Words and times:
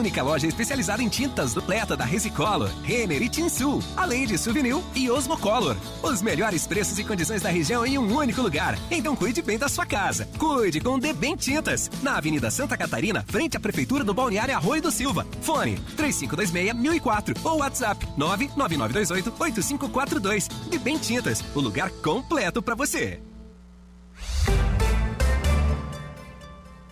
Única 0.00 0.22
loja 0.22 0.46
especializada 0.46 1.02
em 1.02 1.08
tintas 1.08 1.56
Leta 1.56 1.96
da 1.96 2.04
Resicolor, 2.04 2.70
Renner 2.84 3.20
e 3.20 3.28
Tinsul, 3.28 3.82
além 3.96 4.28
de 4.28 4.38
Souvenir 4.38 4.76
e 4.94 5.10
Osmocolor. 5.10 5.76
Os 6.04 6.22
melhores 6.22 6.68
preços 6.68 7.00
e 7.00 7.04
condições 7.04 7.42
da 7.42 7.48
região 7.48 7.84
em 7.84 7.98
um 7.98 8.16
único 8.16 8.40
lugar. 8.40 8.78
Então 8.92 9.16
cuide 9.16 9.42
bem 9.42 9.58
da 9.58 9.68
sua 9.68 9.84
casa. 9.84 10.28
Cuide 10.38 10.80
com 10.80 11.00
Debem 11.00 11.34
Tintas, 11.34 11.90
na 12.00 12.16
Avenida 12.16 12.48
Santa 12.48 12.76
Catarina, 12.76 13.24
frente 13.26 13.56
à 13.56 13.60
Prefeitura 13.60 14.04
do 14.04 14.14
Balneário 14.14 14.54
Arroio 14.54 14.82
do 14.82 14.92
Silva. 14.92 15.26
Fone 15.42 15.80
3526-1004 15.96 17.36
ou 17.42 17.58
WhatsApp 17.58 18.06
99928-8542. 18.16 20.48
Debem 20.70 20.96
Tintas, 20.96 21.42
o 21.56 21.60
lugar 21.60 21.90
completo 21.90 22.62
para 22.62 22.76
você. 22.76 23.20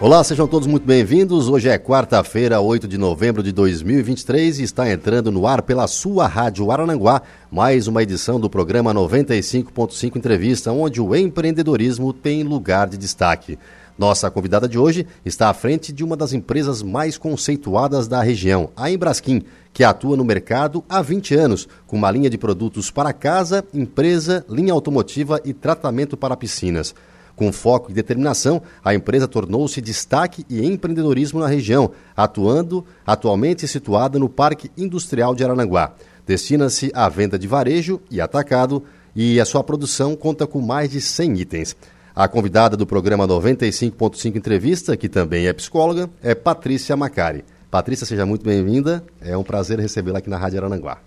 Olá, 0.00 0.22
sejam 0.24 0.48
todos 0.48 0.66
muito 0.66 0.84
bem-vindos. 0.84 1.48
Hoje 1.48 1.68
é 1.68 1.78
quarta-feira, 1.78 2.60
8 2.60 2.88
de 2.88 2.98
novembro 2.98 3.44
de 3.44 3.52
2023 3.52 4.58
e 4.58 4.62
está 4.64 4.90
entrando 4.90 5.30
no 5.30 5.46
ar 5.46 5.62
pela 5.62 5.86
sua 5.86 6.26
Rádio 6.26 6.70
Arananguá 6.70 7.22
mais 7.50 7.86
uma 7.86 8.02
edição 8.02 8.38
do 8.40 8.50
programa 8.50 8.92
95.5 8.92 10.16
Entrevista, 10.16 10.72
onde 10.72 11.00
o 11.00 11.14
empreendedorismo 11.14 12.12
tem 12.12 12.42
lugar 12.42 12.88
de 12.88 12.98
destaque. 12.98 13.56
Nossa 13.96 14.28
convidada 14.32 14.68
de 14.68 14.76
hoje 14.76 15.06
está 15.24 15.48
à 15.48 15.54
frente 15.54 15.92
de 15.92 16.02
uma 16.02 16.16
das 16.16 16.32
empresas 16.32 16.82
mais 16.82 17.16
conceituadas 17.16 18.08
da 18.08 18.20
região, 18.20 18.70
a 18.76 18.90
Embrasquim, 18.90 19.42
que 19.72 19.84
atua 19.84 20.16
no 20.16 20.24
mercado 20.24 20.84
há 20.88 21.00
20 21.00 21.36
anos, 21.36 21.68
com 21.86 21.96
uma 21.96 22.10
linha 22.10 22.28
de 22.28 22.36
produtos 22.36 22.90
para 22.90 23.12
casa, 23.12 23.64
empresa, 23.72 24.44
linha 24.50 24.72
automotiva 24.72 25.40
e 25.44 25.54
tratamento 25.54 26.16
para 26.16 26.36
piscinas. 26.36 26.92
Com 27.36 27.52
foco 27.52 27.90
e 27.90 27.94
determinação, 27.94 28.62
a 28.84 28.94
empresa 28.94 29.26
tornou-se 29.26 29.80
destaque 29.80 30.44
e 30.48 30.64
empreendedorismo 30.64 31.40
na 31.40 31.48
região, 31.48 31.90
atuando 32.16 32.84
atualmente 33.04 33.66
situada 33.66 34.18
no 34.18 34.28
Parque 34.28 34.70
Industrial 34.76 35.34
de 35.34 35.42
Arananguá. 35.42 35.94
Destina-se 36.26 36.90
à 36.94 37.08
venda 37.08 37.38
de 37.38 37.48
varejo 37.48 38.00
e 38.10 38.20
atacado 38.20 38.82
e 39.14 39.40
a 39.40 39.44
sua 39.44 39.62
produção 39.62 40.16
conta 40.16 40.46
com 40.46 40.60
mais 40.60 40.90
de 40.90 41.00
100 41.00 41.40
itens. 41.40 41.76
A 42.14 42.28
convidada 42.28 42.76
do 42.76 42.86
programa 42.86 43.26
95.5 43.26 44.36
Entrevista, 44.36 44.96
que 44.96 45.08
também 45.08 45.48
é 45.48 45.52
psicóloga, 45.52 46.08
é 46.22 46.34
Patrícia 46.34 46.96
Macari. 46.96 47.44
Patrícia, 47.70 48.06
seja 48.06 48.24
muito 48.24 48.44
bem-vinda. 48.44 49.04
É 49.20 49.36
um 49.36 49.42
prazer 49.42 49.80
recebê-la 49.80 50.18
aqui 50.18 50.30
na 50.30 50.38
Rádio 50.38 50.60
Arananguá. 50.60 50.98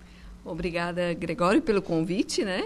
Obrigada, 0.44 1.14
Gregório, 1.14 1.62
pelo 1.62 1.82
convite, 1.82 2.44
né? 2.44 2.66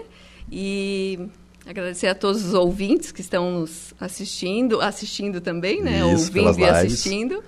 E 0.50 1.28
Agradecer 1.66 2.08
a 2.08 2.14
todos 2.14 2.44
os 2.44 2.54
ouvintes 2.54 3.12
que 3.12 3.20
estão 3.20 3.60
nos 3.60 3.94
assistindo, 4.00 4.80
assistindo 4.80 5.40
também, 5.40 5.80
né? 5.80 5.98
Isso, 6.12 6.26
Ouvindo 6.26 6.58
e 6.60 6.64
assistindo. 6.64 7.42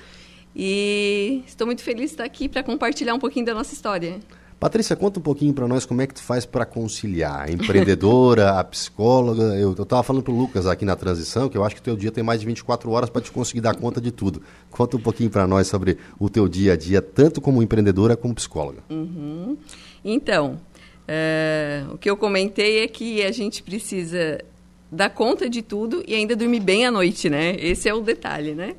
E 0.54 1.42
estou 1.46 1.66
muito 1.66 1.82
feliz 1.82 2.10
de 2.10 2.14
estar 2.14 2.24
aqui 2.24 2.48
para 2.48 2.62
compartilhar 2.62 3.14
um 3.14 3.18
pouquinho 3.18 3.44
da 3.44 3.54
nossa 3.54 3.74
história. 3.74 4.20
Patrícia, 4.64 4.94
conta 4.96 5.18
um 5.18 5.22
pouquinho 5.22 5.52
para 5.52 5.66
nós 5.66 5.84
como 5.84 6.00
é 6.00 6.06
que 6.06 6.14
tu 6.14 6.22
faz 6.22 6.46
para 6.46 6.64
conciliar 6.64 7.48
a 7.48 7.50
empreendedora, 7.50 8.58
a 8.58 8.64
psicóloga. 8.64 9.42
Eu 9.56 9.72
estava 9.72 10.02
falando 10.02 10.22
para 10.22 10.32
o 10.32 10.36
Lucas 10.36 10.66
aqui 10.66 10.84
na 10.84 10.96
transição 10.96 11.48
que 11.48 11.58
eu 11.58 11.64
acho 11.64 11.74
que 11.74 11.80
o 11.80 11.84
teu 11.84 11.96
dia 11.96 12.10
tem 12.10 12.22
mais 12.22 12.40
de 12.40 12.46
24 12.46 12.90
horas 12.90 13.10
para 13.10 13.20
te 13.20 13.30
conseguir 13.30 13.60
dar 13.60 13.74
conta 13.74 14.00
de 14.00 14.10
tudo. 14.10 14.40
Conta 14.70 14.96
um 14.96 15.00
pouquinho 15.00 15.28
para 15.28 15.46
nós 15.46 15.66
sobre 15.66 15.98
o 16.18 16.30
teu 16.30 16.48
dia 16.48 16.72
a 16.72 16.76
dia, 16.76 17.02
tanto 17.02 17.40
como 17.40 17.62
empreendedora 17.62 18.16
como 18.16 18.34
psicóloga. 18.34 18.78
Uhum. 18.88 19.58
Então, 20.04 20.58
é, 21.06 21.84
o 21.92 21.98
que 21.98 22.08
eu 22.08 22.16
comentei 22.16 22.82
é 22.82 22.88
que 22.88 23.22
a 23.22 23.30
gente 23.30 23.62
precisa 23.62 24.42
dar 24.90 25.10
conta 25.10 25.48
de 25.48 25.60
tudo 25.60 26.02
e 26.06 26.14
ainda 26.14 26.36
dormir 26.36 26.60
bem 26.60 26.86
à 26.86 26.90
noite, 26.90 27.28
né? 27.28 27.56
Esse 27.58 27.88
é 27.88 27.94
o 27.94 28.00
detalhe, 28.00 28.54
né? 28.54 28.74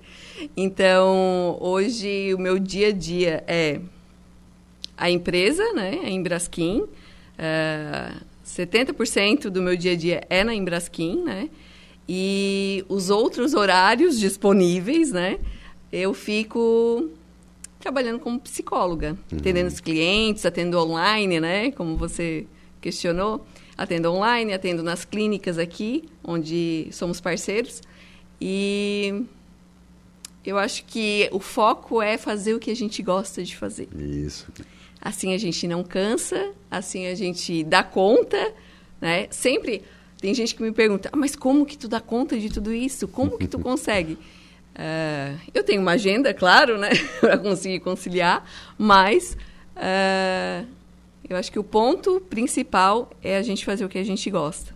Então, 0.56 1.58
hoje 1.60 2.34
o 2.34 2.40
meu 2.40 2.58
dia 2.58 2.88
a 2.88 2.92
dia 2.92 3.44
é 3.48 3.80
a 4.98 5.10
empresa, 5.10 5.64
né? 5.74 6.02
A 6.04 6.10
Embraskin. 6.10 6.86
É, 7.38 8.14
70% 8.46 9.50
do 9.50 9.62
meu 9.62 9.76
dia 9.76 9.92
a 9.94 9.96
dia 9.96 10.24
é 10.30 10.44
na 10.44 10.54
Embraskin, 10.54 11.24
né? 11.24 11.50
E 12.08 12.86
os 12.88 13.10
outros 13.10 13.54
horários 13.54 14.20
disponíveis, 14.20 15.12
né? 15.12 15.40
Eu 15.92 16.14
fico 16.14 17.10
trabalhando 17.86 18.20
como 18.20 18.40
psicóloga, 18.40 19.16
uhum. 19.32 19.38
atendendo 19.38 19.68
os 19.68 19.80
clientes, 19.80 20.44
atendo 20.44 20.80
online, 20.80 21.40
né? 21.40 21.70
Como 21.70 21.96
você 21.96 22.48
questionou. 22.82 23.46
Atendo 23.78 24.12
online, 24.12 24.54
atendo 24.54 24.82
nas 24.82 25.06
clínicas 25.06 25.60
aqui, 25.60 26.06
onde 26.24 26.88
somos 26.92 27.22
parceiros. 27.22 27.84
E 28.42 29.24
eu 30.44 30.58
acho 30.58 30.84
que 30.86 31.30
o 31.32 31.40
foco 31.40 32.02
é 32.02 32.18
fazer 32.18 32.56
o 32.56 32.60
que 32.60 32.72
a 32.72 32.76
gente 32.76 33.04
gosta 33.04 33.44
de 33.44 33.56
fazer. 33.56 33.88
Isso. 33.96 34.48
Assim 35.00 35.36
a 35.36 35.38
gente 35.38 35.68
não 35.68 35.84
cansa, 35.84 36.54
assim 36.72 37.06
a 37.06 37.14
gente 37.14 37.64
dá 37.66 37.84
conta, 37.84 38.52
né? 39.00 39.28
Sempre 39.30 39.84
tem 40.20 40.34
gente 40.34 40.56
que 40.56 40.64
me 40.64 40.72
pergunta, 40.72 41.10
ah, 41.12 41.18
mas 41.18 41.36
como 41.36 41.66
que 41.66 41.78
tu 41.78 41.88
dá 41.88 42.00
conta 42.00 42.40
de 42.40 42.50
tudo 42.50 42.74
isso? 42.74 43.08
Como 43.08 43.38
que 43.38 43.48
tu 43.48 43.60
consegue? 43.60 44.18
Uh, 44.76 45.40
eu 45.54 45.64
tenho 45.64 45.82
uma 45.82 45.92
agenda, 45.92 46.34
claro, 46.34 46.78
né, 46.78 46.90
para 47.22 47.38
conseguir 47.38 47.80
conciliar, 47.80 48.46
mas 48.78 49.38
uh, 49.78 50.68
eu 51.30 51.38
acho 51.38 51.50
que 51.50 51.58
o 51.58 51.64
ponto 51.64 52.20
principal 52.30 53.10
é 53.24 53.38
a 53.38 53.42
gente 53.42 53.64
fazer 53.64 53.86
o 53.86 53.90
que 53.90 53.98
a 53.98 54.04
gente 54.04 54.30
gosta. 54.30 54.76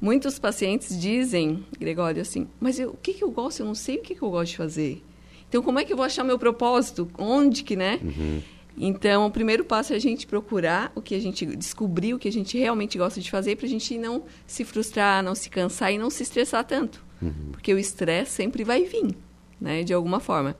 Muitos 0.00 0.40
pacientes 0.40 1.00
dizem, 1.00 1.64
Gregório, 1.78 2.20
assim, 2.20 2.48
mas 2.58 2.80
eu, 2.80 2.90
o 2.90 2.96
que, 2.96 3.14
que 3.14 3.22
eu 3.22 3.30
gosto? 3.30 3.60
Eu 3.60 3.66
não 3.66 3.74
sei 3.76 3.98
o 3.98 4.02
que, 4.02 4.16
que 4.16 4.22
eu 4.22 4.30
gosto 4.30 4.50
de 4.50 4.56
fazer. 4.56 5.02
Então, 5.48 5.62
como 5.62 5.78
é 5.78 5.84
que 5.84 5.92
eu 5.92 5.96
vou 5.96 6.04
achar 6.04 6.24
meu 6.24 6.38
propósito? 6.38 7.08
Onde 7.16 7.62
que, 7.62 7.76
né? 7.76 8.00
Uhum. 8.02 8.42
Então, 8.76 9.26
o 9.26 9.30
primeiro 9.30 9.64
passo 9.64 9.92
é 9.92 9.96
a 9.96 10.00
gente 10.00 10.26
procurar 10.26 10.90
o 10.94 11.02
que 11.02 11.14
a 11.14 11.20
gente 11.20 11.44
descobrir 11.44 12.14
o 12.14 12.18
que 12.18 12.26
a 12.26 12.32
gente 12.32 12.58
realmente 12.58 12.98
gosta 12.98 13.20
de 13.20 13.30
fazer 13.30 13.54
para 13.54 13.66
a 13.66 13.68
gente 13.68 13.96
não 13.96 14.24
se 14.46 14.64
frustrar, 14.64 15.22
não 15.22 15.34
se 15.34 15.48
cansar 15.48 15.92
e 15.92 15.98
não 15.98 16.10
se 16.10 16.24
estressar 16.24 16.64
tanto. 16.64 17.04
Uhum. 17.22 17.52
Porque 17.52 17.72
o 17.72 17.78
estresse 17.78 18.32
sempre 18.32 18.64
vai 18.64 18.84
vir, 18.84 19.14
né, 19.60 19.84
de 19.84 19.94
alguma 19.94 20.18
forma. 20.18 20.56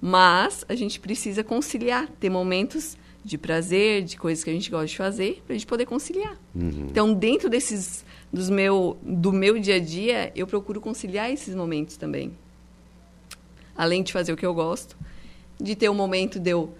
Mas 0.00 0.64
a 0.68 0.74
gente 0.74 0.98
precisa 0.98 1.44
conciliar, 1.44 2.08
ter 2.18 2.28
momentos 2.28 2.96
de 3.24 3.36
prazer, 3.36 4.02
de 4.02 4.16
coisas 4.16 4.42
que 4.42 4.50
a 4.50 4.52
gente 4.52 4.70
gosta 4.70 4.86
de 4.86 4.96
fazer, 4.96 5.42
para 5.46 5.54
a 5.54 5.58
gente 5.58 5.66
poder 5.66 5.86
conciliar. 5.86 6.38
Uhum. 6.54 6.86
Então, 6.90 7.12
dentro 7.12 7.48
desses 7.50 8.04
dos 8.32 8.48
meu, 8.48 8.96
do 9.02 9.32
meu 9.32 9.58
dia 9.58 9.76
a 9.76 9.78
dia, 9.78 10.32
eu 10.34 10.46
procuro 10.46 10.80
conciliar 10.80 11.30
esses 11.30 11.54
momentos 11.54 11.96
também. 11.96 12.32
Além 13.76 14.02
de 14.02 14.12
fazer 14.12 14.32
o 14.32 14.36
que 14.36 14.46
eu 14.46 14.54
gosto, 14.54 14.96
de 15.60 15.76
ter 15.76 15.90
um 15.90 15.94
momento 15.94 16.38
de 16.40 16.50
eu 16.50 16.72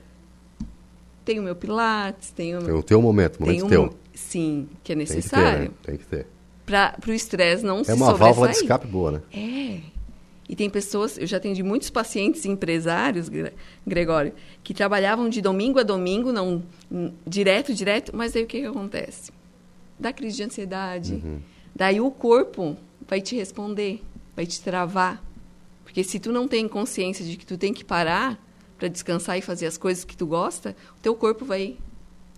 tenho 1.24 1.42
meu 1.42 1.54
pilates, 1.54 2.30
tenho 2.30 2.62
tem 2.62 2.74
o 2.74 2.82
teu 2.82 3.00
momento, 3.02 3.40
momento 3.40 3.68
teu. 3.68 3.94
Sim, 4.14 4.68
que 4.82 4.92
é 4.92 4.94
necessário. 4.94 5.72
Tem 5.82 5.96
que 5.96 6.04
ter, 6.06 6.16
né? 6.16 6.24
Tem 6.24 6.26
que 6.26 6.26
ter 6.26 6.39
para 6.70 7.10
o 7.10 7.12
estresse 7.12 7.64
não 7.64 7.80
é 7.80 7.84
se 7.84 7.90
É 7.90 7.94
uma 7.94 8.14
válvula 8.14 8.48
de 8.48 8.56
escape 8.56 8.86
boa, 8.86 9.12
né? 9.12 9.22
É. 9.32 9.80
E 10.48 10.56
tem 10.56 10.68
pessoas, 10.68 11.16
eu 11.18 11.26
já 11.26 11.36
atendi 11.36 11.62
muitos 11.62 11.90
pacientes 11.90 12.44
empresários, 12.44 13.30
Gregório, 13.86 14.32
que 14.64 14.74
trabalhavam 14.74 15.28
de 15.28 15.40
domingo 15.40 15.78
a 15.78 15.82
domingo, 15.82 16.32
não 16.32 16.62
direto, 17.26 17.72
direto, 17.72 18.12
mas 18.14 18.34
aí 18.34 18.42
o 18.42 18.46
que, 18.46 18.60
que 18.60 18.66
acontece? 18.66 19.30
Dá 19.98 20.12
crise 20.12 20.36
de 20.36 20.42
ansiedade. 20.44 21.14
Uhum. 21.14 21.38
Daí 21.74 22.00
o 22.00 22.10
corpo 22.10 22.76
vai 23.06 23.20
te 23.20 23.36
responder, 23.36 24.02
vai 24.34 24.44
te 24.44 24.60
travar. 24.60 25.22
Porque 25.84 26.02
se 26.02 26.18
tu 26.18 26.32
não 26.32 26.48
tem 26.48 26.66
consciência 26.66 27.24
de 27.24 27.36
que 27.36 27.46
tu 27.46 27.56
tem 27.56 27.72
que 27.72 27.84
parar 27.84 28.40
para 28.76 28.88
descansar 28.88 29.38
e 29.38 29.42
fazer 29.42 29.66
as 29.66 29.76
coisas 29.76 30.04
que 30.04 30.16
tu 30.16 30.26
gosta, 30.26 30.74
o 30.96 31.00
teu 31.00 31.14
corpo 31.14 31.44
vai 31.44 31.76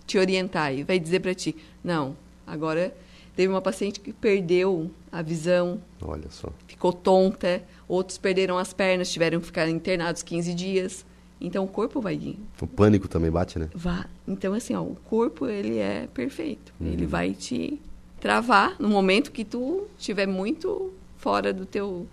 te 0.05 0.17
orientar 0.17 0.73
e 0.73 0.83
vai 0.83 0.99
dizer 0.99 1.19
para 1.19 1.33
ti: 1.33 1.55
"Não, 1.83 2.15
agora 2.45 2.95
Teve 3.35 3.51
uma 3.51 3.61
paciente 3.61 3.99
que 3.99 4.13
perdeu 4.13 4.91
a 5.11 5.21
visão. 5.21 5.81
Olha 6.01 6.29
só. 6.29 6.49
Ficou 6.67 6.93
tonta. 6.93 7.63
Outros 7.87 8.17
perderam 8.17 8.57
as 8.57 8.73
pernas, 8.73 9.11
tiveram 9.11 9.39
que 9.39 9.45
ficar 9.45 9.67
internados 9.67 10.21
15 10.21 10.53
dias. 10.53 11.05
Então 11.41 11.65
o 11.65 11.67
corpo 11.67 11.99
vai 11.99 12.13
ir. 12.15 12.39
O 12.61 12.67
pânico 12.67 13.07
também 13.07 13.29
bate, 13.29 13.59
né? 13.59 13.69
Vá. 13.73 14.05
Então 14.27 14.53
assim, 14.53 14.75
ó, 14.75 14.81
o 14.81 14.95
corpo 15.05 15.47
ele 15.47 15.77
é 15.77 16.07
perfeito. 16.13 16.73
Uhum. 16.79 16.87
Ele 16.87 17.05
vai 17.05 17.33
te 17.33 17.79
travar 18.19 18.75
no 18.79 18.87
momento 18.87 19.31
que 19.31 19.43
tu 19.43 19.85
estiver 19.97 20.27
muito 20.27 20.93
fora 21.17 21.51
do 21.51 21.65
teu 21.65 22.07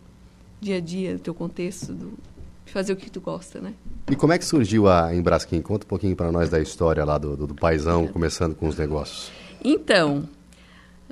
dia 0.60 0.76
a 0.76 0.80
dia, 0.80 1.14
do 1.14 1.20
teu 1.20 1.34
contexto, 1.34 1.92
do, 1.92 2.18
de 2.66 2.72
fazer 2.72 2.92
o 2.92 2.96
que 2.96 3.10
tu 3.10 3.20
gosta, 3.20 3.60
né? 3.60 3.74
E 4.10 4.16
como 4.16 4.32
é 4.32 4.38
que 4.38 4.44
surgiu 4.44 4.88
a 4.88 5.14
Embrasquim? 5.14 5.62
Conta 5.62 5.84
um 5.84 5.88
pouquinho 5.88 6.16
para 6.16 6.32
nós 6.32 6.50
da 6.50 6.60
história 6.60 7.04
lá 7.04 7.16
do, 7.16 7.36
do, 7.36 7.46
do 7.46 7.54
paizão, 7.54 8.04
é. 8.04 8.08
começando 8.08 8.56
com 8.56 8.66
os 8.66 8.76
negócios. 8.76 9.30
Então, 9.64 10.28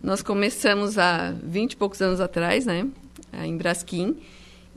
nós 0.03 0.23
começamos 0.23 0.99
há 0.99 1.35
20 1.43 1.73
e 1.73 1.77
poucos 1.77 2.01
anos 2.01 2.21
atrás, 2.21 2.67
né? 2.67 2.87
em 3.45 3.57
Brasquim. 3.57 4.17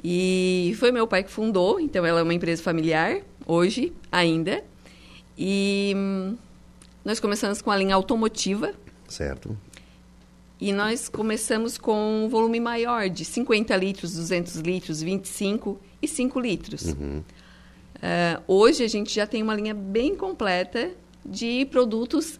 E 0.04 0.76
foi 0.80 0.92
meu 0.92 1.08
pai 1.08 1.24
que 1.24 1.32
fundou, 1.32 1.80
então 1.80 2.06
ela 2.06 2.20
é 2.20 2.24
uma 2.24 2.34
empresa 2.34 2.62
familiar, 2.62 3.22
hoje 3.46 3.94
ainda. 4.12 4.64
E 5.38 5.94
hum, 5.96 6.36
nós 7.06 7.20
começamos 7.20 7.62
com 7.62 7.72
a 7.72 7.78
linha 7.78 7.96
automotiva. 7.96 8.74
Certo. 9.08 9.58
E 10.60 10.72
nós 10.72 11.10
começamos 11.10 11.78
com 11.78 12.26
um 12.26 12.30
volume 12.30 12.60
maior, 12.60 13.10
de 13.10 13.26
50 13.26 13.76
litros, 13.78 14.14
200 14.14 14.56
litros, 14.58 15.02
25 15.02 15.80
e 16.02 16.08
5 16.08 16.40
litros. 16.40 16.86
Uhum. 16.86 17.24
Uh, 17.98 18.44
hoje 18.48 18.84
a 18.84 18.88
gente 18.88 19.14
já 19.14 19.28
tem 19.28 19.42
uma 19.42 19.56
linha 19.56 19.74
bem 19.74 20.16
completa 20.16 20.92
de 21.26 21.66
produtos 21.66 22.40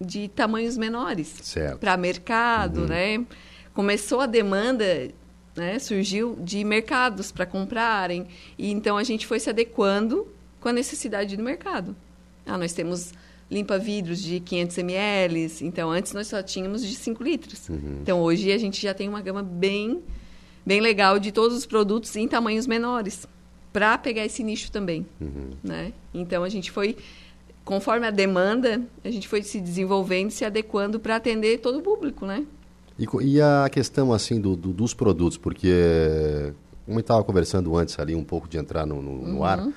de 0.00 0.28
tamanhos 0.28 0.78
menores 0.78 1.54
para 1.78 1.96
mercado, 1.96 2.82
uhum. 2.82 2.86
né? 2.86 3.26
Começou 3.74 4.20
a 4.20 4.26
demanda, 4.26 5.10
né? 5.54 5.78
Surgiu 5.78 6.36
de 6.40 6.64
mercados 6.64 7.30
para 7.30 7.44
comprarem 7.44 8.26
e 8.58 8.70
então 8.70 8.96
a 8.96 9.04
gente 9.04 9.26
foi 9.26 9.38
se 9.38 9.50
adequando 9.50 10.26
com 10.60 10.68
a 10.68 10.72
necessidade 10.72 11.36
do 11.36 11.42
mercado. 11.42 11.94
Ah, 12.46 12.56
nós 12.56 12.72
temos 12.72 13.12
limpa 13.50 13.78
vidros 13.78 14.22
de 14.22 14.40
500 14.40 14.78
ml, 14.78 15.52
então 15.62 15.90
antes 15.90 16.12
nós 16.12 16.28
só 16.28 16.42
tínhamos 16.42 16.86
de 16.86 16.94
5 16.94 17.22
litros. 17.22 17.68
Uhum. 17.68 17.98
Então 18.02 18.20
hoje 18.20 18.52
a 18.52 18.58
gente 18.58 18.80
já 18.80 18.94
tem 18.94 19.08
uma 19.08 19.20
gama 19.20 19.42
bem 19.42 20.02
bem 20.64 20.80
legal 20.80 21.18
de 21.18 21.32
todos 21.32 21.56
os 21.56 21.66
produtos 21.66 22.14
em 22.16 22.28
tamanhos 22.28 22.66
menores 22.66 23.26
para 23.72 23.96
pegar 23.98 24.24
esse 24.24 24.42
nicho 24.42 24.70
também, 24.70 25.06
uhum. 25.20 25.50
né? 25.62 25.92
Então 26.12 26.44
a 26.44 26.48
gente 26.48 26.70
foi 26.70 26.96
conforme 27.70 28.04
a 28.04 28.10
demanda, 28.10 28.82
a 29.04 29.10
gente 29.12 29.28
foi 29.28 29.44
se 29.44 29.60
desenvolvendo, 29.60 30.32
se 30.32 30.44
adequando 30.44 30.98
para 30.98 31.14
atender 31.14 31.60
todo 31.60 31.78
o 31.78 31.80
público, 31.80 32.26
né? 32.26 32.44
E, 32.98 33.06
e 33.22 33.40
a 33.40 33.68
questão 33.70 34.12
assim 34.12 34.40
do, 34.40 34.56
do, 34.56 34.72
dos 34.72 34.92
produtos, 34.92 35.38
porque 35.38 36.52
como 36.84 36.98
eu 36.98 37.00
estava 37.00 37.22
conversando 37.22 37.76
antes 37.76 37.96
ali 38.00 38.12
um 38.12 38.24
pouco 38.24 38.48
de 38.48 38.58
entrar 38.58 38.84
no, 38.84 39.00
no, 39.00 39.18
no 39.24 39.36
uhum. 39.36 39.44
ar, 39.44 39.68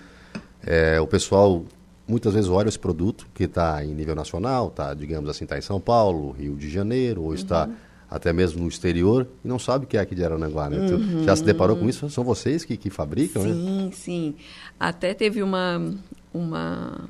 é, 0.65 0.99
o 0.99 1.05
pessoal 1.05 1.63
muitas 2.07 2.33
vezes 2.33 2.49
olha 2.49 2.67
esse 2.67 2.79
produto 2.79 3.27
que 3.31 3.43
está 3.43 3.85
em 3.85 3.93
nível 3.93 4.15
nacional, 4.15 4.71
tá, 4.71 4.91
digamos 4.95 5.29
assim, 5.29 5.43
está 5.43 5.59
em 5.59 5.61
São 5.61 5.79
Paulo, 5.79 6.31
Rio 6.31 6.55
de 6.55 6.71
Janeiro, 6.71 7.21
ou 7.21 7.27
uhum. 7.27 7.35
está 7.35 7.69
até 8.09 8.33
mesmo 8.33 8.63
no 8.63 8.67
exterior, 8.67 9.27
e 9.45 9.47
não 9.47 9.59
sabe 9.59 9.85
o 9.85 9.87
que 9.87 9.97
é 9.97 9.99
aqui 9.99 10.15
de 10.15 10.25
Aranaguá, 10.25 10.67
né? 10.67 10.79
Uhum. 10.79 11.23
Já 11.25 11.35
se 11.35 11.43
deparou 11.43 11.77
com 11.77 11.87
isso? 11.87 12.09
São 12.09 12.23
vocês 12.23 12.65
que, 12.65 12.75
que 12.75 12.89
fabricam, 12.89 13.43
sim, 13.43 13.49
né? 13.49 13.53
Sim, 13.53 13.91
sim. 13.93 14.35
Até 14.79 15.13
teve 15.13 15.43
uma, 15.43 15.93
uma 16.33 17.07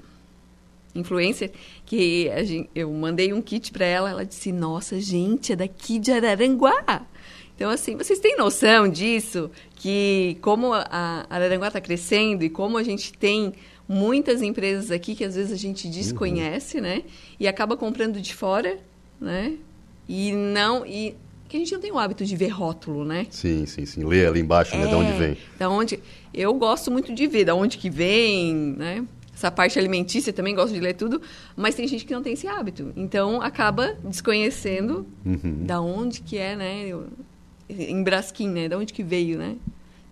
influencer 0.96 1.52
que 1.86 2.30
gente, 2.44 2.70
eu 2.76 2.92
mandei 2.92 3.34
um 3.34 3.42
kit 3.42 3.72
para 3.72 3.86
ela, 3.86 4.10
ela 4.10 4.26
disse: 4.26 4.52
"Nossa, 4.52 5.00
gente, 5.00 5.54
é 5.54 5.56
daqui 5.56 6.00
de 6.00 6.12
Araranguá". 6.12 7.06
Então 7.56 7.70
assim, 7.70 7.96
vocês 7.96 8.20
têm 8.20 8.36
noção 8.38 8.88
disso 8.88 9.50
que 9.76 10.38
como 10.42 10.74
a 10.74 11.26
Araranguá 11.30 11.68
está 11.68 11.82
crescendo 11.82 12.44
e 12.44 12.50
como 12.50 12.78
a 12.78 12.84
gente 12.84 13.14
tem 13.14 13.54
muitas 13.88 14.42
empresas 14.42 14.92
aqui 14.92 15.16
que 15.16 15.24
às 15.24 15.36
vezes 15.36 15.52
a 15.52 15.58
gente 15.58 15.88
desconhece, 15.88 16.78
uhum. 16.78 16.84
né? 16.84 17.04
E 17.40 17.48
acaba 17.48 17.76
comprando 17.78 18.20
de 18.20 18.34
fora, 18.34 18.78
né? 19.20 19.58
E 20.08 20.32
não 20.32 20.86
e 20.86 21.16
que 21.48 21.58
a 21.58 21.60
gente 21.60 21.72
não 21.72 21.80
tem 21.80 21.92
o 21.92 22.00
hábito 22.00 22.26
de 22.26 22.36
ver 22.36 22.48
rótulo, 22.48 23.06
né? 23.06 23.28
Sim, 23.30 23.66
sim, 23.66 23.86
sim. 23.86 24.04
Lê 24.04 24.26
ali 24.26 24.40
embaixo, 24.40 24.74
é, 24.74 24.80
né? 24.80 24.88
De 24.88 24.96
onde 24.96 25.12
vem. 25.14 25.38
Da 25.60 25.70
onde 25.70 26.00
eu 26.34 26.54
gosto 26.56 26.90
muito 26.90 27.14
de 27.14 27.28
ver, 27.28 27.46
da 27.46 27.54
onde 27.54 27.78
que 27.78 27.90
vem, 27.90 28.56
né? 28.56 29.06
Essa 29.44 29.52
parte 29.52 29.78
alimentícia 29.78 30.32
também 30.32 30.56
gosto 30.56 30.74
de 30.74 30.80
ler 30.80 30.94
tudo, 30.94 31.22
mas 31.56 31.76
tem 31.76 31.86
gente 31.86 32.06
que 32.06 32.14
não 32.14 32.24
tem 32.24 32.34
esse 32.34 32.48
hábito. 32.48 32.94
Então 32.96 33.42
acaba 33.42 33.98
desconhecendo 34.02 35.06
uhum. 35.26 35.66
da 35.66 35.82
onde 35.82 36.22
que 36.22 36.38
é, 36.38 36.56
né? 36.56 36.92
Em 37.70 38.02
Brasquim, 38.02 38.48
né? 38.48 38.70
Da 38.70 38.78
onde 38.78 38.94
que 38.94 39.04
veio, 39.04 39.38
né? 39.38 39.58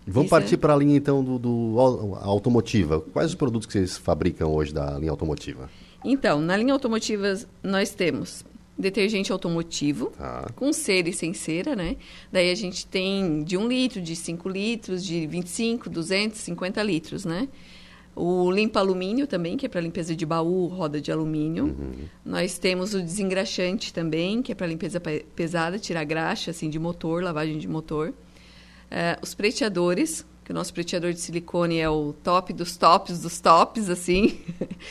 Vamos 0.06 0.26
Isso 0.26 0.30
partir 0.30 0.54
é... 0.54 0.58
para 0.58 0.74
a 0.74 0.76
linha 0.76 0.96
então 0.96 1.24
do, 1.24 1.38
do, 1.38 1.78
automotiva. 2.20 3.00
Quais 3.00 3.30
os 3.30 3.34
produtos 3.34 3.66
que 3.66 3.72
vocês 3.72 3.96
fabricam 3.96 4.52
hoje 4.52 4.74
da 4.74 4.98
linha 4.98 5.10
automotiva? 5.10 5.70
Então, 6.04 6.40
na 6.40 6.56
linha 6.56 6.74
automotiva 6.74 7.34
nós 7.62 7.94
temos 7.94 8.44
detergente 8.76 9.32
automotivo, 9.32 10.06
tá. 10.18 10.50
com 10.56 10.72
cera 10.72 11.08
e 11.08 11.12
sem 11.12 11.32
cera, 11.32 11.76
né? 11.76 11.96
Daí 12.30 12.50
a 12.50 12.54
gente 12.54 12.86
tem 12.86 13.44
de 13.44 13.56
1 13.56 13.68
litro, 13.68 14.02
de 14.02 14.16
5 14.16 14.48
litros, 14.48 15.04
de 15.04 15.26
25, 15.26 15.88
250 15.88 16.82
litros, 16.82 17.24
né? 17.24 17.48
O 18.14 18.50
limpa 18.50 18.78
alumínio 18.78 19.26
também, 19.26 19.56
que 19.56 19.64
é 19.64 19.68
para 19.68 19.80
limpeza 19.80 20.14
de 20.14 20.26
baú, 20.26 20.66
roda 20.66 21.00
de 21.00 21.10
alumínio. 21.10 21.64
Uhum. 21.64 21.92
Nós 22.24 22.58
temos 22.58 22.92
o 22.92 23.00
desengraxante 23.00 23.92
também, 23.92 24.42
que 24.42 24.52
é 24.52 24.54
para 24.54 24.66
limpeza 24.66 25.00
pesada, 25.00 25.78
tirar 25.78 26.04
graxa 26.04 26.50
assim 26.50 26.68
de 26.68 26.78
motor, 26.78 27.22
lavagem 27.22 27.56
de 27.56 27.66
motor. 27.66 28.10
Uh, 28.10 29.16
os 29.22 29.32
preteadores, 29.32 30.26
que 30.44 30.50
o 30.50 30.54
nosso 30.54 30.74
preteador 30.74 31.14
de 31.14 31.20
silicone 31.20 31.78
é 31.78 31.88
o 31.88 32.12
top 32.12 32.52
dos 32.52 32.76
tops 32.76 33.20
dos 33.20 33.40
tops, 33.40 33.88
assim. 33.88 34.38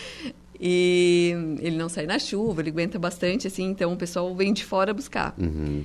e 0.60 1.32
ele 1.60 1.78
não 1.78 1.90
sai 1.90 2.08
na 2.08 2.18
chuva, 2.18 2.62
ele 2.62 2.72
aguenta 2.72 2.98
bastante, 2.98 3.46
assim, 3.46 3.66
então 3.66 3.94
o 3.94 3.98
pessoal 3.98 4.34
vem 4.36 4.52
de 4.52 4.66
fora 4.66 4.96
buscar. 4.96 5.36
Uhum. 5.38 5.84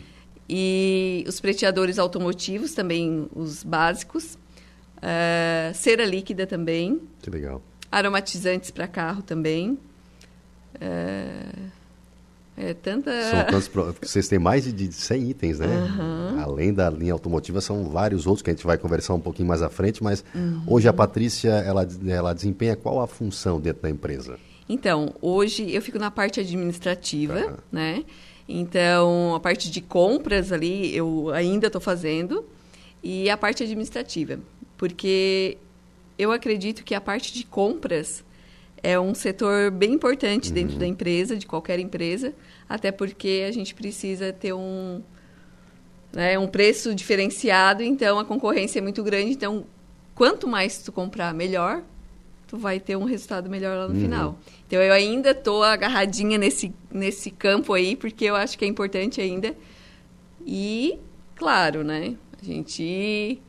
E 0.49 1.25
os 1.29 1.39
preteadores 1.41 1.99
automotivos 1.99 2.73
também, 2.73 3.29
os 3.35 3.63
básicos. 3.63 4.39
Uh, 4.97 5.75
cera 5.75 6.05
líquida 6.05 6.47
também. 6.47 7.01
Que 7.21 7.31
legal. 7.31 7.63
Aromatizantes 7.91 8.71
para 8.71 8.87
carro 8.87 9.23
também. 9.23 9.79
Uh, 10.75 11.71
é 12.57 12.73
tanta... 12.73 13.11
São 13.31 13.45
tantos... 13.45 13.71
Vocês 14.01 14.29
têm 14.29 14.39
mais 14.39 14.73
de 14.73 14.91
100 14.91 15.31
itens, 15.31 15.59
né? 15.59 15.67
Uhum. 15.67 16.41
Além 16.41 16.73
da 16.73 16.89
linha 16.89 17.13
automotiva, 17.13 17.61
são 17.61 17.85
vários 17.85 18.27
outros 18.27 18.43
que 18.43 18.51
a 18.51 18.55
gente 18.55 18.67
vai 18.67 18.79
conversar 18.79 19.13
um 19.13 19.21
pouquinho 19.21 19.47
mais 19.47 19.61
à 19.61 19.69
frente, 19.69 20.03
mas 20.03 20.25
uhum. 20.35 20.63
hoje 20.67 20.89
a 20.89 20.93
Patrícia, 20.93 21.51
ela, 21.51 21.87
ela 22.09 22.33
desempenha 22.33 22.75
qual 22.75 23.01
a 23.03 23.07
função 23.07 23.61
dentro 23.61 23.83
da 23.83 23.91
empresa? 23.91 24.39
Então, 24.67 25.15
hoje 25.21 25.71
eu 25.71 25.83
fico 25.83 25.99
na 25.99 26.11
parte 26.11 26.41
administrativa, 26.41 27.39
uhum. 27.39 27.57
né? 27.71 28.05
Então, 28.49 29.35
a 29.35 29.41
parte 29.41 29.71
de 29.71 29.81
compras 29.81 30.51
ali 30.51 30.97
eu 30.97 31.31
ainda 31.31 31.67
estou 31.67 31.81
fazendo 31.81 32.45
e 33.03 33.29
a 33.29 33.37
parte 33.37 33.63
administrativa 33.63 34.39
porque 34.77 35.59
eu 36.19 36.33
acredito 36.33 36.85
que 36.85 36.95
a 36.95 37.01
parte 37.01 37.33
de 37.33 37.45
compras 37.45 38.25
é 38.83 38.99
um 38.99 39.15
setor 39.15 39.71
bem 39.71 39.93
importante 39.93 40.49
uhum. 40.49 40.55
dentro 40.55 40.77
da 40.77 40.87
empresa, 40.87 41.37
de 41.37 41.47
qualquer 41.47 41.79
empresa, 41.79 42.35
até 42.69 42.93
porque 42.93 43.45
a 43.49 43.53
gente 43.53 43.75
precisa 43.75 44.33
ter 44.33 44.53
um, 44.53 45.03
né, 46.13 46.39
um 46.39 46.47
preço 46.47 46.95
diferenciado, 46.95 47.83
então 47.83 48.19
a 48.19 48.25
concorrência 48.25 48.79
é 48.79 48.83
muito 48.83 49.03
grande, 49.03 49.33
então 49.33 49.67
quanto 50.15 50.47
mais 50.47 50.79
tu 50.79 50.93
comprar, 50.93 51.35
melhor, 51.35 51.83
tu 52.47 52.57
vai 52.57 52.79
ter 52.79 52.97
um 52.97 53.05
resultado 53.05 53.51
melhor 53.51 53.77
lá 53.77 53.89
no 53.89 53.95
uhum. 53.95 54.01
final. 54.01 54.39
Então 54.67 54.81
eu 54.81 54.93
ainda 54.93 55.31
estou 55.31 55.63
agarradinha 55.63 56.39
nesse, 56.39 56.73
nesse 56.91 57.31
campo 57.31 57.73
aí, 57.73 57.97
porque 57.97 58.25
eu 58.25 58.37
acho 58.37 58.57
que 58.57 58.65
é 58.65 58.69
importante 58.69 59.21
ainda. 59.21 59.55
E, 60.47 60.99
claro, 61.35 61.83
né, 61.83 62.15
a 62.41 62.45
gente 62.45 63.41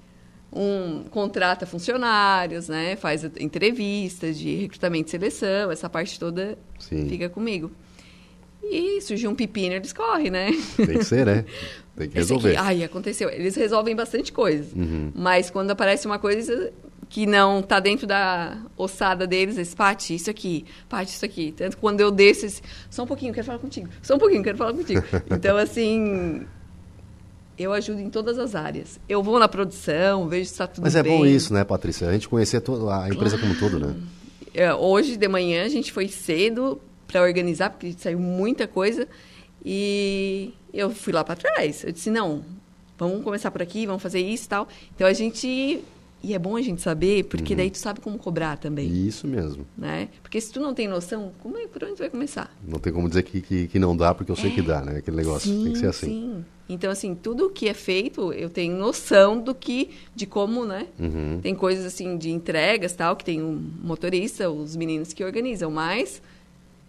um 0.51 1.03
contrata 1.09 1.65
funcionários, 1.65 2.67
né? 2.69 2.95
Faz 2.95 3.23
entrevistas 3.39 4.37
de 4.37 4.55
recrutamento 4.55 5.09
e 5.09 5.11
seleção, 5.11 5.71
essa 5.71 5.89
parte 5.89 6.19
toda 6.19 6.57
Sim. 6.79 7.07
fica 7.09 7.29
comigo. 7.29 7.71
E 8.63 8.99
surgiu 9.01 9.29
um 9.29 9.35
pepino, 9.35 9.75
eles 9.75 9.93
correm, 9.93 10.29
né? 10.29 10.49
Tem 10.75 10.97
que 10.97 11.03
ser, 11.03 11.25
né? 11.25 11.45
Tem 11.95 12.09
que 12.09 12.15
resolver. 12.15 12.55
Aqui, 12.57 12.57
ai, 12.57 12.83
aconteceu. 12.83 13.29
Eles 13.29 13.55
resolvem 13.55 13.95
bastante 13.95 14.31
coisa. 14.31 14.75
Uhum. 14.75 15.11
Mas 15.15 15.49
quando 15.49 15.71
aparece 15.71 16.05
uma 16.05 16.19
coisa 16.19 16.71
que 17.09 17.25
não 17.25 17.59
está 17.59 17.79
dentro 17.79 18.05
da 18.05 18.57
ossada 18.75 19.25
deles, 19.25 19.55
eles, 19.55 19.73
Pati, 19.73 20.15
isso 20.15 20.29
aqui, 20.29 20.65
Pati, 20.89 21.11
isso 21.11 21.25
aqui. 21.25 21.53
Tanto 21.55 21.77
quando 21.77 22.01
eu 22.01 22.11
desço, 22.11 22.45
eles, 22.45 22.63
só 22.89 23.03
um 23.03 23.07
pouquinho, 23.07 23.33
quero 23.33 23.45
falar 23.45 23.59
contigo. 23.59 23.89
Só 24.01 24.15
um 24.15 24.19
pouquinho, 24.19 24.43
quero 24.43 24.57
falar 24.57 24.73
contigo. 24.73 25.03
Então, 25.31 25.57
assim, 25.57 26.45
eu 27.57 27.73
ajudo 27.73 27.99
em 27.99 28.09
todas 28.09 28.37
as 28.37 28.55
áreas. 28.55 28.99
Eu 29.09 29.23
vou 29.23 29.39
na 29.39 29.47
produção, 29.47 30.27
vejo 30.27 30.45
se 30.45 30.51
está 30.51 30.67
tudo 30.67 30.83
Mas 30.83 30.93
bem. 30.93 31.03
Mas 31.03 31.11
é 31.11 31.17
bom 31.17 31.25
isso, 31.25 31.53
né, 31.53 31.63
Patrícia? 31.63 32.07
A 32.07 32.13
gente 32.13 32.29
conhecer 32.29 32.57
a 32.57 33.09
empresa 33.09 33.37
claro. 33.37 33.39
como 33.39 33.53
um 33.53 33.55
todo, 33.55 33.79
né? 33.79 33.95
É, 34.53 34.73
hoje 34.73 35.17
de 35.17 35.27
manhã 35.27 35.65
a 35.65 35.69
gente 35.69 35.91
foi 35.91 36.07
cedo 36.07 36.79
para 37.07 37.21
organizar, 37.21 37.69
porque 37.69 37.93
saiu 37.97 38.19
muita 38.19 38.67
coisa. 38.67 39.07
E 39.63 40.53
eu 40.73 40.89
fui 40.91 41.11
lá 41.11 41.23
para 41.23 41.35
trás. 41.35 41.83
Eu 41.83 41.91
disse, 41.91 42.09
não, 42.09 42.43
vamos 42.97 43.23
começar 43.23 43.51
por 43.51 43.61
aqui, 43.61 43.85
vamos 43.85 44.01
fazer 44.01 44.19
isso 44.19 44.45
e 44.45 44.49
tal. 44.49 44.67
Então 44.95 45.07
a 45.07 45.13
gente 45.13 45.83
e 46.23 46.33
é 46.33 46.39
bom 46.39 46.55
a 46.55 46.61
gente 46.61 46.81
saber, 46.81 47.25
porque 47.25 47.53
uhum. 47.53 47.57
daí 47.57 47.69
tu 47.69 47.77
sabe 47.77 48.01
como 48.01 48.17
cobrar 48.17 48.57
também. 48.57 48.87
Isso 48.87 49.27
mesmo. 49.27 49.65
Né? 49.77 50.09
Porque 50.21 50.41
se 50.41 50.51
tu 50.51 50.59
não 50.59 50.73
tem 50.73 50.87
noção, 50.87 51.31
como 51.39 51.57
é, 51.57 51.67
por 51.67 51.83
onde 51.83 51.93
tu 51.93 51.99
vai 51.99 52.09
começar? 52.09 52.51
Não 52.67 52.79
tem 52.79 52.91
como 52.91 53.07
dizer 53.07 53.23
que, 53.23 53.39
que, 53.39 53.67
que 53.67 53.79
não 53.79 53.95
dá, 53.95 54.13
porque 54.13 54.31
eu 54.31 54.35
sei 54.35 54.51
é, 54.51 54.55
que 54.55 54.61
dá, 54.61 54.81
né? 54.81 54.97
Aquele 54.97 55.17
negócio. 55.17 55.49
Sim, 55.49 55.63
tem 55.65 55.73
que 55.73 55.79
ser 55.79 55.87
assim. 55.87 56.07
Sim. 56.07 56.45
Então, 56.69 56.91
assim, 56.91 57.15
tudo 57.15 57.49
que 57.49 57.67
é 57.69 57.73
feito, 57.73 58.33
eu 58.33 58.49
tenho 58.49 58.75
noção 58.75 59.39
do 59.39 59.55
que, 59.55 59.91
de 60.13 60.25
como, 60.25 60.65
né? 60.65 60.87
Uhum. 60.99 61.39
Tem 61.41 61.55
coisas, 61.55 61.85
assim, 61.85 62.17
de 62.17 62.29
entregas, 62.29 62.93
tal, 62.93 63.15
que 63.15 63.23
tem 63.23 63.41
um 63.41 63.53
motorista, 63.81 64.49
os 64.49 64.75
meninos 64.75 65.13
que 65.13 65.23
organizam, 65.23 65.71
mas 65.71 66.21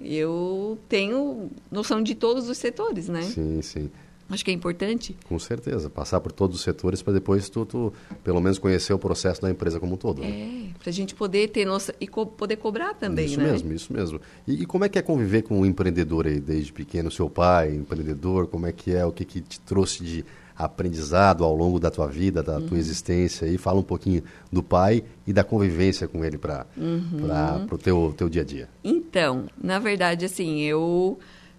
eu 0.00 0.78
tenho 0.88 1.50
noção 1.70 2.02
de 2.02 2.14
todos 2.14 2.48
os 2.48 2.58
setores, 2.58 3.08
né? 3.08 3.22
Sim, 3.22 3.62
sim. 3.62 3.90
Acho 4.30 4.44
que 4.44 4.50
é 4.50 4.54
importante. 4.54 5.16
Com 5.26 5.38
certeza, 5.38 5.88
passar 5.88 6.20
por 6.20 6.32
todos 6.32 6.56
os 6.56 6.62
setores 6.62 7.00
para 7.02 7.14
depois 7.14 7.48
tu, 7.48 7.64
tu, 7.64 7.92
pelo 8.22 8.40
menos 8.40 8.58
conhecer 8.58 8.92
o 8.92 8.98
processo 8.98 9.40
da 9.40 9.50
empresa 9.50 9.80
como 9.80 9.94
um 9.94 9.96
todo. 9.96 10.20
Né? 10.20 10.70
É, 10.74 10.78
para 10.78 10.90
a 10.90 10.92
gente 10.92 11.14
poder 11.14 11.48
ter 11.48 11.64
nossa 11.64 11.94
e 11.98 12.06
co 12.06 12.26
poder 12.26 12.56
cobrar 12.56 12.94
também, 12.94 13.24
isso 13.24 13.38
né? 13.38 13.46
Isso 13.46 13.52
mesmo, 13.52 13.72
isso 13.72 13.92
mesmo. 13.92 14.20
E, 14.46 14.62
e, 14.62 14.66
como 14.66 14.84
é 14.84 14.88
que 14.88 14.98
é 14.98 15.02
conviver 15.02 15.42
com 15.42 15.60
um 15.60 15.64
empreendedor 15.64 16.26
aí 16.26 16.40
desde 16.40 16.72
pequeno, 16.72 17.10
seu 17.10 17.30
pai, 17.30 17.74
empreendedor, 17.74 18.46
como 18.48 18.66
é 18.66 18.72
que 18.72 18.94
é, 18.94 19.04
o 19.04 19.12
que, 19.12 19.24
que 19.24 19.40
te 19.40 19.60
trouxe 19.60 20.04
de 20.04 20.24
aprendizado 20.58 21.44
ao 21.44 21.54
longo 21.54 21.78
da 21.78 21.88
tua 21.88 22.08
vida, 22.08 22.42
da 22.42 22.60
tua 22.60 22.72
uhum. 22.72 22.76
existência 22.76 23.46
e 23.46 23.56
fala 23.56 23.78
um 23.78 23.84
pouquinho 23.84 24.24
do 24.50 24.60
pai 24.60 25.04
e 25.24 25.32
da 25.32 25.44
convivência 25.44 26.08
com 26.08 26.24
ele 26.24 26.36
para 26.36 26.66
uhum. 26.76 27.66
o 27.70 27.78
teu, 27.78 28.12
teu 28.16 28.28
dia 28.28 28.42
a 28.42 28.44
dia. 28.44 28.68
Então, 28.82 29.46
na 29.56 29.78
verdade, 29.78 30.24
assim, 30.24 30.60
eu 30.62 31.16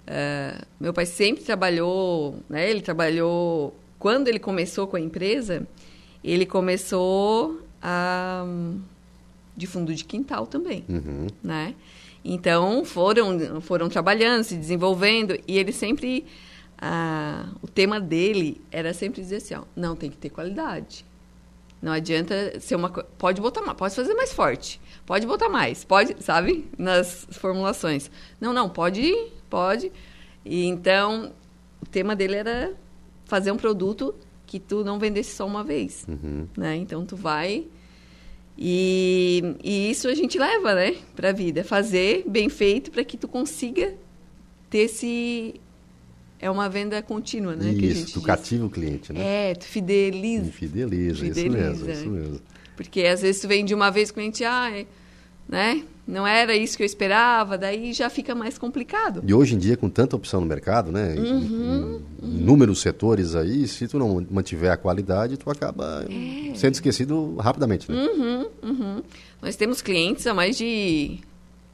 Uh, 0.09 0.65
meu 0.79 0.91
pai 0.91 1.05
sempre 1.05 1.43
trabalhou, 1.43 2.39
né? 2.49 2.67
Ele 2.67 2.81
trabalhou 2.81 3.75
quando 3.99 4.27
ele 4.27 4.39
começou 4.39 4.87
com 4.87 4.97
a 4.97 4.99
empresa, 4.99 5.67
ele 6.23 6.47
começou 6.47 7.61
a, 7.79 8.43
de 9.55 9.67
fundo 9.67 9.93
de 9.93 10.03
quintal 10.03 10.47
também, 10.47 10.83
uhum. 10.89 11.27
né? 11.43 11.75
Então 12.25 12.83
foram 12.83 13.61
foram 13.61 13.87
trabalhando, 13.87 14.43
se 14.43 14.55
desenvolvendo 14.55 15.37
e 15.47 15.59
ele 15.59 15.71
sempre 15.71 16.25
uh, 16.81 17.55
o 17.61 17.67
tema 17.67 17.99
dele 17.99 18.59
era 18.71 18.95
sempre 18.95 19.21
dizer 19.21 19.35
assim, 19.35 19.53
ó, 19.53 19.63
não 19.75 19.95
tem 19.95 20.09
que 20.09 20.17
ter 20.17 20.29
qualidade. 20.31 21.05
Não 21.81 21.91
adianta 21.93 22.59
ser 22.59 22.75
uma 22.75 22.89
pode 22.89 23.39
botar 23.39 23.61
mais, 23.61 23.77
pode 23.77 23.95
fazer 23.95 24.13
mais 24.15 24.33
forte, 24.33 24.81
pode 25.05 25.27
botar 25.27 25.49
mais, 25.49 25.85
pode, 25.85 26.15
sabe, 26.21 26.67
nas 26.77 27.27
formulações. 27.31 28.09
Não, 28.41 28.51
não, 28.51 28.67
pode 28.69 29.13
Pode. 29.49 29.91
E 30.45 30.65
então, 30.65 31.31
o 31.81 31.85
tema 31.85 32.15
dele 32.15 32.35
era 32.35 32.73
fazer 33.25 33.51
um 33.51 33.57
produto 33.57 34.13
que 34.45 34.59
tu 34.59 34.83
não 34.83 34.99
vendesse 34.99 35.35
só 35.35 35.45
uma 35.45 35.63
vez, 35.63 36.05
uhum. 36.07 36.47
né? 36.57 36.75
Então, 36.75 37.05
tu 37.05 37.15
vai... 37.15 37.65
E, 38.61 39.55
e 39.63 39.89
isso 39.89 40.09
a 40.09 40.13
gente 40.13 40.37
leva, 40.37 40.75
né, 40.75 40.97
para 41.15 41.29
a 41.29 41.31
vida. 41.31 41.63
Fazer 41.63 42.25
bem 42.27 42.49
feito 42.49 42.91
para 42.91 43.05
que 43.05 43.15
tu 43.15 43.25
consiga 43.25 43.93
ter 44.69 44.79
esse... 44.79 45.55
É 46.41 46.51
uma 46.51 46.67
venda 46.67 47.01
contínua, 47.01 47.55
né? 47.55 47.71
Isso, 47.71 48.13
tu 48.13 48.21
cativa 48.21 48.65
o 48.65 48.69
cliente, 48.69 49.13
né? 49.13 49.51
É, 49.51 49.55
tu 49.55 49.63
fideliza. 49.65 50.51
Fideliza, 50.51 51.25
fideliza, 51.25 51.29
isso 51.29 51.49
mesmo, 51.49 51.91
isso 51.91 52.09
mesmo. 52.09 52.41
Porque 52.75 53.03
às 53.03 53.21
vezes 53.21 53.41
tu 53.41 53.47
vende 53.47 53.73
uma 53.73 53.89
vez, 53.89 54.09
o 54.09 54.13
cliente, 54.13 54.43
ah, 54.43 54.69
né? 55.49 55.83
Não 56.07 56.25
era 56.25 56.55
isso 56.55 56.75
que 56.75 56.81
eu 56.81 56.85
esperava, 56.87 57.55
daí 57.57 57.93
já 57.93 58.09
fica 58.09 58.33
mais 58.33 58.57
complicado. 58.57 59.21
E 59.23 59.33
hoje 59.33 59.53
em 59.53 59.57
dia, 59.59 59.77
com 59.77 59.89
tanta 59.89 60.15
opção 60.15 60.41
no 60.41 60.47
mercado, 60.47 60.91
né? 60.91 61.13
Uhum, 61.15 62.01
em 62.23 62.37
inúmeros 62.39 62.81
setores 62.81 63.35
aí, 63.35 63.67
se 63.67 63.87
tu 63.87 63.99
não 63.99 64.25
mantiver 64.29 64.71
a 64.71 64.77
qualidade, 64.77 65.37
tu 65.37 65.49
acaba 65.51 66.05
é. 66.09 66.55
sendo 66.55 66.73
esquecido 66.73 67.35
rapidamente, 67.35 67.91
né? 67.91 67.97
Uhum, 67.97 68.47
uhum. 68.63 69.03
Nós 69.39 69.55
temos 69.55 69.83
clientes 69.83 70.25
há 70.25 70.33
mais 70.33 70.57
de 70.57 71.19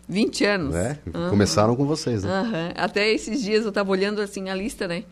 20 0.08 0.46
anos. 0.46 0.76
É, 0.76 1.00
começaram 1.30 1.74
com 1.76 1.86
vocês, 1.86 2.24
né? 2.24 2.74
Até 2.76 3.10
esses 3.14 3.42
dias 3.42 3.64
eu 3.64 3.70
estava 3.70 3.90
olhando 3.90 4.22
assim 4.22 4.50
a 4.50 4.56
lista, 4.56 4.86
né? 4.86 5.06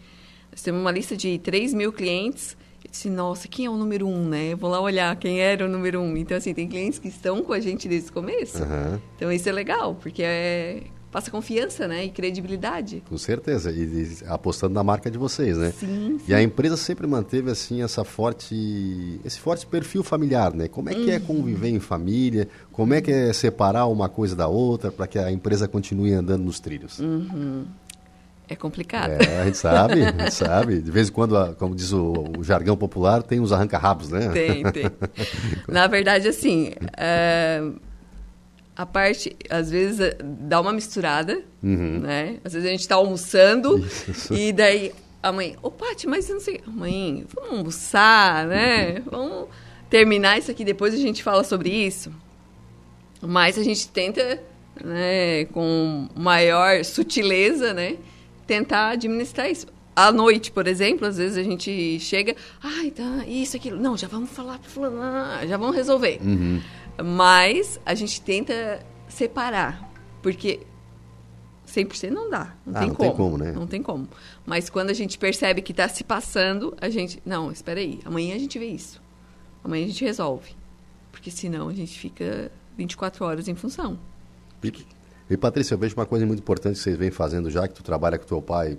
Nós 0.52 0.62
temos 0.62 0.82
uma 0.82 0.92
lista 0.92 1.16
de 1.16 1.40
3 1.40 1.74
mil 1.74 1.94
clientes 1.94 2.58
disse, 2.90 3.10
nossa, 3.10 3.48
quem 3.48 3.66
é 3.66 3.70
o 3.70 3.78
número 3.78 4.08
um, 4.08 4.28
né? 4.28 4.56
vou 4.56 4.70
lá 4.70 4.80
olhar 4.80 5.16
quem 5.16 5.40
era 5.40 5.66
o 5.66 5.70
número 5.70 6.02
um. 6.02 6.18
Então, 6.18 6.38
assim, 6.38 6.54
tem 6.54 6.68
clientes 6.68 7.00
que 7.00 7.08
estão 7.08 7.44
com 7.44 7.54
a 7.54 7.60
gente 7.60 7.88
desde 7.88 8.10
o 8.10 8.14
começo. 8.14 8.62
Uhum. 8.64 9.00
Então, 9.16 9.32
isso 9.32 9.48
é 9.48 9.52
legal, 9.52 9.96
porque 9.96 10.24
é, 10.24 10.84
passa 11.14 11.30
confiança, 11.30 11.88
né? 11.88 12.06
E 12.06 12.10
credibilidade. 12.10 13.04
Com 13.08 13.18
certeza. 13.18 13.72
E, 13.72 13.84
e, 13.84 14.18
apostando 14.26 14.74
na 14.74 14.84
marca 14.84 15.12
de 15.12 15.18
vocês, 15.18 15.56
né? 15.56 15.72
Sim, 15.72 16.18
sim, 16.20 16.26
E 16.28 16.34
a 16.34 16.42
empresa 16.42 16.76
sempre 16.76 17.06
manteve, 17.06 17.52
assim, 17.52 17.84
essa 17.84 18.04
forte, 18.04 19.20
esse 19.24 19.40
forte 19.40 19.68
perfil 19.68 20.04
familiar, 20.04 20.54
né? 20.54 20.68
Como 20.68 20.90
é 20.90 20.96
que 20.96 21.12
é 21.12 21.18
uhum. 21.18 21.18
é 21.18 21.20
conviver 21.20 21.70
em 21.70 21.80
família? 21.80 22.48
Como 22.72 22.94
é 22.96 23.02
que 23.02 23.12
é 23.12 23.32
separar 23.32 23.86
uma 23.86 24.10
coisa 24.10 24.36
da 24.36 24.48
outra 24.48 24.92
para 24.92 25.06
que 25.06 25.20
a 25.20 25.32
empresa 25.32 25.68
continue 25.68 26.14
andando 26.14 26.44
nos 26.44 26.60
trilhos? 26.60 27.00
Uhum. 27.00 27.66
É 28.48 28.56
complicado. 28.56 29.12
É, 29.12 29.42
a 29.42 29.46
gente 29.46 29.58
sabe, 29.58 30.04
a 30.04 30.12
gente 30.12 30.34
sabe. 30.34 30.82
De 30.82 30.92
vez 30.92 31.10
em 31.10 31.12
quando, 31.12 31.56
como 31.56 31.74
diz 31.76 31.92
o, 31.94 32.26
o 32.38 32.44
jargão 32.44 32.76
popular, 32.76 33.24
tem 33.24 33.40
os 33.40 33.54
arranca-rabos, 33.54 34.10
né? 34.10 34.30
Tem, 34.30 34.64
tem. 34.72 34.86
Na 35.68 35.88
verdade, 35.88 36.28
assim, 36.28 36.74
é, 36.98 37.64
a 38.76 38.86
parte, 38.86 39.36
às 39.50 39.72
vezes, 39.72 40.00
é, 40.00 40.18
dá 40.22 40.60
uma 40.60 40.74
misturada, 40.74 41.42
uhum. 41.62 42.00
né? 42.02 42.38
Às 42.44 42.54
vezes 42.54 42.68
a 42.68 42.72
gente 42.72 42.82
está 42.82 42.96
almoçando 42.96 43.78
Isso. 44.08 44.34
e 44.34 44.52
daí 44.52 44.92
a 45.22 45.32
mãe, 45.32 45.56
ô 45.62 45.72
Paty, 45.72 46.06
mas 46.06 46.28
eu 46.28 46.36
não 46.36 46.42
sei... 46.42 46.60
Mãe, 46.68 47.26
vamos 47.34 47.52
almoçar, 47.52 48.46
né? 48.46 48.96
Uhum. 48.96 49.04
Vamos 49.10 49.50
terminar 49.90 50.38
isso 50.38 50.52
aqui, 50.52 50.66
depois 50.66 50.94
a 50.94 50.98
gente 50.98 51.24
fala 51.24 51.46
sobre 51.46 51.70
isso. 51.70 52.12
Mas 53.22 53.58
a 53.58 53.64
gente 53.64 53.88
tenta, 53.88 54.42
né, 54.84 55.46
com 55.46 56.10
maior 56.14 56.84
sutileza, 56.84 57.74
né? 57.74 57.96
Tentar 58.54 58.90
administrar 58.90 59.50
isso. 59.50 59.68
À 59.96 60.12
noite, 60.12 60.52
por 60.52 60.68
exemplo, 60.68 61.08
às 61.08 61.18
vezes 61.18 61.38
a 61.38 61.44
gente 61.44 62.00
chega, 62.00 62.36
ai, 62.62 62.92
tá, 62.92 63.26
isso, 63.28 63.56
aquilo. 63.56 63.80
Não, 63.80 63.96
já 63.98 64.08
vamos 64.08 64.30
falar 64.32 64.60
para 64.60 64.70
fulano, 64.70 65.48
já 65.48 65.58
vamos 65.58 65.76
resolver. 65.76 66.20
Uhum. 66.22 66.62
Mas 67.04 67.80
a 67.86 67.94
gente 67.94 68.22
tenta 68.22 68.86
separar, 69.08 69.92
porque 70.22 70.62
100% 71.68 72.10
não 72.10 72.30
dá, 72.30 72.56
não, 72.66 72.76
ah, 72.76 72.80
tem, 72.80 72.88
não 72.88 72.96
como, 72.96 73.10
tem 73.10 73.18
como, 73.18 73.38
né? 73.38 73.52
Não 73.52 73.68
tem 73.68 73.84
como. 73.84 74.08
Mas 74.46 74.70
quando 74.70 74.90
a 74.90 74.94
gente 74.94 75.18
percebe 75.18 75.62
que 75.62 75.72
está 75.72 75.88
se 75.88 76.04
passando, 76.04 76.76
a 76.80 76.90
gente, 76.90 77.22
não, 77.26 77.52
espera 77.52 77.80
aí, 77.80 78.00
amanhã 78.06 78.36
a 78.36 78.40
gente 78.40 78.58
vê 78.58 78.68
isso. 78.68 79.02
Amanhã 79.64 79.86
a 79.86 79.88
gente 79.88 80.04
resolve. 80.04 80.56
Porque 81.12 81.32
senão 81.32 81.70
a 81.70 81.74
gente 81.74 81.98
fica 81.98 82.52
24 82.76 83.24
horas 83.26 83.48
em 83.48 83.56
função. 83.56 84.00
E 84.64 84.72
Patrícia, 85.40 85.74
eu 85.74 85.78
vejo 85.78 85.96
uma 85.96 86.06
coisa 86.06 86.26
muito 86.26 86.40
importante 86.40 86.76
que 86.76 86.82
vocês 86.82 86.98
vêm 86.98 87.12
fazendo 87.12 87.50
já, 87.50 87.68
que 87.68 87.74
tu 87.74 87.84
trabalha 87.84 88.18
com 88.18 88.26
teu 88.26 88.42
pai 88.42 88.78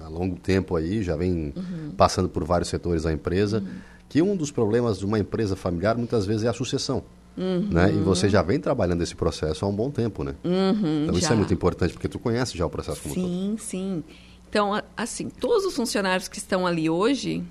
há 0.00 0.08
longo 0.08 0.36
tempo 0.36 0.76
aí, 0.76 1.02
já 1.02 1.16
vem 1.16 1.52
uhum. 1.54 1.92
passando 1.96 2.28
por 2.28 2.44
vários 2.44 2.68
setores 2.68 3.02
da 3.02 3.12
empresa, 3.12 3.58
uhum. 3.58 3.78
que 4.08 4.22
um 4.22 4.36
dos 4.36 4.50
problemas 4.50 4.98
de 4.98 5.04
uma 5.04 5.18
empresa 5.18 5.56
familiar 5.56 5.96
muitas 5.96 6.26
vezes 6.26 6.44
é 6.44 6.48
a 6.48 6.52
sucessão. 6.52 7.02
Uhum. 7.36 7.68
Né? 7.70 7.92
E 7.92 7.98
você 7.98 8.28
já 8.28 8.42
vem 8.42 8.58
trabalhando 8.58 9.02
esse 9.02 9.14
processo 9.14 9.64
há 9.64 9.68
um 9.68 9.74
bom 9.74 9.90
tempo, 9.90 10.24
né? 10.24 10.34
Uhum, 10.42 11.04
então 11.04 11.14
já. 11.14 11.20
isso 11.20 11.32
é 11.32 11.36
muito 11.36 11.54
importante, 11.54 11.92
porque 11.92 12.08
tu 12.08 12.18
conhece 12.18 12.58
já 12.58 12.66
o 12.66 12.70
processo 12.70 13.00
como 13.00 13.14
sim, 13.14 13.20
todo. 13.20 13.30
Sim, 13.30 13.56
sim. 13.58 14.04
Então, 14.50 14.82
assim, 14.96 15.28
todos 15.28 15.64
os 15.64 15.74
funcionários 15.76 16.26
que 16.26 16.38
estão 16.38 16.66
ali 16.66 16.90
hoje, 16.90 17.44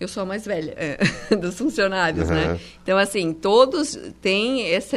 eu 0.00 0.08
sou 0.08 0.22
a 0.22 0.26
mais 0.26 0.46
velha 0.46 0.72
é, 0.76 0.98
dos 1.36 1.58
funcionários, 1.58 2.30
né? 2.30 2.58
Então, 2.82 2.96
assim, 2.96 3.34
todos 3.34 3.98
têm 4.22 4.62
essa 4.70 4.96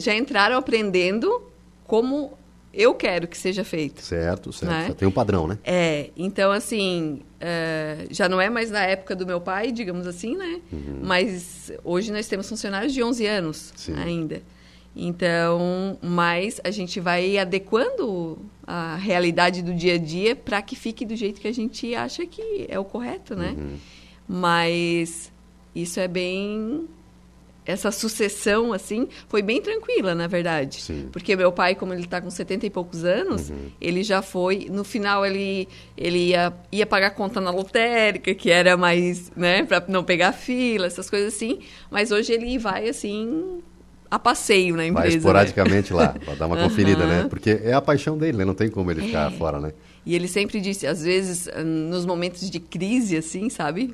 já 0.00 0.14
entraram 0.14 0.56
aprendendo 0.56 1.42
como 1.84 2.36
eu 2.76 2.94
quero 2.94 3.26
que 3.26 3.38
seja 3.38 3.64
feito. 3.64 4.02
Certo, 4.02 4.52
certo. 4.52 4.88
Né? 4.88 4.94
tem 4.94 5.08
um 5.08 5.12
padrão, 5.12 5.48
né? 5.48 5.58
É, 5.64 6.10
então 6.16 6.52
assim, 6.52 7.22
é, 7.40 8.06
já 8.10 8.28
não 8.28 8.38
é 8.40 8.50
mais 8.50 8.70
na 8.70 8.82
época 8.82 9.16
do 9.16 9.26
meu 9.26 9.40
pai, 9.40 9.72
digamos 9.72 10.06
assim, 10.06 10.36
né? 10.36 10.60
Uhum. 10.70 11.00
Mas 11.02 11.72
hoje 11.82 12.12
nós 12.12 12.28
temos 12.28 12.48
funcionários 12.48 12.92
de 12.92 13.02
11 13.02 13.26
anos 13.26 13.72
Sim. 13.74 13.94
ainda. 13.94 14.42
Então, 14.94 15.98
mas 16.02 16.60
a 16.64 16.70
gente 16.70 17.00
vai 17.00 17.36
adequando 17.36 18.38
a 18.66 18.96
realidade 18.96 19.62
do 19.62 19.74
dia 19.74 19.94
a 19.94 19.98
dia 19.98 20.34
para 20.34 20.60
que 20.62 20.74
fique 20.74 21.04
do 21.04 21.14
jeito 21.14 21.40
que 21.40 21.48
a 21.48 21.52
gente 21.52 21.94
acha 21.94 22.26
que 22.26 22.66
é 22.68 22.78
o 22.78 22.84
correto, 22.84 23.34
né? 23.34 23.54
Uhum. 23.56 23.76
Mas 24.28 25.30
isso 25.74 26.00
é 26.00 26.08
bem 26.08 26.88
essa 27.66 27.90
sucessão, 27.90 28.72
assim, 28.72 29.08
foi 29.28 29.42
bem 29.42 29.60
tranquila, 29.60 30.14
na 30.14 30.28
verdade. 30.28 30.80
Sim. 30.80 31.08
Porque 31.10 31.34
meu 31.34 31.50
pai, 31.50 31.74
como 31.74 31.92
ele 31.92 32.04
está 32.04 32.20
com 32.20 32.30
70 32.30 32.66
e 32.66 32.70
poucos 32.70 33.04
anos, 33.04 33.50
uhum. 33.50 33.70
ele 33.80 34.04
já 34.04 34.22
foi... 34.22 34.68
No 34.70 34.84
final, 34.84 35.26
ele, 35.26 35.68
ele 35.96 36.28
ia, 36.28 36.52
ia 36.70 36.86
pagar 36.86 37.10
conta 37.10 37.40
na 37.40 37.50
lotérica, 37.50 38.32
que 38.34 38.50
era 38.50 38.76
mais, 38.76 39.32
né, 39.36 39.64
para 39.64 39.84
não 39.88 40.04
pegar 40.04 40.32
fila, 40.32 40.86
essas 40.86 41.10
coisas 41.10 41.34
assim. 41.34 41.58
Mas 41.90 42.12
hoje 42.12 42.32
ele 42.32 42.56
vai, 42.56 42.88
assim, 42.88 43.60
a 44.08 44.18
passeio 44.18 44.76
na 44.76 44.86
empresa. 44.86 45.08
Vai 45.08 45.16
esporadicamente 45.16 45.92
né? 45.92 45.98
lá, 45.98 46.08
para 46.10 46.34
dar 46.34 46.46
uma 46.46 46.56
conferida, 46.62 47.02
uhum. 47.02 47.08
né? 47.08 47.26
Porque 47.28 47.60
é 47.62 47.72
a 47.72 47.80
paixão 47.80 48.16
dele, 48.16 48.38
né? 48.38 48.44
Não 48.44 48.54
tem 48.54 48.70
como 48.70 48.90
ele 48.92 49.02
é. 49.02 49.06
ficar 49.06 49.30
fora, 49.32 49.58
né? 49.58 49.72
E 50.04 50.14
ele 50.14 50.28
sempre 50.28 50.60
disse, 50.60 50.86
às 50.86 51.02
vezes, 51.02 51.48
nos 51.64 52.06
momentos 52.06 52.48
de 52.48 52.60
crise, 52.60 53.16
assim, 53.16 53.50
sabe? 53.50 53.92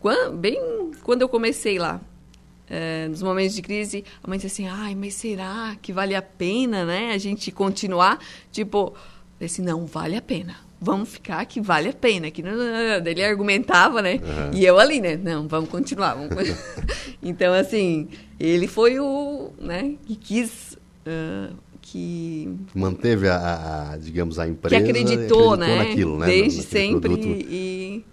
Quando, 0.00 0.36
bem 0.36 0.60
quando 1.04 1.22
eu 1.22 1.28
comecei 1.28 1.78
lá, 1.78 2.00
é, 2.68 3.06
nos 3.08 3.22
momentos 3.22 3.54
de 3.54 3.62
crise, 3.62 4.04
a 4.22 4.28
mãe 4.28 4.38
diz 4.38 4.52
assim, 4.52 4.66
ai, 4.66 4.94
mas 4.94 5.14
será 5.14 5.76
que 5.80 5.92
vale 5.92 6.14
a 6.14 6.22
pena, 6.22 6.84
né, 6.84 7.12
a 7.12 7.18
gente 7.18 7.50
continuar? 7.50 8.18
Tipo, 8.50 8.94
assim, 9.40 9.62
não, 9.62 9.86
vale 9.86 10.16
a 10.16 10.22
pena. 10.22 10.56
Vamos 10.80 11.10
ficar 11.10 11.44
que 11.46 11.60
vale 11.60 11.90
a 11.90 11.92
pena. 11.92 12.28
Que 12.28 12.42
não, 12.42 12.52
Ele 13.06 13.24
argumentava, 13.24 14.02
né? 14.02 14.14
Uhum. 14.14 14.50
E 14.52 14.64
eu 14.64 14.80
ali, 14.80 15.00
né? 15.00 15.16
Não, 15.16 15.46
vamos 15.46 15.70
continuar. 15.70 16.14
Vamos 16.14 16.34
continuar. 16.34 16.58
então, 17.22 17.54
assim, 17.54 18.08
ele 18.38 18.66
foi 18.66 18.98
o, 18.98 19.52
né, 19.60 19.94
que 20.04 20.16
quis 20.16 20.76
uh, 21.06 21.54
que 21.82 22.48
manteve 22.74 23.28
a, 23.28 23.92
a, 23.92 23.96
digamos 23.96 24.38
a 24.38 24.48
empresa 24.48 24.82
que 24.82 24.90
acreditou, 24.90 25.52
acreditou 25.52 25.56
né? 25.56 25.76
naquilo, 25.76 26.18
né? 26.18 26.26
Desde 26.26 26.62
sempre 26.62 27.12
e, 27.14 28.04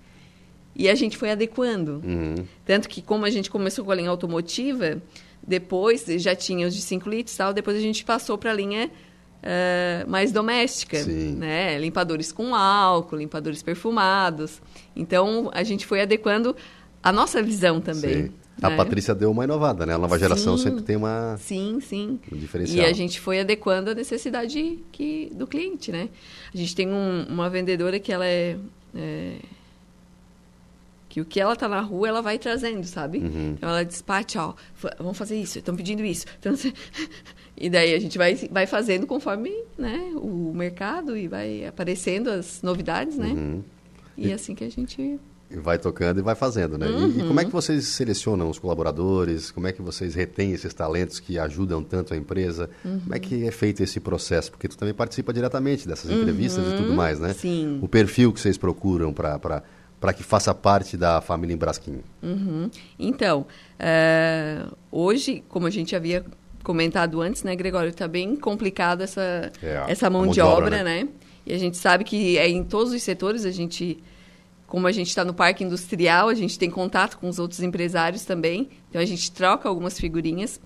e 0.79 0.87
a 0.87 0.95
gente 0.95 1.17
foi 1.17 1.29
adequando. 1.29 2.01
Uhum. 2.05 2.35
Tanto 2.65 2.87
que 2.87 3.01
como 3.01 3.25
a 3.25 3.29
gente 3.29 3.51
começou 3.51 3.83
com 3.83 3.91
a 3.91 3.95
linha 3.95 4.09
automotiva, 4.09 5.01
depois 5.45 6.05
já 6.05 6.33
tinha 6.33 6.65
os 6.65 6.73
de 6.73 6.81
5 6.81 7.09
litros, 7.09 7.35
tal, 7.35 7.53
depois 7.53 7.75
a 7.75 7.81
gente 7.81 8.05
passou 8.05 8.37
para 8.37 8.51
a 8.51 8.53
linha 8.53 8.89
uh, 8.89 10.09
mais 10.09 10.31
doméstica, 10.31 11.03
Sim. 11.03 11.35
né? 11.35 11.77
Limpadores 11.77 12.31
com 12.31 12.55
álcool, 12.55 13.17
limpadores 13.17 13.61
perfumados. 13.61 14.61
Então 14.95 15.51
a 15.53 15.63
gente 15.63 15.85
foi 15.85 15.99
adequando 15.99 16.55
a 17.03 17.11
nossa 17.11 17.43
visão 17.43 17.81
também. 17.81 18.27
Sim. 18.27 18.33
A 18.61 18.69
né? 18.69 18.77
Patrícia 18.77 19.13
deu 19.13 19.31
uma 19.31 19.43
inovada, 19.43 19.85
né? 19.85 19.95
A 19.95 19.97
nova 19.97 20.17
geração 20.17 20.57
sim, 20.57 20.63
sempre 20.63 20.81
tem 20.81 20.95
uma 20.95 21.35
sim, 21.37 21.79
sim. 21.81 22.21
Um 22.31 22.37
diferencial. 22.37 22.85
E 22.85 22.89
a 22.89 22.93
gente 22.93 23.19
foi 23.19 23.41
adequando 23.41 23.91
a 23.91 23.93
necessidade 23.93 24.79
que, 24.93 25.29
do 25.33 25.45
cliente, 25.45 25.91
né? 25.91 26.07
A 26.53 26.57
gente 26.57 26.73
tem 26.73 26.87
um, 26.87 27.25
uma 27.27 27.49
vendedora 27.49 27.99
que 27.99 28.13
ela 28.13 28.25
é, 28.25 28.57
é, 28.95 29.35
o 31.19 31.25
que 31.25 31.39
ela 31.39 31.55
tá 31.55 31.67
na 31.67 31.81
rua 31.81 32.07
ela 32.07 32.21
vai 32.21 32.37
trazendo, 32.37 32.85
sabe? 32.85 33.19
Uhum. 33.19 33.53
Então 33.57 33.69
ela 33.69 33.83
despacha, 33.83 34.41
ó, 34.41 34.53
vamos 34.97 35.17
fazer 35.17 35.39
isso, 35.39 35.59
estão 35.59 35.75
pedindo 35.75 36.03
isso. 36.03 36.25
Então, 36.39 36.53
e 37.57 37.69
daí 37.69 37.93
a 37.93 37.99
gente 37.99 38.17
vai, 38.17 38.35
vai 38.35 38.65
fazendo 38.65 39.07
conforme 39.07 39.51
né, 39.77 40.11
o 40.15 40.51
mercado 40.53 41.17
e 41.17 41.27
vai 41.27 41.65
aparecendo 41.65 42.29
as 42.29 42.61
novidades, 42.61 43.17
né? 43.17 43.29
Uhum. 43.29 43.63
E, 44.17 44.27
e 44.27 44.31
é 44.31 44.33
assim 44.33 44.53
que 44.53 44.63
a 44.63 44.69
gente 44.69 45.19
vai 45.57 45.79
tocando 45.79 46.19
e 46.19 46.21
vai 46.21 46.35
fazendo, 46.35 46.77
né? 46.77 46.87
Uhum. 46.87 47.07
E, 47.07 47.19
e, 47.21 47.27
como 47.27 47.39
é 47.39 47.45
que 47.45 47.51
vocês 47.51 47.87
selecionam 47.87 48.49
os 48.49 48.59
colaboradores? 48.59 49.49
Como 49.49 49.67
é 49.67 49.71
que 49.71 49.81
vocês 49.81 50.13
retêm 50.13 50.51
esses 50.51 50.73
talentos 50.73 51.19
que 51.19 51.39
ajudam 51.39 51.83
tanto 51.83 52.13
a 52.13 52.17
empresa? 52.17 52.69
Uhum. 52.85 52.99
Como 52.99 53.15
é 53.15 53.19
que 53.19 53.45
é 53.45 53.51
feito 53.51 53.81
esse 53.81 53.99
processo? 53.99 54.51
Porque 54.51 54.67
tu 54.67 54.77
também 54.77 54.93
participa 54.93 55.33
diretamente 55.33 55.87
dessas 55.87 56.11
entrevistas 56.11 56.65
uhum. 56.65 56.73
e 56.73 56.77
tudo 56.77 56.93
mais, 56.93 57.19
né? 57.19 57.33
Sim. 57.33 57.79
O 57.81 57.87
perfil 57.87 58.31
que 58.31 58.39
vocês 58.39 58.57
procuram 58.57 59.11
para 59.11 59.63
para 59.99 60.13
que 60.13 60.23
faça 60.23 60.53
parte 60.53 60.95
da 60.95 61.21
família 61.21 61.53
Embrasquinho. 61.53 62.03
Uhum. 62.23 62.69
Então, 62.97 63.45
uh, 63.79 64.75
hoje, 64.91 65.43
como 65.49 65.67
a 65.67 65.69
gente 65.69 65.95
havia 65.95 66.23
comentado 66.63 67.21
antes, 67.21 67.43
né, 67.43 67.55
Gregório, 67.55 67.89
está 67.89 68.07
bem 68.07 68.35
complicado 68.35 69.01
essa, 69.01 69.51
é, 69.61 69.83
essa 69.87 70.09
mão, 70.09 70.25
mão, 70.25 70.31
de, 70.31 70.41
obra, 70.41 70.65
obra 70.65 70.83
né? 70.83 71.03
né? 71.03 71.09
E 71.45 71.53
a 71.53 71.57
gente 71.57 71.77
sabe 71.77 72.03
que 72.03 72.37
é 72.37 72.47
em 72.47 72.63
todos 72.63 72.93
os 72.93 73.01
setores 73.01 73.45
a 73.45 73.51
gente 73.51 74.01
como 74.69 74.85
a 74.85 74.91
gente 74.91 75.07
está 75.07 75.25
no 75.25 75.33
parque 75.33 75.63
industrial, 75.63 76.29
a 76.29 76.33
gente 76.35 76.57
tem 76.57 76.69
contato 76.69 77.17
com 77.17 77.27
os 77.27 77.39
outros 77.39 77.59
empresários 77.59 78.23
também, 78.23 78.69
então 78.87 79.01
a 79.01 79.05
gente 79.05 79.31
troca 79.31 79.67
algumas 79.67 79.99
figurinhas 79.99 80.61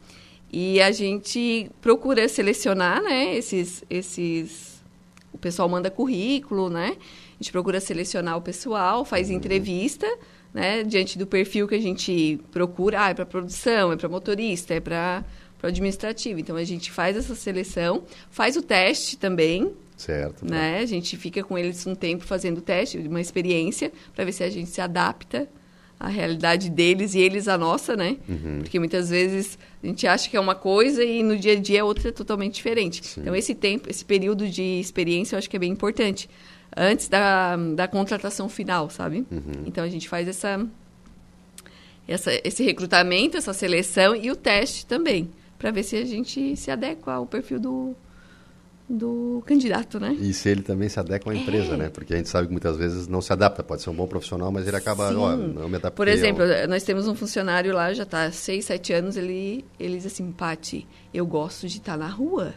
e 0.52 0.82
a 0.82 0.92
gente 0.92 1.72
procura 1.82 2.28
selecionar, 2.28 3.02
né, 3.02 3.34
esses, 3.34 3.82
esses, 3.90 4.84
o 5.32 5.38
pessoal 5.38 5.70
manda 5.70 5.90
currículo, 5.90 6.70
né, 6.70 6.98
a 7.40 7.44
gente 7.44 7.52
procura 7.52 7.80
selecionar 7.80 8.38
o 8.38 8.42
pessoal, 8.42 9.04
faz 9.04 9.30
uhum. 9.30 9.36
entrevista, 9.36 10.08
né, 10.54 10.84
diante 10.84 11.18
do 11.18 11.26
perfil 11.26 11.68
que 11.68 11.76
a 11.76 11.82
gente 11.82 12.40
procura, 12.52 13.06
ah, 13.06 13.10
é 13.10 13.14
para 13.14 13.26
produção, 13.26 13.92
é 13.92 13.98
para 13.98 14.08
motorista, 14.08 14.74
é 14.74 14.80
para 14.80 15.24
administrativo. 15.62 16.40
Então 16.40 16.56
a 16.56 16.64
gente 16.64 16.92
faz 16.92 17.18
essa 17.18 17.36
seleção, 17.36 18.04
faz 18.30 18.56
o 18.56 18.62
teste 18.62 19.18
também, 19.18 19.74
Certo. 19.96 20.46
Né? 20.46 20.80
A 20.80 20.86
gente 20.86 21.16
fica 21.16 21.44
com 21.44 21.58
eles 21.58 21.86
um 21.86 21.96
tempo 21.96 22.26
fazendo 22.26 22.60
teste, 22.62 22.98
uma 22.98 23.22
experiência, 23.22 23.92
para 24.14 24.26
ver 24.26 24.32
se 24.32 24.44
a 24.44 24.50
gente 24.50 24.70
se 24.70 24.82
adapta 24.82 25.48
à 26.00 26.10
realidade 26.10 26.70
deles 26.70 27.14
e 27.14 27.20
eles 27.20 27.48
à 27.48 27.58
nossa, 27.58 27.96
né? 27.96 28.18
Uhum. 28.28 28.60
Porque 28.60 28.80
muitas 28.80 29.10
vezes 29.10 29.58
a 29.82 29.88
gente 29.88 30.06
acha 30.06 30.30
que 30.30 30.36
é 30.36 30.40
uma 30.40 30.56
coisa 30.56 31.04
e 31.04 31.24
no 31.24 31.38
dia 31.38 31.54
a 31.54 31.56
dia 31.56 31.80
é 31.80 31.84
outra 31.84 32.12
totalmente 32.12 32.56
diferente. 32.56 33.06
Sim. 33.06 33.22
Então, 33.22 33.36
esse 33.36 33.56
tempo, 33.56 33.90
esse 33.90 34.04
período 34.04 34.50
de 34.50 34.80
experiência 34.80 35.36
eu 35.36 35.38
acho 35.38 35.50
que 35.50 35.56
é 35.56 35.60
bem 35.60 35.72
importante. 35.72 36.30
Antes 36.76 37.08
da, 37.08 37.56
da 37.56 37.88
contratação 37.88 38.50
final, 38.50 38.90
sabe? 38.90 39.26
Uhum. 39.32 39.64
Então, 39.66 39.84
a 39.84 39.90
gente 39.90 40.10
faz 40.10 40.28
essa, 40.28 40.66
essa, 42.08 42.32
esse 42.44 42.64
recrutamento, 42.64 43.38
essa 43.38 43.54
seleção 43.54 44.16
e 44.16 44.32
o 44.32 44.36
teste 44.36 44.86
também, 44.86 45.30
para 45.58 45.72
ver 45.72 45.84
se 45.84 45.96
a 45.96 46.06
gente 46.06 46.56
se 46.56 46.72
adequa 46.72 47.14
ao 47.14 47.26
perfil 47.26 47.60
do, 47.60 47.96
do 48.90 49.42
candidato, 49.46 50.00
né? 50.00 50.16
E 50.20 50.34
se 50.34 50.50
ele 50.50 50.62
também 50.62 50.90
se 50.90 51.00
adequa 51.00 51.32
à 51.32 51.36
empresa, 51.36 51.74
é. 51.74 51.78
né? 51.78 51.90
Porque 51.90 52.14
a 52.14 52.18
gente 52.18 52.30
sabe 52.30 52.48
que 52.48 52.52
muitas 52.52 52.76
vezes 52.76 53.08
não 53.08 53.22
se 53.22 53.32
adapta, 53.32 53.64
pode 53.64 53.82
ser 53.82 53.90
um 53.90 53.96
bom 53.96 54.08
profissional, 54.08 54.52
mas 54.52 54.68
ele 54.68 54.76
acaba, 54.76 55.16
ó, 55.18 55.36
não 55.36 55.70
me 55.70 55.76
adaptei. 55.76 55.92
Por 55.92 56.08
exemplo, 56.08 56.44
ao... 56.44 56.68
nós 56.68 56.84
temos 56.84 57.08
um 57.08 57.16
funcionário 57.16 57.74
lá, 57.74 57.94
já 57.94 58.04
está 58.04 58.32
seis, 58.32 58.66
sete 58.66 58.94
anos, 58.94 59.16
ele, 59.16 59.66
ele 59.80 59.98
diz 59.98 60.06
assim, 60.06 60.32
Pati, 60.32 60.88
eu 61.14 61.26
gosto 61.26 61.68
de 61.68 61.78
estar 61.78 61.94
tá 61.94 61.98
na 61.98 62.08
rua. 62.08 62.54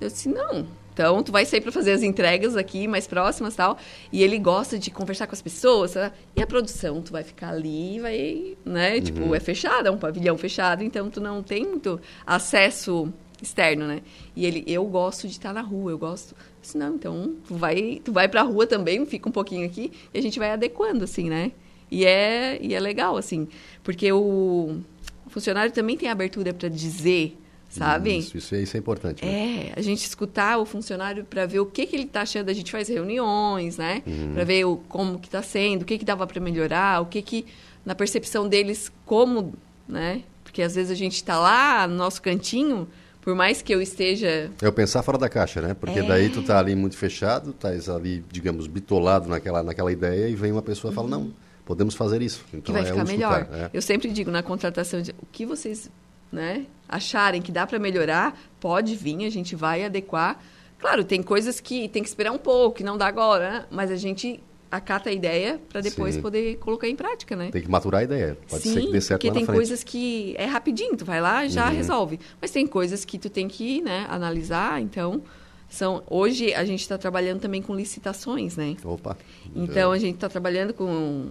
Eu 0.00 0.08
disse, 0.08 0.28
não, 0.28 0.66
então, 1.00 1.22
tu 1.22 1.32
vai 1.32 1.46
sair 1.46 1.62
para 1.62 1.72
fazer 1.72 1.92
as 1.92 2.02
entregas 2.02 2.58
aqui 2.58 2.86
mais 2.86 3.06
próximas 3.06 3.56
tal. 3.56 3.78
E 4.12 4.22
ele 4.22 4.38
gosta 4.38 4.78
de 4.78 4.90
conversar 4.90 5.26
com 5.26 5.32
as 5.32 5.40
pessoas. 5.40 5.92
Sabe? 5.92 6.14
E 6.36 6.42
a 6.42 6.46
produção, 6.46 7.00
tu 7.00 7.10
vai 7.10 7.24
ficar 7.24 7.48
ali, 7.48 7.98
vai, 7.98 8.54
né? 8.66 9.00
Tipo, 9.00 9.20
uhum. 9.20 9.24
Tipo, 9.24 9.34
é 9.34 9.40
fechado, 9.40 9.88
é 9.88 9.90
um 9.90 9.96
pavilhão 9.96 10.36
fechado, 10.36 10.84
então 10.84 11.08
tu 11.08 11.18
não 11.18 11.42
tem 11.42 11.66
muito 11.66 11.98
acesso 12.26 13.10
externo, 13.42 13.86
né? 13.86 14.02
E 14.36 14.44
ele, 14.44 14.62
eu 14.66 14.84
gosto 14.84 15.26
de 15.26 15.32
estar 15.32 15.54
na 15.54 15.62
rua, 15.62 15.90
eu 15.90 15.98
gosto. 15.98 16.36
Disse, 16.60 16.76
não, 16.76 16.94
então 16.94 17.34
tu 17.48 17.54
vai, 17.54 18.02
tu 18.04 18.12
vai 18.12 18.28
pra 18.28 18.42
rua 18.42 18.66
também, 18.66 19.06
fica 19.06 19.26
um 19.26 19.32
pouquinho 19.32 19.64
aqui 19.64 19.90
e 20.12 20.18
a 20.18 20.22
gente 20.22 20.38
vai 20.38 20.50
adequando, 20.50 21.04
assim, 21.04 21.30
né? 21.30 21.52
E 21.90 22.04
é, 22.04 22.58
e 22.60 22.74
é 22.74 22.80
legal, 22.80 23.16
assim, 23.16 23.48
porque 23.82 24.12
o, 24.12 24.80
o 25.26 25.30
funcionário 25.30 25.72
também 25.72 25.96
tem 25.96 26.10
abertura 26.10 26.52
para 26.52 26.68
dizer, 26.68 27.39
sabe? 27.70 28.18
Isso, 28.18 28.36
isso, 28.36 28.54
é, 28.54 28.62
isso 28.62 28.76
é 28.76 28.80
importante. 28.80 29.24
Né? 29.24 29.68
É, 29.68 29.72
a 29.76 29.80
gente 29.80 30.04
escutar 30.04 30.58
o 30.58 30.66
funcionário 30.66 31.24
para 31.24 31.46
ver 31.46 31.60
o 31.60 31.66
que, 31.66 31.86
que 31.86 31.96
ele 31.96 32.04
está 32.04 32.22
achando. 32.22 32.50
A 32.50 32.52
gente 32.52 32.70
faz 32.70 32.88
reuniões, 32.88 33.78
né? 33.78 34.02
Uhum. 34.06 34.34
Para 34.34 34.44
ver 34.44 34.64
o, 34.64 34.76
como 34.88 35.18
que 35.18 35.28
está 35.28 35.42
sendo, 35.42 35.82
o 35.82 35.84
que, 35.84 35.96
que 35.96 36.04
dava 36.04 36.26
para 36.26 36.40
melhorar, 36.40 37.00
o 37.00 37.06
que 37.06 37.22
que, 37.22 37.46
na 37.86 37.94
percepção 37.94 38.48
deles, 38.48 38.92
como, 39.06 39.54
né? 39.88 40.22
Porque 40.42 40.62
às 40.62 40.74
vezes 40.74 40.90
a 40.90 40.96
gente 40.96 41.14
está 41.14 41.38
lá 41.38 41.86
no 41.86 41.94
nosso 41.94 42.20
cantinho, 42.20 42.88
por 43.20 43.36
mais 43.36 43.62
que 43.62 43.72
eu 43.72 43.80
esteja. 43.80 44.50
Eu 44.60 44.72
pensar 44.72 45.02
fora 45.04 45.16
da 45.16 45.28
caixa, 45.28 45.60
né? 45.60 45.74
Porque 45.74 46.00
é... 46.00 46.02
daí 46.02 46.28
tu 46.28 46.42
tá 46.42 46.58
ali 46.58 46.74
muito 46.74 46.96
fechado, 46.96 47.52
tá 47.52 47.68
ali, 47.94 48.24
digamos, 48.32 48.66
bitolado 48.66 49.28
naquela, 49.28 49.62
naquela 49.62 49.92
ideia 49.92 50.28
e 50.28 50.34
vem 50.34 50.50
uma 50.50 50.62
pessoa 50.62 50.90
e 50.90 50.94
fala, 50.94 51.08
não, 51.08 51.32
podemos 51.64 51.94
fazer 51.94 52.20
isso. 52.20 52.44
Então 52.48 52.62
que 52.62 52.72
vai 52.72 52.82
é 52.82 52.84
ficar 52.86 53.04
melhor. 53.04 53.48
É. 53.52 53.70
Eu 53.72 53.80
sempre 53.80 54.10
digo 54.10 54.28
na 54.28 54.42
contratação, 54.42 55.00
o 55.22 55.26
que 55.26 55.46
vocês 55.46 55.88
né, 56.32 56.66
acharem 56.88 57.40
que 57.40 57.52
dá 57.52 57.66
para 57.66 57.78
melhorar, 57.78 58.38
pode 58.58 58.94
vir, 58.96 59.24
a 59.24 59.30
gente 59.30 59.54
vai 59.54 59.84
adequar. 59.84 60.40
Claro, 60.78 61.04
tem 61.04 61.22
coisas 61.22 61.60
que 61.60 61.88
tem 61.88 62.02
que 62.02 62.08
esperar 62.08 62.32
um 62.32 62.38
pouco, 62.38 62.78
que 62.78 62.84
não 62.84 62.96
dá 62.96 63.06
agora, 63.06 63.50
né? 63.50 63.66
mas 63.70 63.90
a 63.90 63.96
gente 63.96 64.42
acata 64.70 65.10
a 65.10 65.12
ideia 65.12 65.60
para 65.68 65.80
depois 65.80 66.14
Sim. 66.14 66.22
poder 66.22 66.56
colocar 66.58 66.88
em 66.88 66.94
prática, 66.94 67.34
né? 67.34 67.50
Tem 67.50 67.60
que 67.60 67.70
maturar 67.70 68.02
a 68.02 68.04
ideia. 68.04 68.38
Pode 68.48 68.62
Sim, 68.62 68.74
ser 68.74 68.80
que 68.82 68.92
dê 68.92 69.00
certo 69.00 69.20
porque 69.20 69.36
tem 69.36 69.44
coisas 69.44 69.82
que 69.82 70.34
é 70.38 70.44
rapidinho, 70.44 70.96
tu 70.96 71.04
vai 71.04 71.20
lá 71.20 71.44
e 71.44 71.48
já 71.48 71.68
uhum. 71.68 71.74
resolve. 71.74 72.20
Mas 72.40 72.52
tem 72.52 72.66
coisas 72.66 73.04
que 73.04 73.18
tu 73.18 73.28
tem 73.28 73.48
que 73.48 73.82
né, 73.82 74.06
analisar, 74.08 74.80
então... 74.80 75.22
São, 75.68 76.02
hoje 76.10 76.52
a 76.52 76.64
gente 76.64 76.80
está 76.80 76.98
trabalhando 76.98 77.38
também 77.38 77.62
com 77.62 77.76
licitações, 77.76 78.56
né? 78.56 78.76
Opa! 78.82 79.16
Então 79.54 79.92
a 79.92 79.98
gente 79.98 80.16
está 80.16 80.28
trabalhando 80.28 80.74
com 80.74 81.30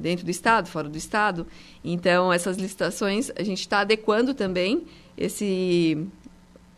dentro 0.00 0.24
do 0.24 0.30
estado, 0.30 0.68
fora 0.68 0.88
do 0.88 0.98
estado. 0.98 1.46
Então 1.84 2.32
essas 2.32 2.56
licitações 2.56 3.30
a 3.36 3.42
gente 3.42 3.60
está 3.60 3.80
adequando 3.80 4.34
também 4.34 4.86
esse 5.16 6.08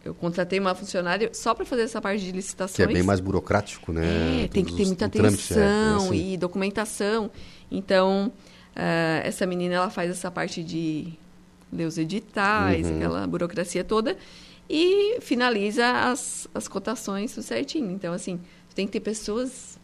eu 0.04 0.14
contratei 0.14 0.58
uma 0.58 0.74
funcionária 0.74 1.30
só 1.34 1.54
para 1.54 1.64
fazer 1.64 1.82
essa 1.82 2.00
parte 2.00 2.24
de 2.24 2.32
licitações. 2.32 2.76
Que 2.76 2.82
é 2.82 2.86
bem 2.86 3.02
mais 3.02 3.20
burocrático, 3.20 3.92
né? 3.92 4.44
É, 4.44 4.48
tem 4.48 4.64
que 4.64 4.74
ter 4.74 4.86
muita 4.86 5.06
atenção 5.06 5.30
trâmite, 5.30 5.54
é, 5.54 5.58
é 5.58 5.94
assim. 5.94 6.32
e 6.32 6.36
documentação. 6.38 7.30
Então, 7.70 8.32
uh, 8.74 9.20
essa 9.22 9.46
menina 9.46 9.74
ela 9.74 9.90
faz 9.90 10.10
essa 10.10 10.30
parte 10.30 10.64
de 10.64 11.12
ler 11.70 11.84
os 11.84 11.98
editais, 11.98 12.86
uhum. 12.86 12.96
aquela 12.96 13.26
burocracia 13.26 13.84
toda, 13.84 14.16
e 14.68 15.20
finaliza 15.20 15.86
as, 16.10 16.48
as 16.54 16.66
cotações 16.66 17.34
tudo 17.34 17.44
certinho. 17.44 17.90
Então, 17.90 18.14
assim, 18.14 18.40
tem 18.74 18.86
que 18.86 18.92
ter 18.92 19.00
pessoas 19.00 19.78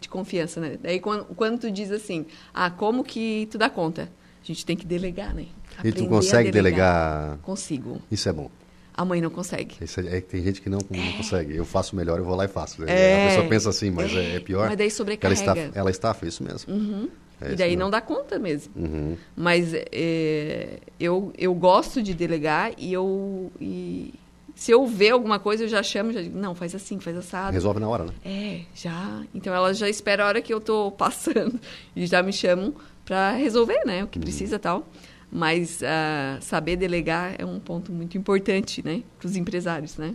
de 0.00 0.08
confiança, 0.08 0.60
né? 0.60 0.78
Daí, 0.82 1.00
quando, 1.00 1.24
quando 1.34 1.60
tu 1.60 1.70
diz 1.70 1.90
assim, 1.90 2.26
ah, 2.52 2.70
como 2.70 3.02
que 3.02 3.48
tu 3.50 3.58
dá 3.58 3.68
conta? 3.70 4.10
A 4.42 4.46
gente 4.46 4.64
tem 4.64 4.76
que 4.76 4.86
delegar, 4.86 5.34
né? 5.34 5.46
Aprender 5.78 6.00
e 6.00 6.02
tu 6.04 6.08
consegue 6.08 6.50
delegar. 6.50 7.20
delegar? 7.20 7.38
Consigo. 7.38 8.00
Isso 8.10 8.28
é 8.28 8.32
bom. 8.32 8.50
A 8.96 9.04
mãe 9.04 9.20
não 9.20 9.28
consegue. 9.28 9.76
É, 9.80 10.16
é, 10.16 10.20
tem 10.22 10.42
gente 10.42 10.62
que 10.62 10.70
não, 10.70 10.78
não 10.88 11.02
é. 11.02 11.12
consegue. 11.12 11.54
Eu 11.54 11.66
faço 11.66 11.94
melhor, 11.94 12.18
eu 12.18 12.24
vou 12.24 12.34
lá 12.34 12.46
e 12.46 12.48
faço. 12.48 12.82
É. 12.84 13.26
A 13.26 13.28
pessoa 13.28 13.48
pensa 13.48 13.68
assim, 13.68 13.90
mas 13.90 14.14
é, 14.14 14.36
é 14.36 14.40
pior. 14.40 14.68
Mas 14.68 14.78
daí 14.78 14.90
sobrecarrega. 14.90 15.42
Ela 15.42 15.58
está, 15.58 15.78
ela 15.80 15.90
está 15.90 16.16
isso 16.22 16.42
mesmo. 16.42 16.72
Uhum. 16.72 17.08
É 17.40 17.52
e 17.52 17.56
daí 17.56 17.70
mesmo. 17.70 17.82
não 17.82 17.90
dá 17.90 18.00
conta 18.00 18.38
mesmo. 18.38 18.72
Uhum. 18.74 19.16
Mas 19.36 19.74
é, 19.74 20.78
eu, 20.98 21.30
eu 21.36 21.54
gosto 21.54 22.02
de 22.02 22.14
delegar 22.14 22.72
e 22.78 22.90
eu. 22.90 23.52
E 23.60 24.14
se 24.56 24.72
eu 24.72 24.86
ver 24.86 25.10
alguma 25.10 25.38
coisa, 25.38 25.64
eu 25.64 25.68
já 25.68 25.82
chamo, 25.82 26.14
já 26.14 26.22
digo, 26.22 26.38
não, 26.38 26.54
faz 26.54 26.74
assim, 26.74 26.98
faz 26.98 27.14
assado. 27.14 27.52
Resolve 27.52 27.78
na 27.78 27.88
hora, 27.88 28.04
né? 28.06 28.12
É, 28.24 28.60
já. 28.74 29.22
Então 29.34 29.54
ela 29.54 29.74
já 29.74 29.86
espera 29.86 30.24
a 30.24 30.28
hora 30.28 30.40
que 30.40 30.52
eu 30.52 30.62
tô 30.62 30.90
passando 30.90 31.60
e 31.94 32.06
já 32.06 32.22
me 32.22 32.32
chamam 32.32 32.74
para 33.04 33.32
resolver, 33.32 33.84
né, 33.84 34.02
o 34.02 34.08
que 34.08 34.18
uhum. 34.18 34.24
precisa 34.24 34.58
tal. 34.58 34.88
Mas 35.30 35.80
uh, 35.82 36.40
saber 36.40 36.76
delegar 36.76 37.34
é 37.38 37.44
um 37.44 37.60
ponto 37.60 37.92
muito 37.92 38.16
importante, 38.16 38.82
né, 38.82 39.02
para 39.18 39.26
os 39.26 39.36
empresários, 39.36 39.98
né? 39.98 40.14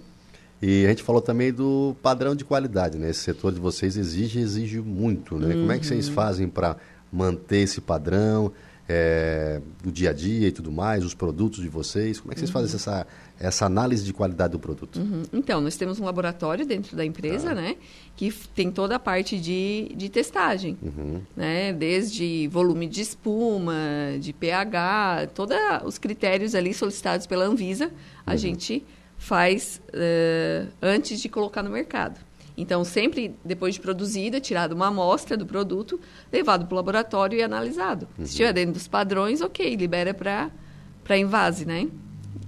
E 0.60 0.86
a 0.86 0.90
gente 0.90 1.04
falou 1.04 1.22
também 1.22 1.54
do 1.54 1.96
padrão 2.02 2.36
de 2.36 2.44
qualidade, 2.44 2.98
né? 2.98 3.10
Esse 3.10 3.22
setor 3.22 3.52
de 3.52 3.60
vocês 3.60 3.98
exige, 3.98 4.40
exige 4.40 4.80
muito, 4.80 5.38
né? 5.38 5.54
Uhum. 5.54 5.62
Como 5.62 5.72
é 5.72 5.80
que 5.80 5.86
vocês 5.86 6.08
fazem 6.08 6.48
para 6.48 6.78
manter 7.12 7.60
esse 7.60 7.82
padrão 7.82 8.52
é, 8.88 9.60
do 9.84 9.92
dia 9.92 10.12
a 10.12 10.14
dia 10.14 10.48
e 10.48 10.52
tudo 10.52 10.72
mais, 10.72 11.04
os 11.04 11.16
produtos 11.16 11.62
de 11.62 11.68
vocês? 11.68 12.20
Como 12.20 12.32
é 12.32 12.36
que 12.36 12.40
vocês 12.40 12.50
uhum. 12.50 12.62
fazem 12.62 12.76
essa, 12.76 13.08
essa 13.42 13.66
análise 13.66 14.06
de 14.06 14.14
qualidade 14.14 14.52
do 14.52 14.60
produto? 14.60 15.00
Uhum. 15.00 15.24
Então, 15.34 15.60
nós 15.60 15.76
temos 15.76 16.00
um 16.00 16.06
laboratório 16.06 16.66
dentro 16.66 16.96
da 16.96 17.04
empresa, 17.04 17.50
tá. 17.50 17.56
né? 17.56 17.76
Que 18.16 18.32
tem 18.54 18.72
toda 18.72 18.96
a 18.96 19.00
parte 19.00 19.40
de, 19.40 19.92
de 19.96 20.10
testagem, 20.10 20.78
uhum. 20.82 21.22
né? 21.36 21.74
Desde 21.74 22.48
volume 22.48 22.88
de 22.88 23.02
espuma, 23.02 23.76
de 24.20 24.32
pH, 24.32 25.32
todos 25.34 25.58
os 25.84 25.98
critérios 25.98 26.54
ali 26.54 26.74
solicitados 26.74 27.26
pela 27.26 27.46
Anvisa, 27.46 27.92
a 28.26 28.32
uhum. 28.32 28.38
gente 28.38 28.86
faz 29.18 29.82
uh, 29.90 30.68
antes 30.82 31.20
de 31.20 31.28
colocar 31.28 31.64
no 31.64 31.70
mercado. 31.70 32.20
Então, 32.58 32.84
sempre 32.84 33.36
depois 33.44 33.76
de 33.76 33.82
produzida, 33.82 34.40
tirada 34.40 34.76
uma 34.76 34.88
amostra 34.88 35.36
do 35.36 35.46
produto, 35.46 36.00
levado 36.32 36.66
para 36.66 36.74
o 36.74 36.76
laboratório 36.76 37.40
e 37.40 37.44
analisado. 37.44 38.08
Uhum. 38.18 38.26
Se 38.26 38.32
estiver 38.32 38.54
dentro 38.54 38.74
dos 38.74 38.88
padrões, 38.88 39.42
ok, 39.42 39.76
libera 39.76 40.14
para 40.14 41.18
invase, 41.18 41.66
né? 41.66 41.88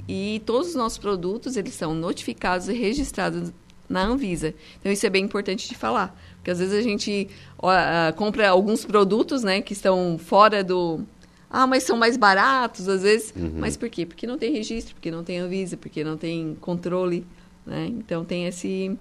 E 0.07 0.41
todos 0.45 0.69
os 0.69 0.75
nossos 0.75 0.97
produtos, 0.97 1.55
eles 1.55 1.73
são 1.73 1.93
notificados 1.93 2.67
e 2.67 2.73
registrados 2.73 3.51
na 3.87 4.03
Anvisa. 4.05 4.53
Então, 4.79 4.91
isso 4.91 5.05
é 5.05 5.09
bem 5.09 5.23
importante 5.23 5.67
de 5.67 5.75
falar. 5.75 6.17
Porque, 6.37 6.51
às 6.51 6.59
vezes, 6.59 6.73
a 6.73 6.81
gente 6.81 7.29
uh, 7.59 8.13
compra 8.15 8.49
alguns 8.49 8.85
produtos, 8.85 9.43
né, 9.43 9.61
que 9.61 9.73
estão 9.73 10.17
fora 10.17 10.63
do, 10.63 11.05
ah, 11.53 11.67
mas 11.67 11.83
são 11.83 11.95
mais 11.95 12.17
baratos 12.17 12.89
às 12.89 13.03
vezes. 13.03 13.31
Uhum. 13.35 13.53
Mas 13.57 13.77
por 13.77 13.87
quê? 13.87 14.07
Porque 14.07 14.25
não 14.25 14.39
tem 14.39 14.51
registro, 14.51 14.95
porque 14.95 15.11
não 15.11 15.23
tem 15.23 15.37
Anvisa, 15.37 15.77
porque 15.77 16.03
não 16.03 16.17
tem 16.17 16.57
controle, 16.59 17.27
né? 17.63 17.85
Então 17.85 18.25
tem 18.25 18.47
esse 18.47 18.97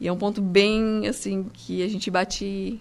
e 0.00 0.08
é 0.08 0.12
um 0.12 0.16
ponto 0.16 0.40
bem 0.40 1.06
assim 1.08 1.44
que 1.52 1.82
a 1.82 1.88
gente 1.88 2.08
bate 2.08 2.80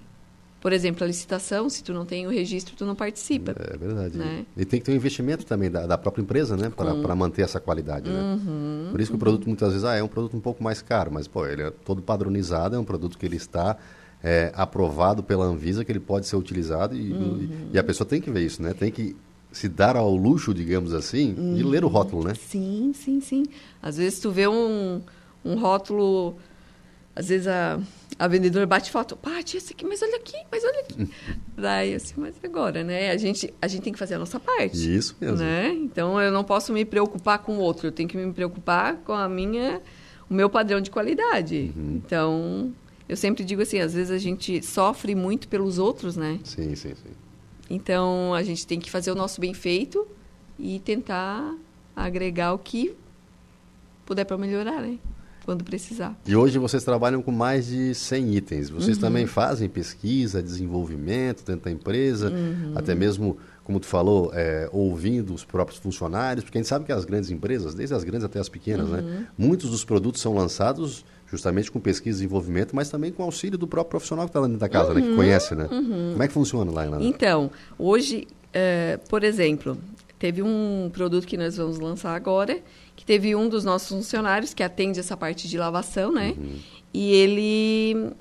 por 0.62 0.74
exemplo, 0.74 1.04
a 1.04 1.08
licitação, 1.08 1.70
se 1.70 1.84
tu 1.84 1.94
não 1.94 2.06
tem 2.06 2.28
o 2.28 2.30
registro, 2.30 2.76
tu 2.76 2.86
não 2.86 2.96
participa. 2.96 3.56
É 3.58 3.78
verdade. 3.78 4.18
Né? 4.18 4.46
E 4.58 4.66
tem 4.66 4.80
que 4.80 4.86
ter 4.86 4.92
um 4.92 4.96
investimento 4.96 5.46
também 5.46 5.72
da, 5.72 5.88
da 5.88 5.98
própria 5.98 6.22
empresa, 6.22 6.58
né? 6.58 6.70
Para 6.70 7.16
manter 7.16 7.44
essa 7.44 7.60
qualidade, 7.60 8.10
né? 8.10 8.20
Uhum, 8.20 8.88
Por 8.92 9.00
isso 9.00 9.12
que 9.12 9.14
uhum. 9.14 9.18
o 9.18 9.20
produto, 9.20 9.48
muitas 9.48 9.70
vezes, 9.70 9.86
ah, 9.86 9.96
é 9.96 10.04
um 10.04 10.08
produto 10.08 10.36
um 10.36 10.42
pouco 10.42 10.62
mais 10.64 10.82
caro, 10.82 11.12
mas, 11.14 11.28
pô, 11.28 11.46
ele 11.46 11.62
é 11.62 11.72
todo 11.72 12.02
padronizado, 12.02 12.76
é 12.76 12.80
um 12.80 12.84
produto 12.84 13.18
que 13.18 13.26
ele 13.26 13.38
está 13.38 13.78
é, 14.24 14.52
aprovado 14.56 15.24
pela 15.24 15.46
Anvisa 15.46 15.86
que 15.86 15.92
ele 15.92 16.00
pode 16.00 16.28
ser 16.28 16.36
utilizado 16.36 16.96
e, 16.96 17.12
uhum. 17.12 17.70
e, 17.74 17.80
a 17.80 17.84
pessoa 17.84 18.08
tem 18.08 18.20
que 18.20 18.30
ver 18.30 18.46
isso, 18.46 18.62
né? 18.62 18.74
Tem 18.74 18.92
que 18.92 19.16
se 19.52 19.68
dar 19.68 19.96
ao 19.96 20.16
luxo, 20.16 20.54
digamos 20.54 20.94
assim, 20.94 21.34
uhum. 21.38 21.56
de 21.56 21.64
ler 21.64 21.84
o 21.84 21.88
rótulo, 21.88 22.24
né? 22.24 22.34
Sim, 22.36 22.92
sim, 22.94 23.20
sim. 23.22 23.46
Às 23.82 23.98
vezes 23.98 24.20
tu 24.20 24.30
vê 24.30 24.48
um, 24.48 25.02
um 25.44 25.56
rótulo, 25.56 26.36
às 27.20 27.28
vezes 27.28 27.48
a, 27.48 27.78
a 28.18 28.28
vendedora 28.30 28.66
bate 28.66 28.90
foto, 28.90 29.20
bate 29.22 29.58
esse 29.58 29.74
aqui, 29.74 29.86
mas 29.86 30.02
olha 30.02 30.16
aqui, 30.16 30.38
mas 30.50 30.64
olha 30.64 30.80
aqui. 30.80 31.10
Daí 31.58 31.94
assim, 31.94 32.14
mas 32.16 32.34
agora, 32.42 32.82
né? 32.82 33.12
A 33.12 33.18
gente, 33.18 33.54
a 33.62 33.68
gente 33.68 33.82
tem 33.82 33.92
que 33.92 34.00
fazer 34.00 34.16
a 34.16 34.20
nossa 34.20 34.40
parte. 34.40 34.96
Isso 34.96 35.18
mesmo. 35.20 35.36
Né? 35.36 35.70
Então 35.74 36.20
eu 36.22 36.32
não 36.32 36.46
posso 36.46 36.72
me 36.72 36.86
preocupar 36.86 37.40
com 37.40 37.58
o 37.58 37.60
outro, 37.60 37.88
eu 37.88 37.92
tenho 37.92 38.08
que 38.08 38.16
me 38.16 38.32
preocupar 38.32 38.96
com 39.04 39.12
a 39.12 39.28
minha, 39.28 39.82
o 40.30 40.34
meu 40.34 40.50
padrão 40.50 40.80
de 40.80 40.90
qualidade. 40.90 41.74
Uhum. 41.76 42.02
Então 42.06 42.74
eu 43.10 43.18
sempre 43.18 43.44
digo 43.44 43.62
assim, 43.62 43.80
às 43.80 43.94
vezes 43.94 44.12
a 44.12 44.18
gente 44.18 44.64
sofre 44.64 45.14
muito 45.14 45.50
pelos 45.50 45.78
outros, 45.78 46.16
né? 46.16 46.40
Sim, 46.46 46.74
sim, 46.74 46.96
sim. 46.96 47.12
Então 47.70 48.34
a 48.34 48.44
gente 48.44 48.66
tem 48.66 48.80
que 48.80 48.90
fazer 48.90 49.12
o 49.12 49.16
nosso 49.16 49.42
bem 49.42 49.54
feito 49.54 50.08
e 50.58 50.80
tentar 50.80 51.54
agregar 51.94 52.54
o 52.54 52.58
que 52.58 52.96
puder 54.06 54.24
para 54.24 54.38
melhorar, 54.38 54.82
né? 54.82 54.98
Quando 55.50 55.64
precisar. 55.64 56.16
E 56.28 56.36
hoje 56.36 56.60
vocês 56.60 56.84
trabalham 56.84 57.24
com 57.24 57.32
mais 57.32 57.66
de 57.66 57.96
100 57.96 58.36
itens. 58.36 58.70
Vocês 58.70 58.98
uhum. 58.98 59.02
também 59.02 59.26
fazem 59.26 59.68
pesquisa, 59.68 60.44
desenvolvimento 60.44 61.44
dentro 61.44 61.66
da 61.66 61.72
empresa, 61.72 62.30
uhum. 62.30 62.74
até 62.76 62.94
mesmo, 62.94 63.36
como 63.64 63.80
tu 63.80 63.88
falou, 63.88 64.30
é, 64.32 64.70
ouvindo 64.72 65.34
os 65.34 65.44
próprios 65.44 65.80
funcionários, 65.80 66.44
porque 66.44 66.60
a 66.60 66.62
gente 66.62 66.70
sabe 66.70 66.86
que 66.86 66.92
as 66.92 67.04
grandes 67.04 67.32
empresas, 67.32 67.74
desde 67.74 67.96
as 67.96 68.04
grandes 68.04 68.26
até 68.26 68.38
as 68.38 68.48
pequenas, 68.48 68.90
né? 68.90 69.00
uhum. 69.00 69.06
né? 69.08 69.28
Muitos 69.36 69.72
dos 69.72 69.84
produtos 69.84 70.22
são 70.22 70.36
lançados 70.36 71.04
justamente 71.26 71.72
com 71.72 71.80
pesquisa 71.80 72.20
e 72.20 72.22
desenvolvimento, 72.22 72.76
mas 72.76 72.92
também 72.92 73.12
com 73.12 73.24
auxílio 73.24 73.58
do 73.58 73.66
próprio 73.66 73.90
profissional 73.90 74.26
que 74.26 74.30
está 74.30 74.42
lá 74.42 74.46
dentro 74.46 74.60
da 74.60 74.70
casa, 74.70 74.90
uhum, 74.90 74.94
né, 74.94 75.02
que 75.02 75.08
uhum, 75.08 75.16
conhece, 75.16 75.56
né? 75.56 75.68
Uhum. 75.72 76.10
Como 76.12 76.24
é 76.24 76.28
que 76.28 76.34
funciona 76.34 76.72
lá, 76.72 76.86
Ilana? 76.86 77.04
Então, 77.04 77.50
hoje, 77.76 78.28
uh, 78.54 79.00
por 79.10 79.24
exemplo, 79.24 79.76
teve 80.20 80.44
um 80.44 80.92
produto 80.94 81.26
que 81.26 81.38
nós 81.38 81.58
vamos 81.58 81.80
lançar 81.80 82.14
agora, 82.14 82.62
que 82.96 83.06
teve 83.06 83.34
um 83.36 83.48
dos 83.48 83.64
nossos 83.64 83.88
funcionários 83.88 84.54
que 84.54 84.62
atende 84.62 85.00
essa 85.00 85.16
parte 85.16 85.48
de 85.48 85.58
lavação, 85.58 86.12
né? 86.12 86.36
Uhum. 86.38 86.60
E 86.94 87.14
ele 87.14 88.14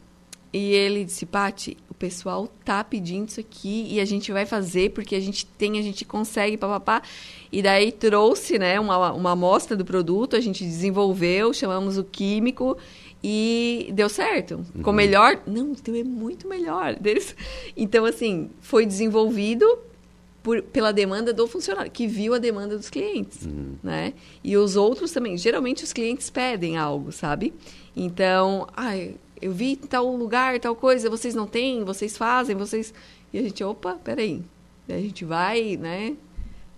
e 0.53 0.73
ele 0.73 1.05
disse, 1.05 1.27
Pati, 1.27 1.77
o 1.91 1.95
pessoal 1.95 2.49
tá 2.65 2.83
pedindo 2.83 3.29
isso 3.29 3.41
aqui 3.41 3.87
e 3.91 4.01
a 4.01 4.05
gente 4.05 4.33
vai 4.33 4.47
fazer 4.47 4.93
porque 4.93 5.15
a 5.15 5.21
gente 5.21 5.45
tem, 5.45 5.79
a 5.79 5.83
gente 5.83 6.05
consegue, 6.05 6.57
papapá. 6.57 7.03
E 7.53 7.61
daí 7.61 7.93
trouxe, 7.93 8.59
né, 8.59 8.81
uma, 8.81 9.13
uma 9.13 9.33
amostra 9.33 9.77
do 9.77 9.85
produto, 9.85 10.37
a 10.37 10.41
gente 10.41 10.65
desenvolveu, 10.65 11.53
chamamos 11.53 11.99
o 11.99 12.05
químico 12.05 12.79
e 13.23 13.91
deu 13.93 14.09
certo. 14.09 14.65
Ficou 14.75 14.93
uhum. 14.93 14.97
melhor? 14.97 15.43
Não, 15.47 15.73
o 15.73 15.77
teu 15.77 15.95
é 15.95 16.05
muito 16.05 16.49
melhor. 16.49 16.95
Deles. 16.95 17.35
Então, 17.77 18.05
assim, 18.05 18.51
foi 18.61 18.87
desenvolvido 18.87 19.67
por, 20.49 20.63
pela 20.63 20.95
demanda 20.95 21.31
do 21.31 21.47
funcionário, 21.47 21.91
que 21.91 22.07
viu 22.07 22.33
a 22.33 22.39
demanda 22.39 22.75
dos 22.75 22.89
clientes, 22.89 23.45
uhum. 23.45 23.75
né? 23.83 24.15
E 24.43 24.57
os 24.57 24.77
outros 24.77 25.13
também. 25.13 25.37
Geralmente, 25.37 25.85
os 25.85 25.93
clientes 25.93 26.31
pedem 26.31 26.79
algo, 26.79 27.13
sabe? 27.13 27.53
Então, 27.95 28.67
ai, 28.75 29.17
eu 29.43 29.53
vi 29.53 29.77
tal 29.77 30.11
lugar, 30.17 30.59
tal 30.59 30.75
coisa, 30.75 31.11
vocês 31.11 31.35
não 31.35 31.47
têm, 31.47 31.85
vocês 31.85 32.17
fazem, 32.17 32.57
vocês. 32.57 32.95
E 33.31 33.39
a 33.39 33.43
gente, 33.43 33.63
opa, 33.63 33.97
peraí. 34.03 34.41
A 34.89 34.95
gente 34.95 35.23
vai, 35.23 35.77
né? 35.77 36.17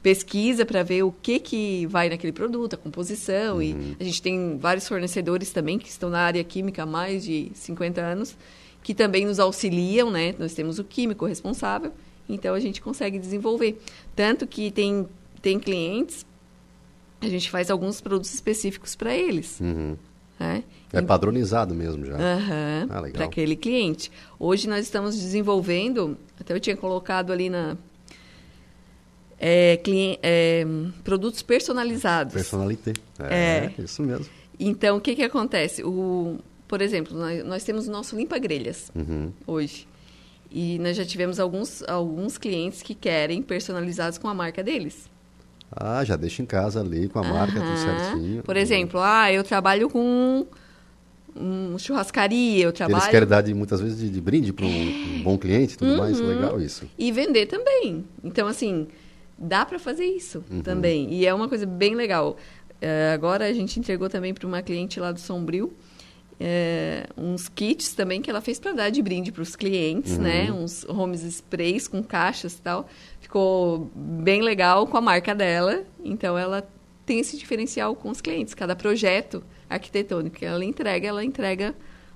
Pesquisa 0.02 0.66
para 0.66 0.82
ver 0.82 1.04
o 1.04 1.12
que, 1.22 1.38
que 1.38 1.86
vai 1.86 2.08
naquele 2.08 2.32
produto, 2.32 2.74
a 2.74 2.76
composição. 2.76 3.58
Uhum. 3.58 3.60
E 3.62 3.96
a 4.00 4.02
gente 4.02 4.20
tem 4.20 4.58
vários 4.58 4.88
fornecedores 4.88 5.52
também 5.52 5.78
que 5.78 5.88
estão 5.88 6.10
na 6.10 6.18
área 6.18 6.42
química 6.42 6.82
há 6.82 6.86
mais 6.86 7.22
de 7.22 7.52
50 7.54 8.00
anos, 8.00 8.36
que 8.82 8.94
também 8.94 9.24
nos 9.24 9.38
auxiliam, 9.38 10.10
né? 10.10 10.34
Nós 10.40 10.54
temos 10.54 10.80
o 10.80 10.82
químico 10.82 11.24
responsável, 11.24 11.92
então 12.34 12.54
a 12.54 12.60
gente 12.60 12.80
consegue 12.80 13.18
desenvolver. 13.18 13.80
Tanto 14.14 14.46
que 14.46 14.70
tem, 14.70 15.06
tem 15.42 15.58
clientes, 15.58 16.26
a 17.20 17.28
gente 17.28 17.50
faz 17.50 17.70
alguns 17.70 18.00
produtos 18.00 18.32
específicos 18.32 18.94
para 18.94 19.14
eles. 19.14 19.60
Uhum. 19.60 19.96
Né? 20.38 20.64
É 20.92 21.02
padronizado 21.02 21.74
mesmo 21.74 22.06
já. 22.06 22.14
Uhum, 22.14 22.88
ah, 22.88 23.10
para 23.12 23.26
aquele 23.26 23.54
cliente. 23.54 24.10
Hoje 24.38 24.68
nós 24.68 24.84
estamos 24.84 25.14
desenvolvendo, 25.16 26.16
até 26.40 26.54
eu 26.54 26.60
tinha 26.60 26.76
colocado 26.76 27.32
ali 27.32 27.50
na. 27.50 27.76
É, 29.38 29.78
cliente, 29.78 30.18
é, 30.22 30.66
produtos 31.04 31.42
personalizados. 31.42 32.34
Personalité. 32.34 32.92
É, 33.18 33.70
é, 33.78 33.82
isso 33.82 34.02
mesmo. 34.02 34.26
Então, 34.58 34.98
o 34.98 35.00
que, 35.00 35.14
que 35.14 35.22
acontece? 35.22 35.82
O, 35.82 36.38
por 36.68 36.82
exemplo, 36.82 37.16
nós, 37.16 37.44
nós 37.44 37.64
temos 37.64 37.88
o 37.88 37.90
nosso 37.90 38.16
limpa-grelhas 38.16 38.90
uhum. 38.94 39.32
hoje. 39.46 39.86
E 40.50 40.78
nós 40.78 40.96
já 40.96 41.04
tivemos 41.04 41.38
alguns, 41.38 41.82
alguns 41.88 42.36
clientes 42.36 42.82
que 42.82 42.94
querem 42.94 43.40
personalizados 43.40 44.18
com 44.18 44.28
a 44.28 44.34
marca 44.34 44.62
deles. 44.62 45.08
Ah, 45.70 46.04
já 46.04 46.16
deixa 46.16 46.42
em 46.42 46.46
casa 46.46 46.80
ali 46.80 47.08
com 47.08 47.20
a 47.20 47.22
marca 47.22 47.60
tudo 47.60 47.76
certinho. 47.76 48.42
Por 48.42 48.56
exemplo, 48.56 49.00
ah, 49.00 49.32
eu 49.32 49.44
trabalho 49.44 49.88
com 49.88 50.46
um 51.36 51.78
churrascaria, 51.78 52.64
eu 52.64 52.72
trabalho... 52.72 53.02
Eles 53.02 53.10
querem 53.10 53.28
dar 53.28 53.40
de, 53.40 53.54
muitas 53.54 53.80
vezes 53.80 53.98
de, 53.98 54.10
de 54.10 54.20
brinde 54.20 54.52
para 54.52 54.66
um, 54.66 54.68
um, 54.68 55.22
bom 55.22 55.38
cliente 55.38 55.78
tudo 55.78 55.92
uhum. 55.92 55.98
mais, 55.98 56.18
legal 56.18 56.60
isso. 56.60 56.90
E 56.98 57.12
vender 57.12 57.46
também. 57.46 58.04
Então, 58.24 58.48
assim, 58.48 58.88
dá 59.38 59.64
para 59.64 59.78
fazer 59.78 60.04
isso 60.04 60.44
uhum. 60.50 60.60
também. 60.60 61.12
E 61.12 61.24
é 61.24 61.32
uma 61.32 61.48
coisa 61.48 61.66
bem 61.66 61.94
legal. 61.94 62.36
Uh, 62.82 63.14
agora 63.14 63.46
a 63.46 63.52
gente 63.52 63.78
entregou 63.78 64.08
também 64.08 64.34
para 64.34 64.46
uma 64.46 64.62
cliente 64.62 64.98
lá 64.98 65.12
do 65.12 65.20
Sombrio, 65.20 65.72
é, 66.42 67.06
uns 67.18 67.50
kits 67.50 67.94
também 67.94 68.22
que 68.22 68.30
ela 68.30 68.40
fez 68.40 68.58
para 68.58 68.72
dar 68.72 68.88
de 68.88 69.02
brinde 69.02 69.30
para 69.30 69.42
os 69.42 69.54
clientes, 69.54 70.12
uhum. 70.12 70.22
né? 70.22 70.50
Uns 70.50 70.84
homes 70.88 71.22
sprays 71.22 71.86
com 71.86 72.02
caixas 72.02 72.54
e 72.54 72.62
tal. 72.62 72.88
Ficou 73.20 73.90
bem 73.94 74.40
legal 74.40 74.86
com 74.86 74.96
a 74.96 75.02
marca 75.02 75.34
dela. 75.34 75.84
Então 76.02 76.38
ela 76.38 76.66
tem 77.04 77.20
esse 77.20 77.36
diferencial 77.36 77.94
com 77.94 78.08
os 78.08 78.22
clientes. 78.22 78.54
Cada 78.54 78.74
projeto 78.74 79.42
arquitetônico 79.68 80.36
que 80.36 80.46
ela 80.46 80.64
entrega, 80.64 81.06
ela 81.06 81.22
entrega 81.22 81.74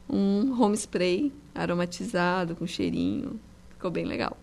um 0.09 0.59
home 0.59 0.75
spray 0.75 1.31
aromatizado 1.55 2.57
com 2.57 2.67
cheirinho. 2.67 3.39
Ficou 3.71 3.91
bem 3.91 4.07
legal. 4.07 4.39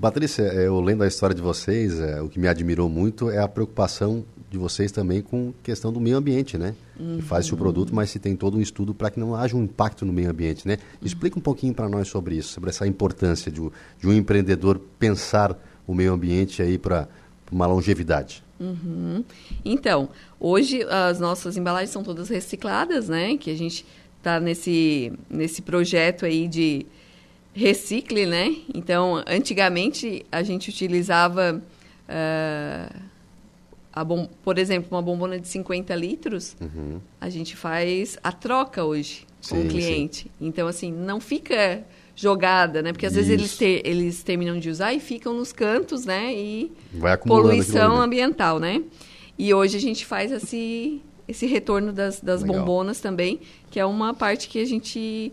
Patrícia, 0.00 0.42
eu 0.42 0.80
lendo 0.80 1.04
a 1.04 1.06
história 1.06 1.34
de 1.34 1.42
vocês, 1.42 2.00
é, 2.00 2.20
o 2.22 2.28
que 2.28 2.38
me 2.38 2.48
admirou 2.48 2.88
muito 2.88 3.30
é 3.30 3.38
a 3.38 3.48
preocupação 3.48 4.24
de 4.50 4.56
vocês 4.58 4.92
também 4.92 5.20
com 5.20 5.52
questão 5.62 5.92
do 5.92 6.00
meio 6.00 6.16
ambiente, 6.16 6.56
né? 6.56 6.74
Uhum. 6.98 7.20
Faz-se 7.20 7.52
o 7.52 7.56
produto, 7.56 7.94
mas 7.94 8.10
se 8.10 8.18
tem 8.18 8.36
todo 8.36 8.56
um 8.56 8.60
estudo 8.60 8.94
para 8.94 9.10
que 9.10 9.18
não 9.18 9.34
haja 9.34 9.56
um 9.56 9.64
impacto 9.64 10.04
no 10.04 10.12
meio 10.12 10.30
ambiente, 10.30 10.66
né? 10.66 10.78
Explica 11.02 11.38
um 11.38 11.42
pouquinho 11.42 11.74
para 11.74 11.88
nós 11.88 12.08
sobre 12.08 12.36
isso, 12.36 12.52
sobre 12.52 12.70
essa 12.70 12.86
importância 12.86 13.50
de, 13.50 13.60
de 13.98 14.06
um 14.06 14.12
empreendedor 14.12 14.80
pensar 14.98 15.58
o 15.86 15.94
meio 15.94 16.12
ambiente 16.12 16.62
aí 16.62 16.78
para 16.78 17.08
uma 17.50 17.66
longevidade? 17.66 18.42
Uhum. 18.58 19.22
Então, 19.64 20.08
hoje 20.40 20.82
as 20.84 21.20
nossas 21.20 21.56
embalagens 21.56 21.90
são 21.90 22.02
todas 22.02 22.28
recicladas, 22.28 23.08
né? 23.08 23.36
Que 23.36 23.50
a 23.50 23.56
gente 23.56 23.84
está 24.18 24.40
nesse, 24.40 25.12
nesse 25.28 25.62
projeto 25.62 26.24
aí 26.24 26.48
de 26.48 26.86
recicle, 27.54 28.26
né? 28.26 28.54
Então, 28.74 29.22
antigamente 29.26 30.24
a 30.30 30.42
gente 30.42 30.68
utilizava, 30.68 31.62
uh, 32.08 33.00
bom, 34.04 34.28
por 34.42 34.58
exemplo, 34.58 34.88
uma 34.90 35.02
bombona 35.02 35.38
de 35.38 35.48
50 35.48 35.94
litros, 35.94 36.56
uhum. 36.60 37.00
a 37.20 37.28
gente 37.28 37.56
faz 37.56 38.18
a 38.22 38.30
troca 38.32 38.84
hoje 38.84 39.26
sim, 39.40 39.54
com 39.54 39.62
o 39.62 39.68
cliente. 39.68 40.24
Sim. 40.24 40.30
Então, 40.40 40.66
assim, 40.66 40.92
não 40.92 41.20
fica 41.20 41.84
jogada, 42.16 42.82
né? 42.82 42.92
Porque 42.92 43.06
às 43.06 43.12
Isso. 43.14 43.28
vezes 43.28 43.60
eles, 43.60 43.84
eles 43.84 44.22
terminam 44.22 44.58
de 44.58 44.70
usar 44.70 44.94
e 44.94 45.00
ficam 45.00 45.34
nos 45.34 45.52
cantos, 45.52 46.04
né? 46.06 46.32
E 46.34 46.72
poluição 47.26 48.00
ambiental, 48.00 48.58
né? 48.58 48.82
E 49.38 49.52
hoje 49.52 49.76
a 49.76 49.80
gente 49.80 50.06
faz 50.06 50.32
esse, 50.32 51.02
esse 51.28 51.46
retorno 51.46 51.92
das, 51.92 52.20
das 52.20 52.42
bombonas 52.42 53.00
também, 53.00 53.40
que 53.70 53.78
é 53.78 53.84
uma 53.84 54.14
parte 54.14 54.48
que 54.48 54.58
a 54.58 54.64
gente, 54.64 55.30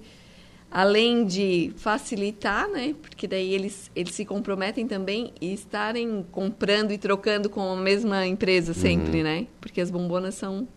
além 0.73 1.23
de 1.23 1.71
facilitar, 1.77 2.67
né? 2.67 2.95
Porque 2.99 3.27
daí 3.27 3.53
eles, 3.53 3.91
eles 3.95 4.15
se 4.15 4.25
comprometem 4.25 4.87
também 4.87 5.31
e 5.39 5.53
estarem 5.53 6.25
comprando 6.31 6.91
e 6.91 6.97
trocando 6.97 7.47
com 7.47 7.61
a 7.61 7.75
mesma 7.75 8.25
empresa 8.25 8.73
sempre, 8.73 9.17
uhum. 9.17 9.23
né? 9.23 9.47
Porque 9.61 9.79
as 9.79 9.91
bombonas 9.91 10.33
são, 10.33 10.67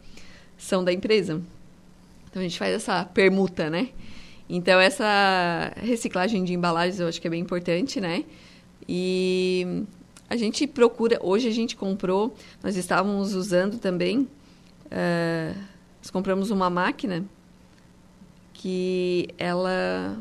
são 0.58 0.84
da 0.84 0.92
empresa. 0.92 1.40
Então 2.28 2.40
a 2.40 2.42
gente 2.42 2.58
faz 2.58 2.74
essa 2.74 3.06
permuta, 3.06 3.70
né? 3.70 3.88
Então, 4.50 4.78
essa 4.78 5.72
reciclagem 5.78 6.44
de 6.44 6.52
embalagens 6.52 7.00
eu 7.00 7.08
acho 7.08 7.18
que 7.18 7.26
é 7.26 7.30
bem 7.30 7.40
importante, 7.40 7.98
né? 7.98 8.22
E 8.86 9.82
a 10.28 10.36
gente 10.36 10.66
procura, 10.66 11.18
hoje 11.22 11.48
a 11.48 11.52
gente 11.52 11.74
comprou, 11.74 12.34
nós 12.62 12.76
estávamos 12.76 13.32
usando 13.34 13.78
também, 13.78 14.18
uh, 14.18 15.58
nós 16.02 16.10
compramos 16.10 16.50
uma 16.50 16.68
máquina 16.68 17.24
que 18.66 19.28
ela 19.38 20.18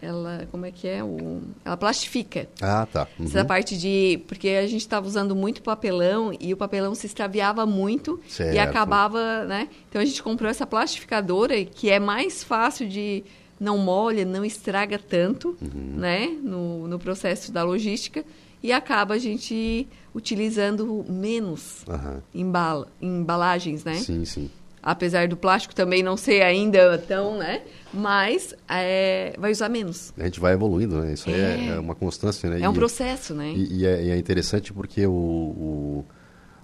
ela, 0.00 0.48
como 0.50 0.64
é 0.64 0.70
que 0.70 0.88
é? 0.88 1.04
O, 1.04 1.42
ela 1.62 1.76
plastifica. 1.76 2.48
Ah, 2.58 2.88
tá. 2.90 3.06
Uhum. 3.18 3.26
Essa 3.26 3.44
parte 3.44 3.76
de... 3.76 4.22
Porque 4.26 4.48
a 4.48 4.66
gente 4.66 4.80
estava 4.80 5.06
usando 5.06 5.36
muito 5.36 5.60
papelão 5.60 6.34
e 6.40 6.54
o 6.54 6.56
papelão 6.56 6.94
se 6.94 7.04
extraviava 7.04 7.66
muito 7.66 8.18
certo. 8.26 8.54
e 8.54 8.58
acabava, 8.58 9.44
né? 9.44 9.68
Então, 9.90 10.00
a 10.00 10.04
gente 10.06 10.22
comprou 10.22 10.48
essa 10.50 10.66
plastificadora 10.66 11.62
que 11.66 11.90
é 11.90 12.00
mais 12.00 12.42
fácil 12.42 12.88
de... 12.88 13.22
Não 13.60 13.76
molha, 13.76 14.24
não 14.24 14.42
estraga 14.42 14.98
tanto, 14.98 15.54
uhum. 15.60 15.98
né? 15.98 16.28
No, 16.42 16.88
no 16.88 16.98
processo 16.98 17.52
da 17.52 17.62
logística. 17.62 18.24
E 18.62 18.72
acaba 18.72 19.16
a 19.16 19.18
gente 19.18 19.86
utilizando 20.14 21.04
menos 21.06 21.84
uhum. 21.86 22.22
embala, 22.34 22.88
embalagens, 23.02 23.84
né? 23.84 23.96
Sim, 23.96 24.24
sim 24.24 24.50
apesar 24.82 25.28
do 25.28 25.36
plástico 25.36 25.74
também 25.74 26.02
não 26.02 26.16
ser 26.16 26.42
ainda 26.42 26.98
tão, 26.98 27.38
né? 27.38 27.62
Mas 27.92 28.54
é, 28.68 29.34
vai 29.38 29.50
usar 29.50 29.68
menos. 29.68 30.12
A 30.18 30.24
gente 30.24 30.40
vai 30.40 30.52
evoluindo, 30.52 31.00
né? 31.00 31.12
Isso 31.12 31.28
é, 31.28 31.32
é, 31.32 31.68
é 31.68 31.78
uma 31.78 31.94
constância, 31.94 32.48
né? 32.48 32.60
É 32.60 32.68
um 32.68 32.72
e, 32.72 32.76
processo, 32.76 33.34
né? 33.34 33.52
E, 33.54 33.80
e, 33.80 33.86
é, 33.86 34.04
e, 34.04 34.10
é, 34.10 34.16
interessante 34.16 34.72
porque 34.72 35.06
o, 35.06 35.12
o, 35.12 36.04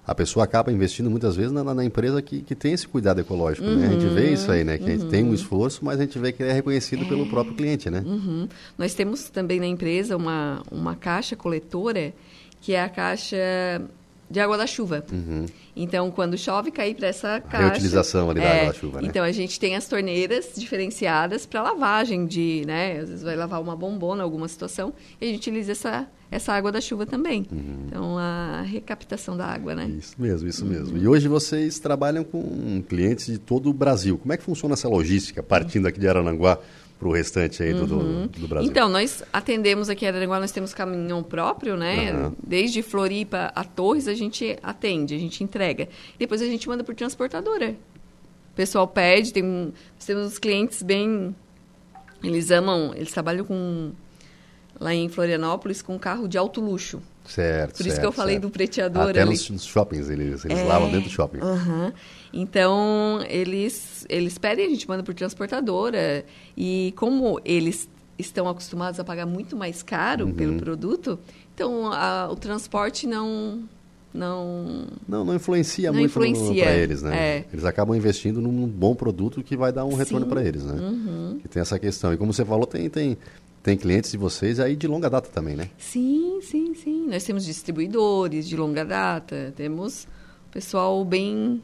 a 0.05 0.15
pessoa 0.15 0.45
acaba 0.45 0.71
investindo 0.71 1.09
muitas 1.09 1.35
vezes 1.35 1.51
na, 1.51 1.63
na 1.73 1.83
empresa 1.83 2.21
que, 2.21 2.41
que 2.41 2.55
tem 2.55 2.73
esse 2.73 2.87
cuidado 2.87 3.19
ecológico, 3.19 3.67
uhum, 3.67 3.75
né? 3.75 3.87
A 3.87 3.91
gente 3.91 4.07
vê 4.13 4.31
isso 4.31 4.51
aí, 4.51 4.63
né? 4.63 4.77
Que 4.77 4.85
uhum. 4.85 4.89
a 4.89 4.91
gente 4.93 5.05
tem 5.09 5.23
um 5.23 5.27
uhum. 5.27 5.33
esforço, 5.33 5.83
mas 5.83 5.99
a 5.99 6.03
gente 6.03 6.17
vê 6.17 6.31
que 6.31 6.41
é 6.41 6.53
reconhecido 6.53 7.05
pelo 7.05 7.25
é. 7.25 7.29
próprio 7.29 7.55
cliente, 7.55 7.89
né? 7.89 8.03
Uhum. 8.05 8.47
Nós 8.77 8.93
temos 8.93 9.29
também 9.29 9.59
na 9.59 9.67
empresa 9.67 10.15
uma, 10.15 10.63
uma 10.71 10.95
caixa 10.95 11.35
coletora 11.35 12.13
que 12.59 12.73
é 12.73 12.81
a 12.81 12.89
caixa 12.89 13.37
de 14.29 14.39
água 14.39 14.57
da 14.57 14.67
chuva. 14.67 15.05
Uhum. 15.11 15.45
Então, 15.75 16.11
quando 16.11 16.37
chove, 16.37 16.71
cai 16.71 16.93
para 16.93 17.07
essa 17.07 17.39
caixa. 17.39 17.67
Reutilização 17.67 18.29
ali 18.29 18.39
da 18.39 18.45
é, 18.45 18.59
água 18.61 18.73
da 18.73 18.79
chuva, 18.79 19.01
né? 19.01 19.07
Então, 19.07 19.23
a 19.23 19.31
gente 19.31 19.59
tem 19.59 19.75
as 19.75 19.87
torneiras 19.87 20.53
diferenciadas 20.55 21.45
para 21.45 21.61
lavagem 21.61 22.25
de, 22.25 22.63
né? 22.65 22.99
Às 22.99 23.09
vezes 23.09 23.23
vai 23.23 23.35
lavar 23.35 23.61
uma 23.61 23.75
bombona, 23.75 24.23
alguma 24.23 24.47
situação, 24.47 24.93
e 25.21 25.25
a 25.25 25.27
gente 25.27 25.37
utiliza 25.37 25.71
essa, 25.71 26.07
essa 26.29 26.53
água 26.53 26.71
da 26.71 26.81
chuva 26.81 27.05
também. 27.05 27.45
Uhum. 27.51 27.85
Então, 27.87 28.17
a 28.17 28.63
recaptação 28.63 29.37
da 29.37 29.45
água, 29.45 29.75
né? 29.75 29.87
Isso 29.97 30.15
mesmo, 30.17 30.47
isso 30.49 30.65
uhum. 30.65 30.71
mesmo. 30.71 30.97
E 30.97 31.07
hoje 31.07 31.27
vocês 31.27 31.79
trabalham 31.79 32.23
com 32.23 32.83
clientes 32.87 33.27
de 33.27 33.37
todo 33.37 33.69
o 33.69 33.73
Brasil. 33.73 34.17
Como 34.17 34.33
é 34.33 34.37
que 34.37 34.43
funciona 34.43 34.73
essa 34.73 34.89
logística, 34.89 35.41
partindo 35.41 35.87
aqui 35.87 35.99
de 35.99 36.07
Arananguá? 36.07 36.59
Para 36.97 37.07
o 37.07 37.11
restante 37.11 37.61
aí 37.61 37.73
do, 37.73 37.81
uhum. 37.81 38.27
do, 38.27 38.39
do, 38.39 38.47
Brasil. 38.47 38.69
Então, 38.69 38.89
nós 38.89 39.23
atendemos 39.31 39.89
aqui 39.89 40.05
em 40.05 40.07
Araranguá, 40.07 40.39
nós 40.39 40.51
temos 40.51 40.73
caminhão 40.73 41.21
próprio, 41.21 41.77
né? 41.77 42.11
Uhum. 42.11 42.33
Desde 42.41 42.81
Floripa 42.81 43.51
a 43.55 43.63
Torres 43.63 44.07
a 44.07 44.15
gente 44.15 44.57
atende, 44.63 45.13
a 45.13 45.19
gente 45.19 45.43
entrega. 45.43 45.87
Depois 46.17 46.41
a 46.41 46.45
gente 46.45 46.67
manda 46.67 46.83
por 46.83 46.95
transportadora. 46.95 47.75
O 48.51 48.55
pessoal 48.55 48.87
pede, 48.87 49.31
tem, 49.31 49.43
nós 49.43 50.05
temos 50.05 50.39
clientes 50.39 50.81
bem... 50.81 51.35
Eles 52.23 52.49
amam, 52.49 52.93
eles 52.95 53.11
trabalham 53.11 53.45
com... 53.45 53.91
Lá 54.79 54.93
em 54.93 55.09
Florianópolis 55.09 55.81
com 55.81 55.97
carro 55.97 56.27
de 56.27 56.37
alto 56.37 56.61
luxo. 56.61 57.01
Certo. 57.27 57.77
Por 57.77 57.81
isso 57.81 57.89
certo, 57.89 57.99
que 57.99 58.05
eu 58.07 58.11
falei 58.11 58.35
certo. 58.35 58.43
do 58.43 58.49
preteador 58.49 59.09
Até 59.09 59.21
ali. 59.21 59.31
Nos, 59.31 59.49
nos 59.49 59.65
shoppings, 59.65 60.09
eles, 60.09 60.45
eles 60.45 60.59
é, 60.59 60.63
lavam 60.63 60.89
dentro 60.89 61.09
do 61.09 61.13
shopping. 61.13 61.39
Então, 62.33 63.23
eles, 63.27 64.05
eles 64.09 64.37
pedem, 64.37 64.65
a 64.65 64.69
gente 64.69 64.87
manda 64.87 65.03
por 65.03 65.13
transportadora. 65.13 66.25
E 66.55 66.93
como 66.97 67.39
eles 67.43 67.89
estão 68.17 68.47
acostumados 68.47 68.99
a 68.99 69.03
pagar 69.03 69.25
muito 69.25 69.55
mais 69.55 69.83
caro 69.83 70.25
uhum. 70.25 70.33
pelo 70.33 70.57
produto, 70.57 71.19
então 71.53 71.91
a, 71.91 72.29
o 72.31 72.35
transporte 72.35 73.05
não 73.05 73.63
não 74.13 74.87
não, 75.07 75.23
não 75.23 75.35
influencia 75.35 75.91
não 75.91 75.99
muito 75.99 76.13
para 76.13 76.75
eles, 76.75 77.03
né? 77.03 77.15
É. 77.15 77.45
Eles 77.51 77.65
acabam 77.65 77.95
investindo 77.95 78.41
num 78.41 78.65
bom 78.65 78.95
produto 78.95 79.43
que 79.43 79.55
vai 79.55 79.71
dar 79.71 79.85
um 79.85 79.95
retorno 79.95 80.25
para 80.25 80.43
eles, 80.43 80.63
né? 80.63 80.73
Uhum. 80.73 81.39
Que 81.39 81.47
tem 81.47 81.61
essa 81.61 81.77
questão. 81.77 82.13
E 82.13 82.17
como 82.17 82.33
você 82.33 82.43
falou, 82.43 82.65
tem 82.65 82.89
tem 82.89 83.17
tem 83.67 83.75
clientes 83.75 84.11
de 84.11 84.17
vocês 84.17 84.61
aí 84.61 84.77
de 84.77 84.87
longa 84.87 85.09
data 85.09 85.29
também, 85.29 85.53
né? 85.53 85.69
Sim, 85.77 86.39
sim, 86.41 86.73
sim. 86.73 87.05
Nós 87.05 87.25
temos 87.25 87.43
distribuidores 87.43 88.47
de 88.47 88.55
longa 88.55 88.85
data, 88.85 89.53
temos 89.57 90.07
pessoal 90.49 91.03
bem 91.03 91.61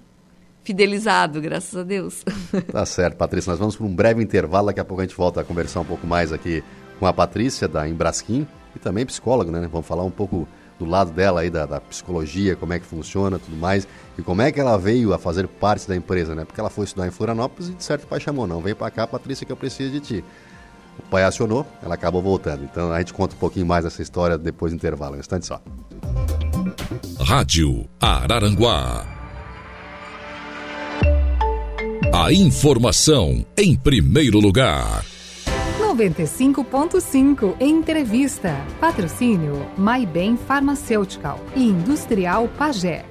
fidelizado, 0.66 1.40
graças 1.40 1.80
a 1.80 1.82
Deus. 1.82 2.26
Tá 2.70 2.86
certo, 2.86 3.16
Patrícia. 3.16 3.52
Nós 3.52 3.58
vamos 3.58 3.78
para 3.78 3.86
um 3.86 3.96
breve 3.96 4.22
intervalo. 4.22 4.68
Daqui 4.68 4.82
a 4.82 4.84
pouco 4.84 5.00
a 5.00 5.06
gente 5.06 5.16
volta 5.16 5.40
a 5.40 5.46
conversar 5.46 5.80
um 5.80 5.86
pouco 5.86 6.06
mais 6.06 6.34
aqui 6.34 6.62
com 7.00 7.08
a 7.08 7.14
Patrícia, 7.14 7.70
da 7.70 7.88
Embrasquim, 7.88 8.46
e 8.76 8.80
também 8.80 9.06
psicóloga, 9.06 9.50
né? 9.50 9.70
Vamos 9.72 9.88
falar 9.88 10.04
um 10.04 10.12
pouco 10.12 10.46
do 10.78 10.84
lado 10.84 11.10
dela 11.12 11.40
aí, 11.40 11.50
da, 11.50 11.66
da, 11.66 11.80
psicologia, 11.80 12.58
como 12.58 12.74
é 12.74 12.80
que 12.80 12.86
funciona, 12.86 13.40
tudo 13.40 13.56
mais, 13.56 13.88
e 14.18 14.22
como 14.22 14.42
é 14.42 14.52
que 14.52 14.60
ela 14.60 14.76
veio 14.78 15.14
a 15.14 15.18
fazer 15.18 15.48
parte 15.48 15.88
da 15.88 15.96
empresa, 15.96 16.36
né? 16.36 16.44
Porque 16.44 16.60
ela 16.60 16.70
foi 16.70 16.84
estudar 16.84 17.08
em 17.08 17.12
Florianópolis 17.12 17.70
e 17.70 17.74
de 17.74 17.84
certo 17.84 18.06
pai 18.08 18.20
chamou, 18.20 18.46
não, 18.46 18.60
vem 18.60 18.76
para 18.76 18.92
cá, 18.92 19.08
Patrícia, 19.08 19.46
que 19.46 19.54
eu 19.54 19.56
preciso 19.56 19.90
de 19.90 20.02
ti. 20.02 20.24
O 21.00 21.04
pai 21.10 21.24
acionou, 21.24 21.66
ela 21.82 21.96
acabou 21.96 22.22
voltando. 22.22 22.64
Então 22.64 22.92
a 22.92 23.00
gente 23.00 23.14
conta 23.14 23.36
um 23.36 23.40
pouquinho 23.40 23.66
mais 23.66 23.84
dessa 23.84 24.02
história 24.02 24.38
depois 24.38 24.72
do 24.72 24.76
intervalo. 24.76 25.16
Um 25.16 25.20
instante 25.20 25.46
só. 25.46 25.62
Rádio 27.20 27.88
Araranguá. 28.00 29.06
A 32.14 32.32
informação 32.32 33.46
em 33.58 33.76
primeiro 33.76 34.40
lugar. 34.40 35.04
95.5 35.80 37.56
Entrevista. 37.60 38.56
Patrocínio 38.80 39.66
Bem 40.12 40.36
Farmacêutical 40.36 41.40
e 41.56 41.64
Industrial 41.64 42.48
Pagé. 42.58 43.06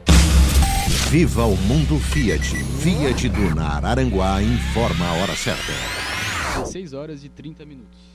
Viva 1.11 1.45
o 1.45 1.57
mundo 1.57 1.99
Fiat. 1.99 2.55
Fiat 2.81 3.29
do 3.29 3.61
Araranguá 3.61 4.43
informa 4.43 5.07
a 5.07 5.13
hora 5.15 5.37
certa. 5.37 6.02
6 6.65 6.93
horas 6.93 7.25
e 7.25 7.29
30 7.29 7.65
minutos. 7.65 8.13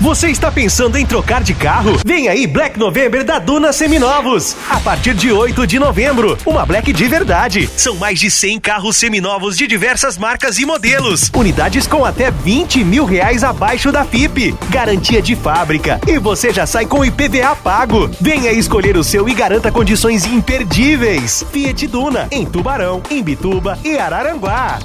Você 0.00 0.28
está 0.28 0.52
pensando 0.52 0.98
em 0.98 1.06
trocar 1.06 1.42
de 1.42 1.54
carro? 1.54 1.98
Vem 2.04 2.28
aí 2.28 2.46
Black 2.46 2.78
November 2.78 3.24
da 3.24 3.38
Duna 3.38 3.72
Seminovos. 3.72 4.54
A 4.68 4.78
partir 4.78 5.14
de 5.14 5.32
8 5.32 5.66
de 5.66 5.78
novembro, 5.78 6.36
uma 6.44 6.66
Black 6.66 6.92
de 6.92 7.08
verdade. 7.08 7.68
São 7.76 7.96
mais 7.96 8.20
de 8.20 8.30
100 8.30 8.60
carros 8.60 8.96
seminovos 8.96 9.56
de 9.56 9.66
diversas 9.66 10.18
marcas 10.18 10.58
e 10.58 10.66
modelos. 10.66 11.30
Unidades 11.34 11.86
com 11.86 12.04
até 12.04 12.30
20 12.30 12.84
mil 12.84 13.06
reais 13.06 13.42
abaixo 13.42 13.90
da 13.90 14.04
FIP. 14.04 14.54
Garantia 14.68 15.22
de 15.22 15.34
fábrica. 15.34 15.98
E 16.06 16.18
você 16.18 16.52
já 16.52 16.66
sai 16.66 16.84
com 16.84 17.04
IPVA 17.04 17.56
pago. 17.56 18.10
Venha 18.20 18.52
escolher 18.52 18.98
o 18.98 19.02
seu 19.02 19.26
e 19.26 19.34
garanta 19.34 19.72
condições 19.72 20.26
imperdíveis. 20.26 21.44
Fiat 21.50 21.86
Duna, 21.86 22.28
em 22.30 22.44
Tubarão, 22.44 23.02
em 23.10 23.22
Bituba 23.22 23.78
e 23.82 23.96
Araranguá. 23.96 24.78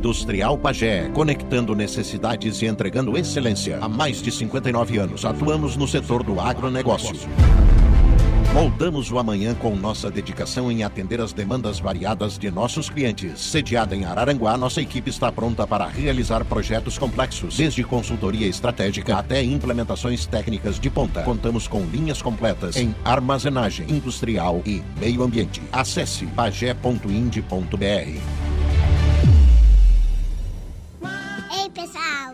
Industrial 0.00 0.56
Pagé, 0.56 1.10
conectando 1.12 1.74
necessidades 1.74 2.62
e 2.62 2.66
entregando 2.66 3.18
excelência. 3.18 3.78
Há 3.82 3.88
mais 3.88 4.22
de 4.22 4.32
59 4.32 4.96
anos 4.96 5.26
atuamos 5.26 5.76
no 5.76 5.86
setor 5.86 6.22
do 6.22 6.40
agronegócio. 6.40 7.14
Moldamos 8.54 9.12
o 9.12 9.18
amanhã 9.18 9.54
com 9.54 9.76
nossa 9.76 10.10
dedicação 10.10 10.72
em 10.72 10.82
atender 10.82 11.20
as 11.20 11.34
demandas 11.34 11.78
variadas 11.78 12.38
de 12.38 12.50
nossos 12.50 12.88
clientes. 12.88 13.40
Sediada 13.40 13.94
em 13.94 14.06
Araranguá, 14.06 14.56
nossa 14.56 14.80
equipe 14.80 15.10
está 15.10 15.30
pronta 15.30 15.66
para 15.66 15.86
realizar 15.86 16.46
projetos 16.46 16.96
complexos, 16.96 17.58
desde 17.58 17.84
consultoria 17.84 18.46
estratégica 18.46 19.18
até 19.18 19.44
implementações 19.44 20.24
técnicas 20.24 20.80
de 20.80 20.88
ponta. 20.88 21.22
Contamos 21.24 21.68
com 21.68 21.84
linhas 21.84 22.22
completas 22.22 22.74
em 22.74 22.94
armazenagem, 23.04 23.84
industrial 23.90 24.62
e 24.64 24.82
meio 24.98 25.22
ambiente. 25.22 25.60
Acesse 25.70 26.24
pagé.ind.br. 26.28 28.59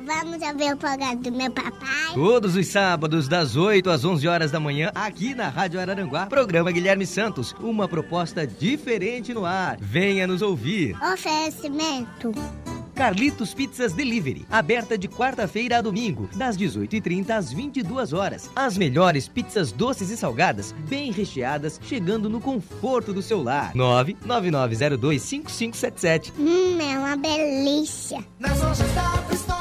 vamos 0.04 0.42
ouvir 0.42 0.72
o 0.72 0.76
programa 0.76 1.16
do 1.16 1.32
meu 1.32 1.50
papai? 1.50 2.14
Todos 2.14 2.56
os 2.56 2.66
sábados, 2.66 3.28
das 3.28 3.56
8 3.56 3.90
às 3.90 4.04
11 4.04 4.28
horas 4.28 4.50
da 4.50 4.61
manhã, 4.61 4.90
aqui 4.94 5.35
na 5.35 5.48
Rádio 5.48 5.80
Araranguá, 5.80 6.26
programa 6.26 6.70
Guilherme 6.70 7.06
Santos. 7.06 7.54
Uma 7.61 7.88
proposta 7.88 8.46
diferente 8.46 9.32
no 9.32 9.44
ar. 9.44 9.76
Venha 9.80 10.26
nos 10.26 10.42
ouvir. 10.42 10.96
Oferecimento. 11.12 12.32
Carlitos 12.96 13.52
Pizzas 13.52 13.92
Delivery, 13.92 14.46
aberta 14.50 14.96
de 14.96 15.06
quarta-feira 15.06 15.76
a 15.78 15.82
domingo, 15.82 16.30
das 16.35 16.56
18h30 16.56 17.28
às 17.28 17.52
22 17.52 18.14
horas. 18.14 18.50
As 18.56 18.78
melhores 18.78 19.28
pizzas 19.28 19.70
doces 19.70 20.09
e 20.09 20.16
salgadas, 20.16 20.72
bem 20.88 21.12
recheadas, 21.12 21.78
chegando 21.82 22.30
no 22.30 22.40
conforto 22.40 23.12
do 23.12 23.20
seu 23.20 23.42
lar. 23.42 23.74
999025577. 23.74 26.32
Hum, 26.38 26.78
é 26.80 26.98
uma 26.98 27.18
delícia. 27.18 28.24
Nas 28.40 28.59
lojas 28.62 28.90
da 28.94 29.18
Pristote 29.28 29.56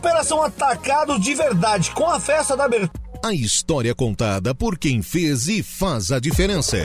Operação 0.00 0.42
Atacado 0.42 1.20
de 1.20 1.34
Verdade 1.34 1.90
com 1.90 2.06
a 2.06 2.18
festa 2.18 2.56
da 2.56 2.64
abertura. 2.64 2.90
A 3.22 3.34
história 3.34 3.94
contada 3.94 4.54
por 4.54 4.78
quem 4.78 5.02
fez 5.02 5.46
e 5.46 5.62
faz 5.62 6.10
a 6.10 6.18
diferença. 6.18 6.78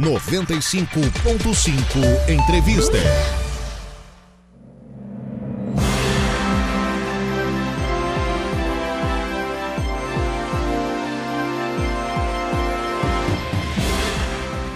95.5 0.00 2.30
Entrevista. 2.30 2.96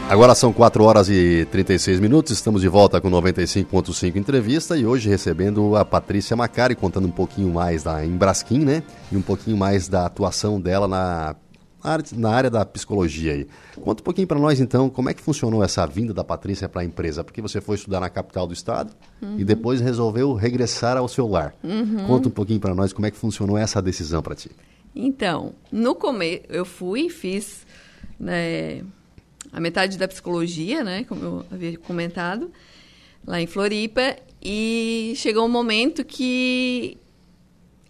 Agora 0.09 0.37
são 0.37 0.53
4 0.53 0.85
horas 0.85 1.09
e 1.09 1.49
36 1.51 1.99
minutos, 1.99 2.31
estamos 2.31 2.61
de 2.61 2.69
volta 2.69 3.01
com 3.01 3.11
95.5 3.11 4.15
entrevista 4.15 4.77
e 4.77 4.87
hoje 4.87 5.09
recebendo 5.09 5.75
a 5.75 5.85
Patrícia 5.85 6.37
Macari, 6.37 6.77
contando 6.77 7.09
um 7.09 7.11
pouquinho 7.11 7.53
mais 7.53 7.83
da 7.83 8.07
Embrasquim, 8.07 8.61
né? 8.61 8.85
E 9.11 9.17
um 9.17 9.21
pouquinho 9.21 9.57
mais 9.57 9.89
da 9.89 10.07
atuação 10.07 10.61
dela 10.61 10.87
na, 10.87 11.35
na 12.13 12.31
área 12.31 12.49
da 12.49 12.65
psicologia 12.65 13.33
aí. 13.33 13.49
Conta 13.83 14.01
um 14.01 14.05
pouquinho 14.05 14.29
para 14.29 14.39
nós 14.39 14.61
então, 14.61 14.89
como 14.89 15.11
é 15.11 15.15
que 15.15 15.21
funcionou 15.21 15.63
essa 15.63 15.85
vinda 15.85 16.15
da 16.15 16.23
Patrícia 16.23 16.69
para 16.69 16.83
a 16.83 16.85
empresa? 16.85 17.25
Porque 17.25 17.43
você 17.43 17.61
foi 17.61 17.75
estudar 17.75 17.99
na 17.99 18.09
capital 18.09 18.47
do 18.47 18.55
estado 18.55 18.93
uhum. 19.21 19.41
e 19.41 19.45
depois 19.45 19.81
resolveu 19.81 20.35
regressar 20.35 20.97
ao 20.97 21.09
seu 21.09 21.27
lar. 21.27 21.53
Uhum. 21.65 22.07
Conta 22.07 22.29
um 22.29 22.33
pouquinho 22.33 22.61
para 22.61 22.77
nós 22.77 22.93
como 22.93 23.07
é 23.07 23.11
que 23.11 23.19
funcionou 23.19 23.59
essa 23.59 23.83
decisão 23.83 24.23
para 24.23 24.37
ti. 24.37 24.53
Então, 24.95 25.53
no 25.73 25.97
começo 25.97 26.45
eu 26.49 26.65
fui, 26.65 27.11
fiz 27.11 27.67
né, 28.21 28.83
a 29.57 29.61
metade 29.61 29.97
da 29.97 30.07
psicologia, 30.07 30.85
né, 30.85 31.05
como 31.05 31.25
eu 31.25 31.47
havia 31.51 31.79
comentado, 31.79 32.53
lá 33.27 33.41
em 33.41 33.47
Floripa, 33.47 34.15
e 34.43 35.15
chegou 35.17 35.47
um 35.47 35.49
momento 35.49 36.05
que 36.05 36.99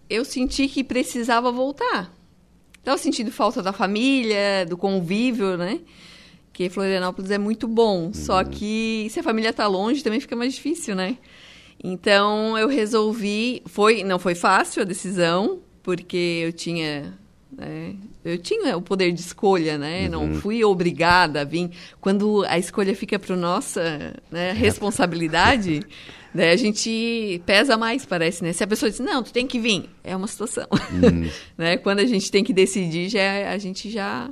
eu 0.09 0.23
senti 0.23 0.69
que 0.69 0.81
precisava 0.81 1.51
voltar. 1.51 2.09
Estava 2.79 2.97
sentindo 2.97 3.29
falta 3.33 3.61
da 3.61 3.73
família, 3.73 4.65
do 4.65 4.77
convívio, 4.77 5.57
né? 5.57 5.81
Que 6.53 6.69
Florianópolis 6.69 7.31
é 7.31 7.37
muito 7.37 7.67
bom, 7.67 8.05
uhum. 8.05 8.13
só 8.13 8.45
que 8.45 9.07
se 9.11 9.19
a 9.19 9.23
família 9.23 9.49
está 9.49 9.67
longe 9.67 10.01
também 10.01 10.21
fica 10.21 10.37
mais 10.37 10.55
difícil, 10.55 10.95
né? 10.95 11.17
Então 11.83 12.57
eu 12.57 12.69
resolvi, 12.69 13.61
foi, 13.65 14.05
não 14.05 14.17
foi 14.17 14.35
fácil 14.35 14.83
a 14.83 14.85
decisão, 14.85 15.59
porque 15.83 16.43
eu 16.45 16.53
tinha 16.53 17.13
né? 17.51 17.95
Eu 18.27 18.37
tinha 18.37 18.75
o 18.75 18.81
poder 18.81 19.13
de 19.13 19.21
escolha, 19.21 19.77
né? 19.77 20.03
Uhum. 20.03 20.09
Não 20.09 20.35
fui 20.41 20.63
obrigada 20.63 21.41
a 21.41 21.43
vir. 21.45 21.69
Quando 22.01 22.43
a 22.47 22.59
escolha 22.59 22.93
fica 22.93 23.17
para 23.17 23.35
nossa 23.37 24.13
né, 24.29 24.51
responsabilidade, 24.57 25.79
né, 26.33 26.51
a 26.51 26.55
gente 26.57 27.41
pesa 27.45 27.77
mais, 27.77 28.05
parece, 28.05 28.43
né? 28.43 28.51
Se 28.51 28.63
a 28.63 28.67
pessoa 28.67 28.89
diz, 28.89 28.99
não, 28.99 29.23
tu 29.23 29.31
tem 29.31 29.47
que 29.47 29.59
vir, 29.59 29.89
é 30.03 30.13
uma 30.13 30.27
situação. 30.27 30.67
Uhum. 30.71 31.29
né? 31.57 31.77
Quando 31.77 31.99
a 31.99 32.05
gente 32.05 32.29
tem 32.29 32.43
que 32.43 32.51
decidir, 32.51 33.07
já, 33.09 33.49
a 33.49 33.57
gente 33.57 33.89
já... 33.89 34.29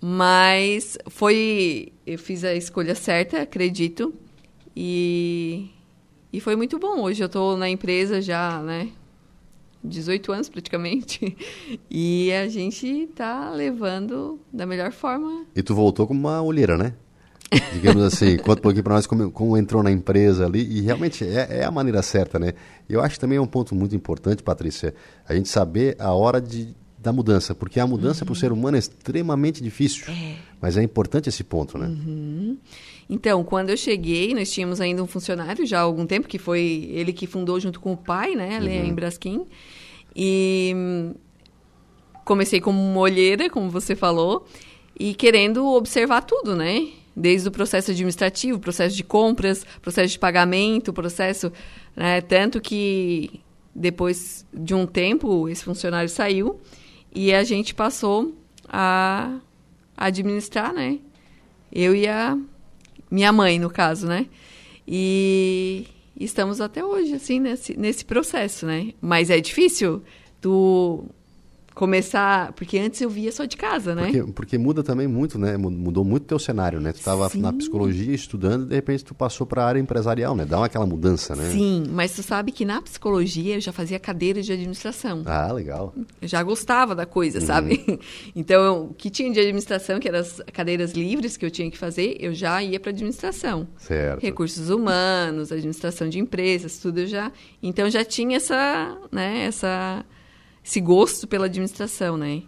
Mas 0.00 0.98
foi... 1.06 1.92
Eu 2.06 2.18
fiz 2.18 2.44
a 2.44 2.54
escolha 2.54 2.94
certa, 2.94 3.40
acredito. 3.40 4.14
E, 4.76 5.70
e 6.32 6.40
foi 6.40 6.54
muito 6.54 6.78
bom. 6.78 7.00
Hoje 7.00 7.22
eu 7.22 7.26
estou 7.26 7.56
na 7.56 7.68
empresa 7.68 8.20
já, 8.20 8.60
né? 8.60 8.90
18 9.82 10.32
anos 10.32 10.48
praticamente. 10.48 11.36
E 11.90 12.32
a 12.32 12.48
gente 12.48 12.86
está 12.86 13.50
levando 13.50 14.38
da 14.52 14.66
melhor 14.66 14.92
forma. 14.92 15.46
E 15.54 15.62
tu 15.62 15.74
voltou 15.74 16.06
como 16.06 16.20
uma 16.20 16.42
olheira, 16.42 16.76
né? 16.76 16.94
Digamos 17.72 18.02
assim, 18.02 18.36
conta 18.38 18.60
um 18.60 18.62
pouquinho 18.62 18.84
para 18.84 18.94
nós 18.94 19.06
como, 19.06 19.30
como, 19.30 19.56
entrou 19.56 19.82
na 19.82 19.90
empresa 19.90 20.46
ali. 20.46 20.60
E 20.60 20.82
realmente 20.82 21.24
é, 21.24 21.60
é, 21.60 21.64
a 21.64 21.70
maneira 21.70 22.02
certa, 22.02 22.38
né? 22.38 22.52
Eu 22.88 23.02
acho 23.02 23.14
que 23.14 23.20
também 23.20 23.38
é 23.38 23.40
um 23.40 23.46
ponto 23.46 23.74
muito 23.74 23.96
importante, 23.96 24.42
Patrícia, 24.42 24.94
a 25.26 25.34
gente 25.34 25.48
saber 25.48 25.96
a 25.98 26.12
hora 26.12 26.40
de, 26.40 26.74
da 26.98 27.12
mudança. 27.12 27.54
Porque 27.54 27.80
a 27.80 27.86
mudança 27.86 28.22
uhum. 28.22 28.26
para 28.26 28.32
o 28.32 28.36
ser 28.36 28.52
humano 28.52 28.76
é 28.76 28.80
extremamente 28.80 29.62
difícil. 29.62 30.04
É. 30.12 30.36
Mas 30.60 30.76
é 30.76 30.82
importante 30.82 31.28
esse 31.28 31.42
ponto, 31.42 31.78
né? 31.78 31.86
Uhum. 31.86 32.58
Então, 33.08 33.42
quando 33.42 33.70
eu 33.70 33.76
cheguei, 33.76 34.34
nós 34.34 34.50
tínhamos 34.50 34.80
ainda 34.80 35.02
um 35.02 35.06
funcionário 35.06 35.64
já 35.64 35.78
há 35.78 35.82
algum 35.82 36.06
tempo, 36.06 36.28
que 36.28 36.38
foi 36.38 36.88
ele 36.92 37.12
que 37.12 37.26
fundou 37.26 37.58
junto 37.58 37.80
com 37.80 37.92
o 37.92 37.96
pai, 37.96 38.34
né, 38.34 38.56
ali 38.56 38.78
uhum. 38.78 38.96
em. 39.24 39.46
E 40.14 40.74
comecei 42.24 42.60
como 42.60 42.78
molheira, 42.78 43.48
como 43.48 43.70
você 43.70 43.96
falou, 43.96 44.46
e 44.98 45.14
querendo 45.14 45.66
observar 45.66 46.20
tudo, 46.20 46.54
né? 46.54 46.88
Desde 47.16 47.48
o 47.48 47.50
processo 47.50 47.90
administrativo, 47.90 48.58
processo 48.58 48.94
de 48.94 49.02
compras, 49.02 49.64
processo 49.80 50.12
de 50.12 50.18
pagamento, 50.18 50.92
processo. 50.92 51.50
Né? 51.96 52.20
Tanto 52.20 52.60
que 52.60 53.40
depois 53.74 54.46
de 54.52 54.74
um 54.74 54.86
tempo, 54.86 55.48
esse 55.48 55.64
funcionário 55.64 56.08
saiu 56.08 56.60
e 57.14 57.32
a 57.32 57.42
gente 57.44 57.74
passou 57.74 58.34
a 58.68 59.38
administrar, 59.96 60.72
né? 60.72 60.98
Eu 61.72 61.94
e 61.94 62.06
a 62.06 62.38
minha 63.10 63.32
mãe, 63.32 63.58
no 63.58 63.70
caso, 63.70 64.06
né? 64.06 64.26
E 64.86 65.86
estamos 66.18 66.60
até 66.60 66.84
hoje, 66.84 67.14
assim, 67.14 67.38
nesse, 67.38 67.76
nesse 67.78 68.04
processo, 68.04 68.66
né? 68.66 68.92
Mas 69.00 69.30
é 69.30 69.40
difícil 69.40 70.02
tu 70.40 71.04
começar, 71.78 72.52
porque 72.54 72.76
antes 72.76 73.00
eu 73.00 73.08
via 73.08 73.30
só 73.30 73.44
de 73.44 73.56
casa, 73.56 73.94
né? 73.94 74.10
Porque, 74.10 74.32
porque 74.32 74.58
muda 74.58 74.82
também 74.82 75.06
muito, 75.06 75.38
né? 75.38 75.56
Mudou 75.56 76.04
muito 76.04 76.26
teu 76.26 76.38
cenário, 76.38 76.80
né? 76.80 76.92
Tu 76.92 76.98
estava 76.98 77.30
na 77.36 77.52
psicologia 77.52 78.12
estudando 78.12 78.64
e 78.64 78.66
de 78.66 78.74
repente 78.74 79.04
tu 79.04 79.14
passou 79.14 79.46
para 79.46 79.62
a 79.62 79.66
área 79.66 79.78
empresarial, 79.78 80.34
né? 80.34 80.44
Dá 80.44 80.56
uma 80.58 80.66
aquela 80.66 80.84
mudança, 80.84 81.36
né? 81.36 81.50
Sim, 81.52 81.84
mas 81.90 82.16
tu 82.16 82.22
sabe 82.22 82.50
que 82.50 82.64
na 82.64 82.82
psicologia 82.82 83.54
eu 83.54 83.60
já 83.60 83.70
fazia 83.70 83.96
cadeira 84.00 84.42
de 84.42 84.52
administração. 84.52 85.22
Ah, 85.24 85.52
legal. 85.52 85.94
Eu 86.20 86.26
já 86.26 86.42
gostava 86.42 86.96
da 86.96 87.06
coisa, 87.06 87.38
uhum. 87.38 87.46
sabe? 87.46 87.78
Então, 88.34 88.86
o 88.86 88.94
que 88.94 89.10
tinha 89.10 89.30
de 89.30 89.38
administração, 89.38 90.00
que 90.00 90.08
eram 90.08 90.18
as 90.18 90.42
cadeiras 90.52 90.92
livres 90.92 91.36
que 91.36 91.44
eu 91.44 91.50
tinha 91.50 91.70
que 91.70 91.78
fazer, 91.78 92.16
eu 92.20 92.32
já 92.34 92.62
ia 92.62 92.78
para 92.80 92.90
administração. 92.90 93.68
Certo. 93.76 94.20
Recursos 94.20 94.70
humanos, 94.70 95.52
administração 95.52 96.08
de 96.08 96.18
empresas, 96.18 96.78
tudo 96.78 97.00
eu 97.00 97.06
já. 97.06 97.32
Então 97.62 97.88
já 97.88 98.04
tinha 98.04 98.36
essa, 98.36 98.96
né, 99.12 99.44
essa 99.44 100.04
esse 100.68 100.82
gosto 100.82 101.26
pela 101.26 101.46
administração, 101.46 102.18
né? 102.18 102.42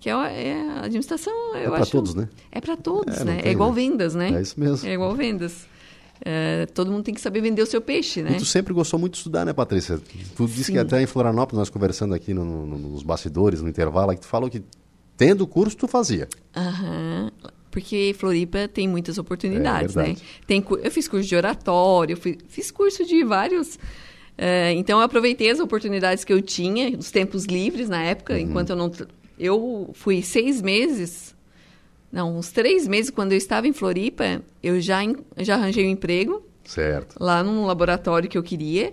Que 0.00 0.08
é, 0.08 0.12
é 0.12 0.68
a 0.70 0.84
administração, 0.84 1.32
eu 1.54 1.74
é 1.74 1.76
para 1.76 1.86
todos, 1.86 2.14
né? 2.14 2.28
É 2.50 2.60
para 2.60 2.76
todos, 2.78 3.18
é, 3.18 3.24
né? 3.24 3.36
Tem, 3.42 3.50
é 3.50 3.52
igual 3.52 3.68
né? 3.68 3.76
vendas, 3.76 4.14
né? 4.14 4.30
É 4.30 4.40
isso 4.40 4.58
mesmo. 4.58 4.88
É 4.88 4.94
igual 4.94 5.14
vendas. 5.14 5.66
É, 6.24 6.66
todo 6.66 6.90
mundo 6.90 7.04
tem 7.04 7.12
que 7.12 7.20
saber 7.20 7.42
vender 7.42 7.60
o 7.60 7.66
seu 7.66 7.80
peixe, 7.80 8.22
né? 8.22 8.32
E 8.32 8.36
tu 8.38 8.46
sempre 8.46 8.72
gostou 8.72 8.98
muito 8.98 9.12
de 9.12 9.18
estudar, 9.18 9.44
né, 9.44 9.52
Patrícia? 9.52 10.00
Tu 10.34 10.46
disse 10.46 10.64
Sim. 10.64 10.72
que 10.72 10.78
até 10.78 11.02
em 11.02 11.06
Florianópolis, 11.06 11.58
nós 11.58 11.68
conversando 11.68 12.14
aqui 12.14 12.32
no, 12.32 12.44
no, 12.44 12.78
nos 12.78 13.02
bastidores, 13.02 13.60
no 13.60 13.68
intervalo, 13.68 14.14
que 14.14 14.20
tu 14.20 14.26
falou 14.26 14.48
que 14.48 14.62
tendo 15.16 15.46
curso 15.46 15.76
tu 15.76 15.86
fazia. 15.86 16.28
Aham. 16.56 17.30
Porque 17.70 18.14
Floripa 18.18 18.68
tem 18.68 18.88
muitas 18.88 19.18
oportunidades, 19.18 19.96
é, 19.96 20.08
né? 20.08 20.16
Tem, 20.46 20.64
eu 20.82 20.90
fiz 20.90 21.06
curso 21.06 21.28
de 21.28 21.36
oratório, 21.36 22.16
fiz, 22.16 22.38
fiz 22.48 22.70
curso 22.70 23.04
de 23.04 23.24
vários 23.24 23.78
é, 24.36 24.72
então 24.72 24.98
eu 24.98 25.04
aproveitei 25.04 25.50
as 25.50 25.60
oportunidades 25.60 26.24
que 26.24 26.32
eu 26.32 26.40
tinha, 26.40 26.96
os 26.96 27.10
tempos 27.10 27.44
livres 27.44 27.88
na 27.88 28.02
época, 28.02 28.34
uhum. 28.34 28.40
enquanto 28.40 28.70
eu 28.70 28.76
não. 28.76 28.90
Eu 29.38 29.90
fui 29.94 30.22
seis 30.22 30.60
meses, 30.62 31.34
não, 32.10 32.36
uns 32.36 32.52
três 32.52 32.86
meses, 32.86 33.10
quando 33.10 33.32
eu 33.32 33.38
estava 33.38 33.66
em 33.66 33.72
Floripa, 33.72 34.42
eu 34.62 34.80
já, 34.80 35.00
já 35.38 35.54
arranjei 35.54 35.86
um 35.86 35.90
emprego. 35.90 36.46
Certo. 36.64 37.16
Lá 37.18 37.42
num 37.42 37.66
laboratório 37.66 38.28
que 38.28 38.38
eu 38.38 38.42
queria. 38.42 38.92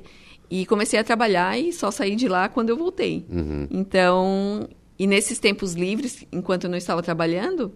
E 0.50 0.66
comecei 0.66 1.00
a 1.00 1.04
trabalhar 1.04 1.60
e 1.60 1.72
só 1.72 1.92
saí 1.92 2.16
de 2.16 2.28
lá 2.28 2.50
quando 2.50 2.70
eu 2.70 2.78
voltei. 2.78 3.24
Uhum. 3.30 3.68
Então, 3.70 4.68
E 5.00 5.08
nesses 5.08 5.40
tempos 5.40 5.74
livres, 5.74 6.26
enquanto 6.30 6.66
eu 6.66 6.70
não 6.70 6.78
estava 6.78 7.02
trabalhando, 7.02 7.72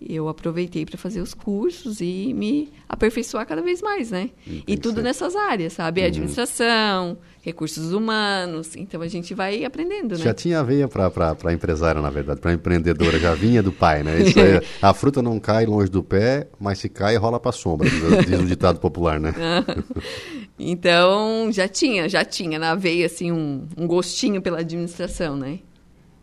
eu 0.00 0.28
aproveitei 0.28 0.84
para 0.84 0.98
fazer 0.98 1.20
os 1.20 1.32
cursos 1.32 2.00
e 2.00 2.32
me 2.34 2.70
aperfeiçoar 2.88 3.46
cada 3.46 3.62
vez 3.62 3.80
mais, 3.80 4.10
né? 4.10 4.30
E 4.46 4.60
tem 4.60 4.74
E 4.74 4.78
tudo 4.78 4.96
ser. 4.96 5.02
nessas 5.02 5.34
áreas, 5.34 5.72
sabe? 5.72 6.00
Uhum. 6.02 6.06
Administração, 6.06 7.18
recursos 7.42 7.92
humanos. 7.92 8.76
Então 8.76 9.00
a 9.00 9.08
gente 9.08 9.32
vai 9.34 9.64
aprendendo, 9.64 10.16
né? 10.18 10.22
Já 10.24 10.34
tinha 10.34 10.60
a 10.60 10.62
veia 10.62 10.86
para 10.86 11.52
empresária, 11.52 12.02
na 12.02 12.10
verdade, 12.10 12.40
para 12.40 12.52
empreendedora, 12.52 13.18
já 13.18 13.34
vinha 13.34 13.62
do 13.62 13.72
pai, 13.72 14.02
né? 14.02 14.16
Aí, 14.18 14.66
a 14.82 14.92
fruta 14.92 15.22
não 15.22 15.40
cai 15.40 15.64
longe 15.64 15.90
do 15.90 16.02
pé, 16.02 16.48
mas 16.60 16.78
se 16.78 16.88
cai, 16.88 17.16
rola 17.16 17.40
para 17.40 17.52
sombra, 17.52 17.88
diz, 17.88 18.26
diz 18.26 18.40
o 18.40 18.46
ditado 18.46 18.78
popular, 18.78 19.18
né? 19.18 19.34
Então 20.58 21.50
já 21.52 21.68
tinha, 21.68 22.08
já 22.08 22.24
tinha 22.24 22.58
na 22.58 22.74
veia 22.74 23.06
assim 23.06 23.30
um, 23.30 23.66
um 23.76 23.86
gostinho 23.86 24.40
pela 24.40 24.60
administração, 24.60 25.36
né? 25.36 25.58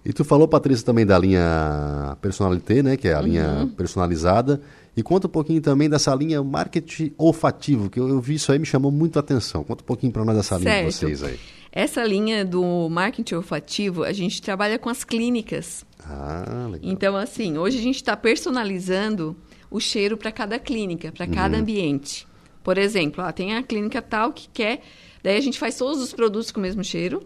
E 0.06 0.12
tu 0.12 0.24
falou, 0.26 0.48
Patrícia, 0.48 0.86
também 0.86 1.06
da 1.06 1.18
linha 1.18 2.18
Personalité, 2.22 2.84
né? 2.84 2.98
Que 2.98 3.08
é 3.08 3.14
a 3.14 3.22
linha 3.22 3.48
Uhum. 3.62 3.70
personalizada. 3.70 4.62
E 4.96 5.02
conta 5.02 5.28
um 5.28 5.30
pouquinho 5.30 5.62
também 5.62 5.90
dessa 5.90 6.14
linha 6.14 6.44
marketing 6.44 7.14
olfativo, 7.18 7.90
que 7.90 8.00
eu, 8.00 8.08
eu 8.10 8.20
vi 8.20 8.36
isso 8.36 8.52
aí 8.52 8.60
me 8.60 8.66
chamou 8.66 8.92
muito 8.92 9.18
a 9.18 9.22
atenção. 9.22 9.64
Conta 9.64 9.82
um 9.82 9.86
pouquinho 9.86 10.12
para 10.12 10.24
nós 10.26 10.36
dessa 10.36 10.58
linha 10.58 10.70
de 10.70 10.92
Certo. 10.92 10.94
vocês 11.16 11.24
aí. 11.24 11.40
Essa 11.72 12.04
linha 12.04 12.46
do 12.46 12.88
marketing 12.90 13.36
olfativo, 13.36 14.04
a 14.04 14.12
gente 14.14 14.42
trabalha 14.42 14.78
com 14.78 14.90
as 14.90 15.04
clínicas. 15.04 15.84
Ah, 16.06 16.68
legal. 16.70 16.80
Então, 16.92 17.16
assim, 17.16 17.58
hoje 17.58 17.80
a 17.80 17.82
gente 17.82 17.96
está 17.96 18.16
personalizando 18.16 19.36
o 19.72 19.80
cheiro 19.80 20.16
para 20.18 20.32
cada 20.32 20.60
clínica, 20.60 21.12
para 21.12 21.26
cada 21.26 21.56
Uhum. 21.56 21.62
ambiente. 21.62 22.28
Por 22.64 22.78
exemplo, 22.78 23.24
ah, 23.24 23.32
tem 23.32 23.56
a 23.56 23.64
clínica 23.64 24.02
tal 24.02 24.32
que 24.32 24.48
quer. 24.54 24.82
Daí 25.24 25.38
a 25.38 25.42
gente 25.42 25.58
faz 25.58 25.76
todos 25.78 26.02
os 26.02 26.14
produtos 26.14 26.52
com 26.52 26.60
o 26.60 26.64
mesmo 26.64 26.84
cheiro. 26.84 27.24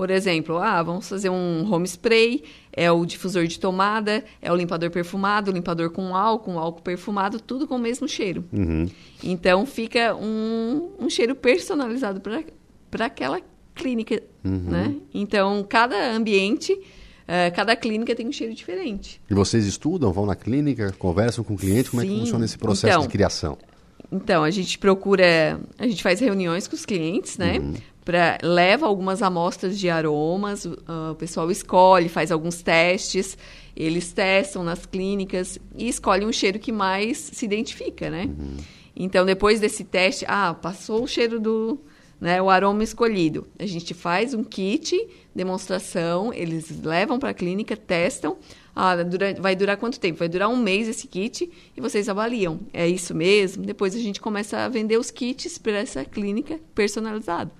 Por 0.00 0.08
exemplo, 0.08 0.56
ah, 0.56 0.82
vamos 0.82 1.06
fazer 1.06 1.28
um 1.28 1.70
home 1.70 1.84
spray, 1.86 2.42
é 2.72 2.90
o 2.90 3.04
difusor 3.04 3.46
de 3.46 3.60
tomada, 3.60 4.24
é 4.40 4.50
o 4.50 4.56
limpador 4.56 4.90
perfumado, 4.90 5.50
o 5.50 5.54
limpador 5.54 5.90
com 5.90 6.16
álcool, 6.16 6.58
álcool 6.58 6.80
perfumado, 6.80 7.38
tudo 7.38 7.68
com 7.68 7.76
o 7.76 7.78
mesmo 7.78 8.08
cheiro. 8.08 8.42
Uhum. 8.50 8.88
Então 9.22 9.66
fica 9.66 10.14
um, 10.16 10.90
um 10.98 11.10
cheiro 11.10 11.34
personalizado 11.34 12.18
para 12.90 13.04
aquela 13.04 13.42
clínica, 13.74 14.22
Uhum. 14.42 14.70
né? 14.70 14.94
Então 15.12 15.62
cada 15.68 16.12
ambiente, 16.12 16.74
eh, 17.28 17.50
cada 17.50 17.76
clínica 17.76 18.16
tem 18.16 18.26
um 18.26 18.32
cheiro 18.32 18.54
diferente. 18.54 19.20
E 19.30 19.34
vocês 19.34 19.66
estudam, 19.66 20.10
vão 20.14 20.24
na 20.24 20.34
clínica, 20.34 20.94
conversam 20.98 21.44
com 21.44 21.52
o 21.52 21.58
cliente, 21.58 21.90
como 21.90 22.00
é 22.00 22.06
que 22.06 22.10
Sim. 22.10 22.20
funciona 22.20 22.46
esse 22.46 22.56
processo 22.56 22.94
Então, 22.94 23.02
de 23.02 23.08
criação? 23.08 23.58
Então 24.10 24.42
a 24.42 24.50
gente 24.50 24.78
procura, 24.78 25.60
a 25.78 25.86
gente 25.86 26.02
faz 26.02 26.20
reuniões 26.20 26.66
com 26.66 26.74
os 26.74 26.84
clientes, 26.84 27.38
né? 27.38 27.58
Uhum. 27.58 27.74
Pra, 28.04 28.38
leva 28.42 28.86
algumas 28.86 29.20
amostras 29.22 29.78
de 29.78 29.88
aromas, 29.90 30.64
o- 30.64 30.78
ah, 30.86 31.10
o 31.12 31.14
pessoal 31.14 31.50
escolhe, 31.50 32.08
faz 32.08 32.32
alguns 32.32 32.62
testes, 32.62 33.36
eles 33.76 34.12
testam 34.12 34.62
nas 34.64 34.86
clínicas 34.86 35.58
e 35.76 35.88
escolhem 35.88 36.26
um 36.26 36.32
cheiro 36.32 36.58
que 36.58 36.72
mais 36.72 37.18
se 37.18 37.44
identifica, 37.44 38.08
né? 38.10 38.28
Então, 38.96 39.24
depois 39.24 39.60
desse 39.60 39.84
teste, 39.84 40.24
ah, 40.28 40.54
passou 40.54 41.04
o 41.04 41.06
cheiro 41.06 41.38
do, 41.38 41.78
né, 42.20 42.40
o 42.42 42.50
aroma 42.50 42.82
escolhido. 42.82 43.46
A 43.58 43.66
gente 43.66 43.94
faz 43.94 44.34
um 44.34 44.42
kit, 44.44 44.98
demonstração, 45.34 46.32
eles 46.32 46.82
levam 46.82 47.18
para 47.18 47.30
a 47.30 47.34
clínica, 47.34 47.76
testam. 47.76 48.36
Ah, 48.74 48.96
durante, 49.02 49.40
vai 49.40 49.54
durar 49.54 49.76
quanto 49.76 50.00
tempo? 50.00 50.18
Vai 50.18 50.28
durar 50.28 50.48
um 50.48 50.56
mês 50.56 50.88
esse 50.88 51.06
kit 51.06 51.50
e 51.76 51.80
vocês 51.80 52.08
avaliam. 52.08 52.60
É 52.72 52.88
isso 52.88 53.14
mesmo? 53.14 53.62
Depois 53.64 53.94
a 53.94 53.98
gente 53.98 54.20
começa 54.20 54.58
a 54.58 54.68
vender 54.68 54.96
os 54.98 55.10
kits 55.10 55.58
para 55.58 55.78
essa 55.78 56.04
clínica 56.04 56.58
personalizado. 56.74 57.50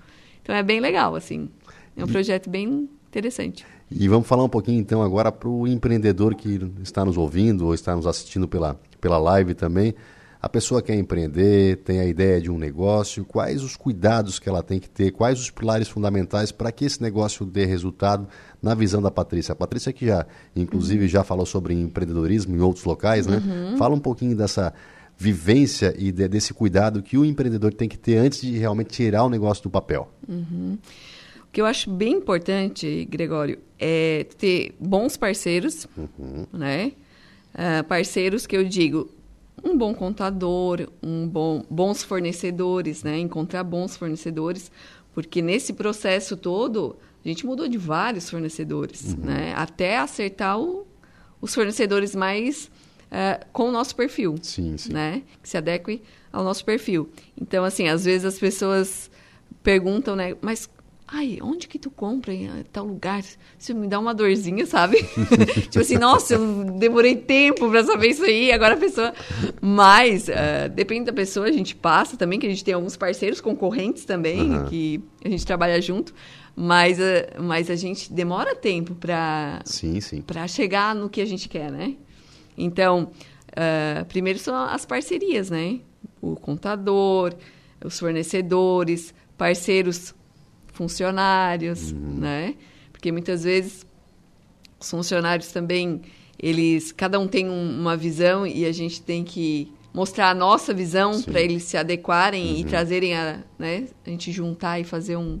Então 0.51 0.59
é 0.59 0.63
bem 0.63 0.81
legal, 0.81 1.15
assim. 1.15 1.47
É 1.95 2.03
um 2.03 2.07
projeto 2.07 2.49
bem 2.49 2.89
interessante. 3.07 3.65
E 3.89 4.05
vamos 4.09 4.27
falar 4.27 4.43
um 4.43 4.49
pouquinho 4.49 4.81
então 4.81 5.01
agora 5.01 5.31
para 5.31 5.47
o 5.47 5.65
empreendedor 5.65 6.35
que 6.35 6.59
está 6.83 7.05
nos 7.05 7.17
ouvindo 7.17 7.67
ou 7.67 7.73
está 7.73 7.95
nos 7.95 8.05
assistindo 8.05 8.49
pela, 8.49 8.77
pela 8.99 9.17
live 9.17 9.53
também. 9.53 9.95
A 10.41 10.49
pessoa 10.49 10.81
quer 10.81 10.95
empreender, 10.95 11.77
tem 11.85 12.01
a 12.01 12.05
ideia 12.05 12.41
de 12.41 12.51
um 12.51 12.57
negócio, 12.57 13.23
quais 13.23 13.63
os 13.63 13.77
cuidados 13.77 14.39
que 14.39 14.49
ela 14.49 14.61
tem 14.61 14.77
que 14.77 14.89
ter, 14.89 15.11
quais 15.11 15.39
os 15.39 15.49
pilares 15.49 15.87
fundamentais 15.87 16.51
para 16.51 16.69
que 16.69 16.83
esse 16.83 17.01
negócio 17.01 17.45
dê 17.45 17.63
resultado 17.63 18.27
na 18.61 18.75
visão 18.75 19.01
da 19.01 19.09
Patrícia. 19.09 19.53
A 19.53 19.55
Patrícia 19.55 19.93
que 19.93 20.07
já, 20.07 20.25
inclusive, 20.53 21.07
já 21.07 21.23
falou 21.23 21.45
sobre 21.45 21.73
empreendedorismo 21.75 22.53
em 22.57 22.59
outros 22.59 22.83
locais, 22.83 23.25
né? 23.25 23.37
Uhum. 23.37 23.77
Fala 23.77 23.95
um 23.95 23.99
pouquinho 23.99 24.35
dessa 24.35 24.73
vivência 25.21 25.93
e 25.99 26.11
de- 26.11 26.27
desse 26.27 26.51
cuidado 26.51 27.03
que 27.03 27.15
o 27.15 27.23
empreendedor 27.23 27.71
tem 27.73 27.87
que 27.87 27.97
ter 27.97 28.17
antes 28.17 28.41
de 28.41 28.57
realmente 28.57 28.89
tirar 28.89 29.23
o 29.23 29.29
negócio 29.29 29.61
do 29.61 29.69
papel. 29.69 30.09
Uhum. 30.27 30.79
O 31.43 31.51
que 31.51 31.61
eu 31.61 31.65
acho 31.67 31.91
bem 31.91 32.13
importante, 32.13 33.05
Gregório, 33.09 33.59
é 33.77 34.25
ter 34.39 34.73
bons 34.79 35.17
parceiros, 35.17 35.87
Uhum. 35.95 36.47
né? 36.51 36.93
Ah, 37.53 37.83
parceiros 37.87 38.47
que 38.47 38.57
eu 38.57 38.63
digo, 38.63 39.09
um 39.63 39.77
bom 39.77 39.93
contador, 39.93 40.87
um 41.03 41.27
bom, 41.27 41.63
bons 41.69 42.01
fornecedores, 42.01 43.03
né? 43.03 43.19
Encontrar 43.19 43.63
bons 43.63 43.95
fornecedores, 43.95 44.71
porque 45.13 45.39
nesse 45.39 45.71
processo 45.73 46.35
todo 46.35 46.95
a 47.23 47.27
gente 47.27 47.45
mudou 47.45 47.67
de 47.67 47.77
vários 47.77 48.27
fornecedores, 48.27 49.13
Uhum. 49.13 49.25
né? 49.25 49.53
Até 49.55 49.99
acertar 49.99 50.59
o- 50.59 50.87
os 51.39 51.53
fornecedores 51.53 52.15
mais 52.15 52.71
ah, 53.11 53.39
com 53.51 53.69
o 53.69 53.71
nosso 53.71 53.95
perfil, 53.95 54.35
sim, 54.41 54.77
sim. 54.77 54.93
né? 54.93 55.21
Que 55.43 55.49
se 55.49 55.57
adeque 55.57 56.01
ao 56.31 56.43
nosso 56.43 56.63
perfil. 56.63 57.09
Então, 57.39 57.63
assim, 57.63 57.87
às 57.87 58.05
vezes 58.05 58.25
as 58.25 58.39
pessoas 58.39 59.11
perguntam, 59.61 60.15
né? 60.15 60.35
Mas 60.41 60.69
Ai, 61.13 61.39
onde 61.41 61.67
que 61.67 61.77
tu 61.77 61.91
compra 61.91 62.33
em 62.33 62.47
ah, 62.47 62.63
tal 62.71 62.85
lugar? 62.85 63.21
Isso 63.59 63.75
me 63.75 63.85
dá 63.85 63.99
uma 63.99 64.13
dorzinha, 64.13 64.65
sabe? 64.65 64.95
tipo 65.69 65.79
assim, 65.79 65.97
nossa, 65.97 66.35
eu 66.35 66.63
demorei 66.79 67.17
tempo 67.17 67.69
para 67.69 67.83
saber 67.83 68.11
isso 68.11 68.23
aí, 68.23 68.49
agora 68.49 68.75
a 68.75 68.77
pessoa. 68.77 69.13
Mas, 69.59 70.29
ah, 70.29 70.69
depende 70.69 71.07
da 71.07 71.13
pessoa, 71.13 71.47
a 71.47 71.51
gente 71.51 71.75
passa 71.75 72.15
também, 72.15 72.39
que 72.39 72.47
a 72.47 72.49
gente 72.49 72.63
tem 72.63 72.73
alguns 72.73 72.95
parceiros 72.95 73.41
concorrentes 73.41 74.05
também, 74.05 74.53
Aham. 74.53 74.65
que 74.67 75.03
a 75.25 75.27
gente 75.27 75.45
trabalha 75.45 75.81
junto, 75.81 76.13
mas, 76.55 76.97
ah, 76.97 77.41
mas 77.41 77.69
a 77.69 77.75
gente 77.75 78.11
demora 78.13 78.55
tempo 78.55 78.95
para 78.95 79.61
chegar 80.47 80.95
no 80.95 81.09
que 81.09 81.19
a 81.19 81.25
gente 81.25 81.49
quer, 81.49 81.69
né? 81.69 81.97
Então, 82.57 83.11
ah, 83.55 84.05
primeiro 84.07 84.39
são 84.39 84.55
as 84.55 84.85
parcerias, 84.85 85.49
né? 85.49 85.79
O 86.21 86.35
contador, 86.35 87.33
os 87.83 87.99
fornecedores, 87.99 89.13
parceiros 89.37 90.13
funcionários, 90.71 91.91
né? 91.93 92.55
Porque 92.91 93.11
muitas 93.11 93.43
vezes 93.43 93.85
os 94.79 94.89
funcionários 94.89 95.51
também, 95.51 96.01
eles, 96.41 96.91
cada 96.91 97.19
um 97.19 97.27
tem 97.27 97.49
um- 97.49 97.79
uma 97.79 97.95
visão 97.95 98.45
e 98.47 98.65
a 98.65 98.71
gente 98.71 99.01
tem 99.01 99.23
que 99.23 99.71
mostrar 99.93 100.29
a 100.29 100.33
nossa 100.33 100.73
visão 100.73 101.21
para 101.21 101.41
eles 101.41 101.63
se 101.63 101.75
adequarem 101.77 102.57
e 102.59 102.61
Uhum. 102.63 102.67
trazerem 102.69 103.13
a, 103.15 103.39
né? 103.59 103.87
A 104.05 104.09
gente 104.09 104.31
juntar 104.31 104.79
e 104.79 104.83
fazer 104.83 105.17
um, 105.17 105.39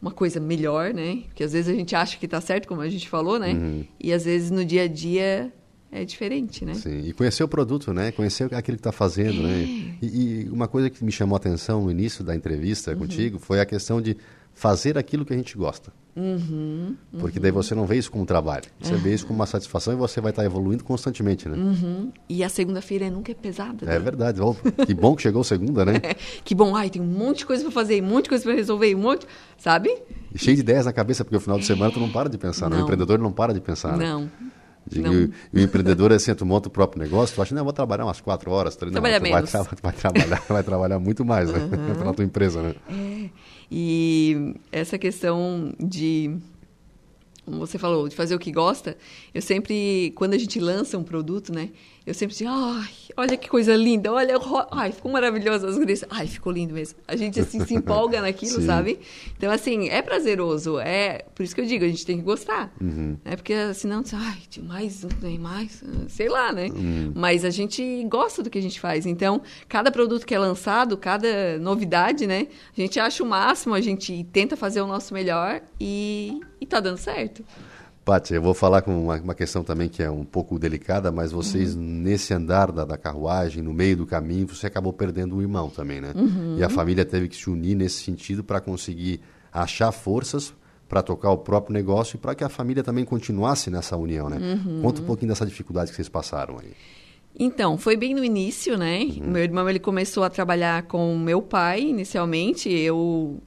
uma 0.00 0.10
coisa 0.10 0.38
melhor, 0.38 0.92
né? 0.92 1.22
Porque 1.26 1.42
às 1.42 1.52
vezes 1.52 1.72
a 1.72 1.76
gente 1.76 1.96
acha 1.96 2.18
que 2.18 2.26
está 2.26 2.40
certo, 2.40 2.68
como 2.68 2.80
a 2.82 2.88
gente 2.88 3.08
falou, 3.08 3.38
né? 3.38 3.52
Uhum. 3.54 3.84
E 3.98 4.12
às 4.12 4.24
vezes 4.24 4.50
no 4.50 4.64
dia 4.64 4.82
a 4.82 4.88
dia 4.88 5.52
é 5.94 6.04
diferente, 6.04 6.64
né? 6.64 6.74
Sim, 6.74 7.02
e 7.06 7.12
conhecer 7.12 7.44
o 7.44 7.48
produto, 7.48 7.92
né? 7.94 8.10
Conhecer 8.12 8.52
aquilo 8.54 8.76
que 8.76 8.80
está 8.80 8.92
fazendo, 8.92 9.42
né? 9.42 9.62
E, 10.02 10.06
e 10.44 10.48
uma 10.50 10.66
coisa 10.66 10.90
que 10.90 11.04
me 11.04 11.12
chamou 11.12 11.36
a 11.36 11.38
atenção 11.38 11.82
no 11.84 11.90
início 11.90 12.24
da 12.24 12.34
entrevista 12.34 12.90
Uhum. 12.92 12.98
contigo 12.98 13.38
foi 13.38 13.60
a 13.60 13.64
questão 13.66 14.00
de 14.02 14.16
fazer 14.52 14.98
aquilo 14.98 15.24
que 15.24 15.32
a 15.32 15.36
gente 15.36 15.56
gosta. 15.56 15.92
Uhum, 16.16 16.94
Porque 17.18 17.40
daí 17.40 17.50
você 17.50 17.74
não 17.74 17.86
vê 17.86 17.96
isso 17.98 18.08
como 18.10 18.24
trabalho. 18.24 18.64
Você 18.80 18.94
vê 18.94 19.12
isso 19.12 19.26
como 19.26 19.38
uma 19.40 19.46
satisfação 19.46 19.92
e 19.94 19.96
você 19.96 20.20
vai 20.20 20.30
estar 20.30 20.44
evoluindo 20.44 20.84
constantemente, 20.84 21.48
né? 21.48 21.56
Uhum. 21.56 22.12
E 22.28 22.44
a 22.44 22.48
segunda-feira 22.48 23.10
nunca 23.10 23.32
é 23.32 23.34
pesada. 23.34 23.84
É 23.84 23.94
né? 23.94 23.98
verdade. 23.98 24.40
Ó, 24.40 24.54
que 24.86 24.94
bom 24.94 25.16
que 25.16 25.22
chegou 25.22 25.42
segunda, 25.42 25.84
né? 25.84 25.94
Que 26.44 26.54
bom, 26.54 26.76
ai, 26.76 26.88
tem 26.88 27.02
um 27.02 27.04
monte 27.04 27.38
de 27.38 27.46
coisa 27.46 27.62
para 27.64 27.72
fazer, 27.72 28.00
um 28.02 28.06
monte 28.06 28.24
de 28.24 28.28
coisa 28.30 28.44
para 28.44 28.54
resolver, 28.54 28.94
um 28.94 28.98
monte, 29.00 29.26
sabe? 29.58 29.90
E 30.32 30.38
cheio 30.38 30.54
de 30.56 30.62
ideias 30.62 30.86
na 30.86 30.92
cabeça, 30.92 31.24
porque 31.24 31.36
o 31.36 31.40
final 31.40 31.58
de 31.58 31.64
semana 31.64 31.90
tu 31.90 31.98
não 31.98 32.10
para 32.10 32.28
de 32.28 32.38
pensar, 32.38 32.68
né? 32.70 32.76
O 32.76 32.78
Não. 32.78 32.84
empreendedor 32.84 33.18
não 33.18 33.32
para 33.32 33.52
de 33.52 33.60
pensar, 33.60 33.96
né? 33.96 34.06
Não. 34.06 34.30
Digo, 34.86 35.08
Não. 35.08 35.30
O 35.52 35.58
empreendedor 35.58 36.12
é 36.12 36.16
assim, 36.16 36.34
tu 36.34 36.44
monta 36.44 36.68
o 36.68 36.70
próprio 36.70 37.02
negócio, 37.02 37.34
tu 37.34 37.40
acha, 37.42 37.54
não, 37.54 37.64
vou 37.64 37.72
trabalhar 37.72 38.04
umas 38.04 38.20
quatro 38.20 38.50
horas. 38.50 38.76
três- 38.76 38.92
Não, 38.92 39.00
Trabalhar 39.00 39.20
vai, 39.20 39.32
menos. 39.32 39.50
tra- 39.50 39.64
tu 39.64 39.82
vai 39.82 39.92
trabalhar, 39.92 40.42
vai 40.48 40.62
trabalhar 40.62 40.98
muito 40.98 41.24
mais, 41.24 41.50
né? 41.50 41.58
Uhum. 41.60 41.94
Pela 41.94 42.12
tua 42.14 42.24
empresa, 42.24 42.62
né? 42.62 42.74
É. 42.90 43.30
E 43.70 44.54
essa 44.70 44.98
questão 44.98 45.72
de 45.80 46.36
como 47.44 47.58
você 47.58 47.78
falou, 47.78 48.08
de 48.08 48.16
fazer 48.16 48.34
o 48.34 48.38
que 48.38 48.50
gosta, 48.50 48.96
eu 49.34 49.42
sempre, 49.42 50.12
quando 50.16 50.32
a 50.32 50.38
gente 50.38 50.58
lança 50.58 50.96
um 50.96 51.02
produto, 51.04 51.52
né, 51.52 51.68
eu 52.06 52.12
sempre 52.12 52.36
digo, 52.36 52.50
ai, 52.50 52.90
olha 53.16 53.36
que 53.36 53.48
coisa 53.48 53.74
linda, 53.74 54.12
olha, 54.12 54.34
ai, 54.70 54.92
ficou 54.92 55.10
maravilhoso 55.10 55.66
as 55.66 55.78
gurias, 55.78 56.04
ai, 56.10 56.26
ficou 56.26 56.52
lindo 56.52 56.74
mesmo. 56.74 56.98
A 57.08 57.16
gente, 57.16 57.40
assim, 57.40 57.64
se 57.64 57.74
empolga 57.74 58.20
naquilo, 58.22 58.60
sabe? 58.60 58.98
Então, 59.36 59.50
assim, 59.50 59.88
é 59.88 60.02
prazeroso, 60.02 60.78
é, 60.78 61.24
por 61.34 61.42
isso 61.42 61.54
que 61.54 61.60
eu 61.62 61.66
digo, 61.66 61.84
a 61.84 61.88
gente 61.88 62.04
tem 62.04 62.18
que 62.18 62.22
gostar, 62.22 62.72
Uhum. 62.80 63.16
né, 63.24 63.36
porque 63.36 63.72
senão, 63.72 64.02
ai, 64.12 64.38
tem 64.52 64.62
mais, 64.64 65.06
tem 65.20 65.38
mais, 65.38 65.82
sei 66.08 66.28
lá, 66.28 66.52
né? 66.52 66.68
Hum. 66.74 67.12
Mas 67.14 67.44
a 67.44 67.50
gente 67.50 68.04
gosta 68.08 68.42
do 68.42 68.50
que 68.50 68.58
a 68.58 68.62
gente 68.62 68.78
faz, 68.78 69.06
então, 69.06 69.40
cada 69.68 69.90
produto 69.90 70.26
que 70.26 70.34
é 70.34 70.38
lançado, 70.38 70.96
cada 70.98 71.58
novidade, 71.58 72.26
né, 72.26 72.48
a 72.76 72.80
gente 72.80 73.00
acha 73.00 73.22
o 73.22 73.26
máximo, 73.26 73.74
a 73.74 73.80
gente 73.80 74.24
tenta 74.32 74.56
fazer 74.56 74.80
o 74.82 74.86
nosso 74.86 75.14
melhor 75.14 75.62
e, 75.80 76.38
e 76.60 76.66
tá 76.66 76.80
dando 76.80 76.98
certo. 76.98 77.42
Paty, 78.04 78.34
eu 78.34 78.42
vou 78.42 78.52
falar 78.52 78.82
com 78.82 79.04
uma, 79.04 79.16
uma, 79.16 79.34
questão 79.34 79.64
também 79.64 79.88
que 79.88 80.02
é 80.02 80.10
um 80.10 80.24
pouco 80.24 80.58
delicada, 80.58 81.10
mas 81.10 81.32
vocês, 81.32 81.74
uhum. 81.74 81.80
nesse 81.80 82.34
andar 82.34 82.70
da, 82.70 82.84
da, 82.84 82.98
carruagem, 82.98 83.62
no 83.62 83.72
meio 83.72 83.96
do 83.96 84.06
caminho, 84.06 84.46
você 84.46 84.66
acabou 84.66 84.92
perdendo 84.92 85.36
o 85.36 85.40
irmão 85.40 85.70
também, 85.70 86.00
né? 86.00 86.12
Uhum. 86.14 86.56
E 86.58 86.62
a 86.62 86.68
família 86.68 87.04
teve 87.04 87.28
que 87.28 87.36
se 87.36 87.48
unir 87.48 87.74
nesse 87.74 88.02
sentido 88.02 88.44
para 88.44 88.60
conseguir 88.60 89.20
achar 89.52 89.90
forças 89.90 90.52
para 90.88 91.02
tocar 91.02 91.30
o 91.30 91.38
próprio 91.38 91.72
negócio 91.72 92.16
e 92.16 92.18
para 92.18 92.34
que 92.34 92.44
a 92.44 92.48
família 92.48 92.82
também 92.82 93.04
continuasse 93.04 93.70
nessa 93.70 93.96
união, 93.96 94.28
né? 94.28 94.36
Uhum. 94.38 94.82
Conta 94.82 95.00
um 95.00 95.04
pouquinho 95.04 95.30
dessa 95.30 95.46
dificuldade 95.46 95.90
que 95.90 95.96
vocês 95.96 96.08
passaram 96.08 96.58
aí. 96.58 96.72
Então, 97.36 97.76
foi 97.76 97.96
bem 97.96 98.14
no 98.14 98.22
início, 98.22 98.76
né? 98.76 99.00
Uhum. 99.00 99.30
Meu 99.32 99.42
irmão 99.42 99.68
ele 99.68 99.80
começou 99.80 100.22
a 100.22 100.30
trabalhar 100.30 100.84
com 100.84 101.18
meu 101.18 101.42
pai 101.42 101.80
inicialmente. 101.80 102.70
Eu 102.70 103.40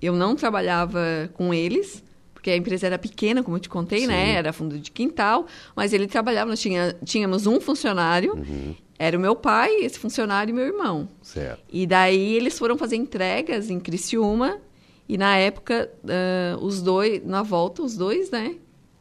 eu 0.00 0.14
não 0.14 0.36
trabalhava 0.36 1.30
com 1.34 1.52
eles, 1.52 2.04
porque 2.38 2.50
a 2.50 2.56
empresa 2.56 2.86
era 2.86 2.96
pequena, 2.96 3.42
como 3.42 3.56
eu 3.56 3.60
te 3.60 3.68
contei, 3.68 4.06
né? 4.06 4.14
Sim. 4.14 4.26
né? 4.26 4.34
Era 4.34 4.52
fundo 4.52 4.78
de 4.78 4.92
quintal, 4.92 5.48
mas 5.74 5.92
ele 5.92 6.06
trabalhava, 6.06 6.48
nós 6.48 6.60
tinha, 6.60 6.94
tínhamos 7.04 7.48
um 7.48 7.60
funcionário, 7.60 8.34
uhum. 8.34 8.76
era 8.96 9.18
o 9.18 9.20
meu 9.20 9.34
pai, 9.34 9.74
esse 9.80 9.98
funcionário 9.98 10.52
e 10.52 10.54
meu 10.54 10.64
irmão. 10.64 11.08
Certo. 11.20 11.60
E 11.68 11.84
daí 11.84 12.36
eles 12.36 12.56
foram 12.56 12.78
fazer 12.78 12.94
entregas 12.94 13.70
em 13.70 13.80
Criciúma, 13.80 14.60
e 15.08 15.18
na 15.18 15.36
época, 15.36 15.90
uh, 16.04 16.64
os 16.64 16.80
dois, 16.80 17.24
na 17.26 17.42
volta, 17.42 17.82
os 17.82 17.96
dois, 17.96 18.30
né? 18.30 18.54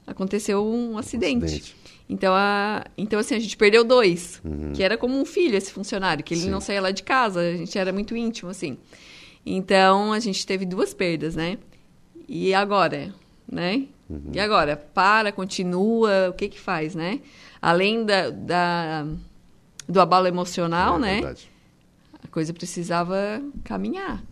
Aconteceu 0.08 0.66
um 0.66 0.98
acidente. 0.98 1.44
Um 1.44 1.46
acidente. 1.46 1.76
Então, 2.10 2.34
a, 2.34 2.86
então, 2.98 3.20
assim, 3.20 3.36
a 3.36 3.40
gente 3.40 3.56
perdeu 3.56 3.84
dois, 3.84 4.42
uhum. 4.44 4.74
que 4.74 4.82
era 4.82 4.98
como 4.98 5.16
um 5.16 5.26
filho 5.26 5.56
esse 5.56 5.72
funcionário, 5.72 6.24
que 6.24 6.34
ele 6.34 6.42
Sim. 6.42 6.50
não 6.50 6.60
saía 6.60 6.82
lá 6.82 6.90
de 6.90 7.04
casa, 7.04 7.40
a 7.40 7.56
gente 7.56 7.78
era 7.78 7.94
muito 7.94 8.16
íntimo, 8.16 8.50
assim. 8.50 8.80
Então, 9.46 10.12
a 10.12 10.20
gente 10.20 10.44
teve 10.44 10.66
duas 10.66 10.92
perdas, 10.92 11.36
né? 11.36 11.60
E 12.28 12.52
agora, 12.54 13.14
né? 13.50 13.86
Uhum. 14.10 14.32
E 14.34 14.40
agora? 14.40 14.76
Para, 14.76 15.32
continua, 15.32 16.30
o 16.30 16.34
que 16.34 16.50
que 16.50 16.60
faz, 16.60 16.96
né? 16.96 17.20
Além 17.62 18.06
da, 18.06 18.30
da 18.30 19.08
do 19.88 20.02
abalo 20.02 20.28
emocional, 20.28 20.98
é, 20.98 21.00
né? 21.00 21.14
Verdade. 21.14 21.50
A 22.24 22.28
coisa 22.28 22.54
precisava 22.54 23.42
caminhar. 23.64 24.24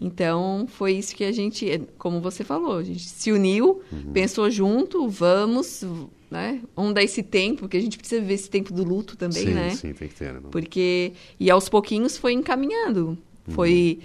Então, 0.00 0.66
foi 0.68 0.92
isso 0.92 1.14
que 1.14 1.24
a 1.24 1.32
gente, 1.32 1.82
como 1.98 2.20
você 2.20 2.44
falou, 2.44 2.78
a 2.78 2.84
gente 2.84 3.02
se 3.02 3.32
uniu, 3.32 3.82
uhum. 3.92 4.12
pensou 4.12 4.48
junto, 4.48 5.08
vamos, 5.08 5.84
né? 6.30 6.62
Vamos 6.76 6.94
dar 6.94 7.02
esse 7.02 7.20
tempo, 7.22 7.62
porque 7.62 7.76
a 7.76 7.80
gente 7.80 7.98
precisa 7.98 8.22
ver 8.22 8.34
esse 8.34 8.48
tempo 8.48 8.72
do 8.72 8.84
luto 8.84 9.16
também, 9.16 9.46
sim, 9.46 9.54
né? 9.54 9.70
Sim, 9.70 9.92
tem 9.92 10.08
que 10.08 10.14
ter. 10.14 10.34
Né? 10.34 10.40
Porque, 10.52 11.12
e 11.38 11.50
aos 11.50 11.68
pouquinhos 11.68 12.16
foi 12.16 12.32
encaminhando. 12.32 13.18
Uhum. 13.48 13.54
Foi 13.54 13.98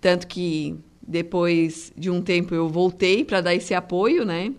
tanto 0.00 0.28
que 0.28 0.76
depois 1.10 1.92
de 1.96 2.08
um 2.08 2.22
tempo 2.22 2.54
eu 2.54 2.68
voltei 2.68 3.24
para 3.24 3.40
dar 3.40 3.54
esse 3.54 3.74
apoio, 3.74 4.24
né? 4.24 4.52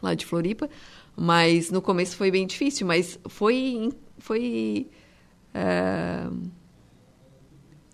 Lá 0.00 0.14
de 0.14 0.24
Floripa. 0.24 0.70
Mas 1.16 1.68
no 1.70 1.82
começo 1.82 2.16
foi 2.16 2.30
bem 2.30 2.46
difícil, 2.46 2.86
mas 2.86 3.18
foi. 3.26 3.90
foi 4.18 4.86
uh, 5.52 6.48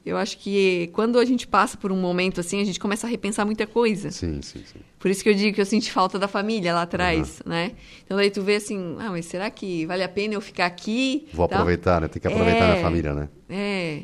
eu 0.04 0.18
acho 0.18 0.36
que 0.36 0.90
quando 0.92 1.18
a 1.18 1.24
gente 1.24 1.46
passa 1.46 1.78
por 1.78 1.90
um 1.90 1.98
momento 1.98 2.38
assim, 2.38 2.60
a 2.60 2.64
gente 2.64 2.78
começa 2.78 3.06
a 3.06 3.10
repensar 3.10 3.46
muita 3.46 3.66
coisa. 3.66 4.10
Sim, 4.10 4.42
sim, 4.42 4.62
sim. 4.70 4.78
Por 4.98 5.10
isso 5.10 5.22
que 5.22 5.30
eu 5.30 5.34
digo 5.34 5.54
que 5.54 5.60
eu 5.62 5.64
senti 5.64 5.90
falta 5.90 6.18
da 6.18 6.28
família 6.28 6.74
lá 6.74 6.82
atrás, 6.82 7.40
uhum. 7.40 7.50
né? 7.50 7.72
Então 8.04 8.14
daí 8.14 8.30
tu 8.30 8.42
vê 8.42 8.56
assim, 8.56 8.96
ah, 8.98 9.08
mas 9.10 9.24
será 9.24 9.48
que 9.48 9.86
vale 9.86 10.02
a 10.02 10.08
pena 10.08 10.34
eu 10.34 10.42
ficar 10.42 10.66
aqui? 10.66 11.26
Vou 11.32 11.46
aproveitar, 11.46 12.02
né? 12.02 12.08
Tem 12.08 12.20
que 12.20 12.28
aproveitar 12.28 12.66
é, 12.66 12.78
a 12.78 12.82
família, 12.82 13.14
né? 13.14 13.28
É, 13.48 14.02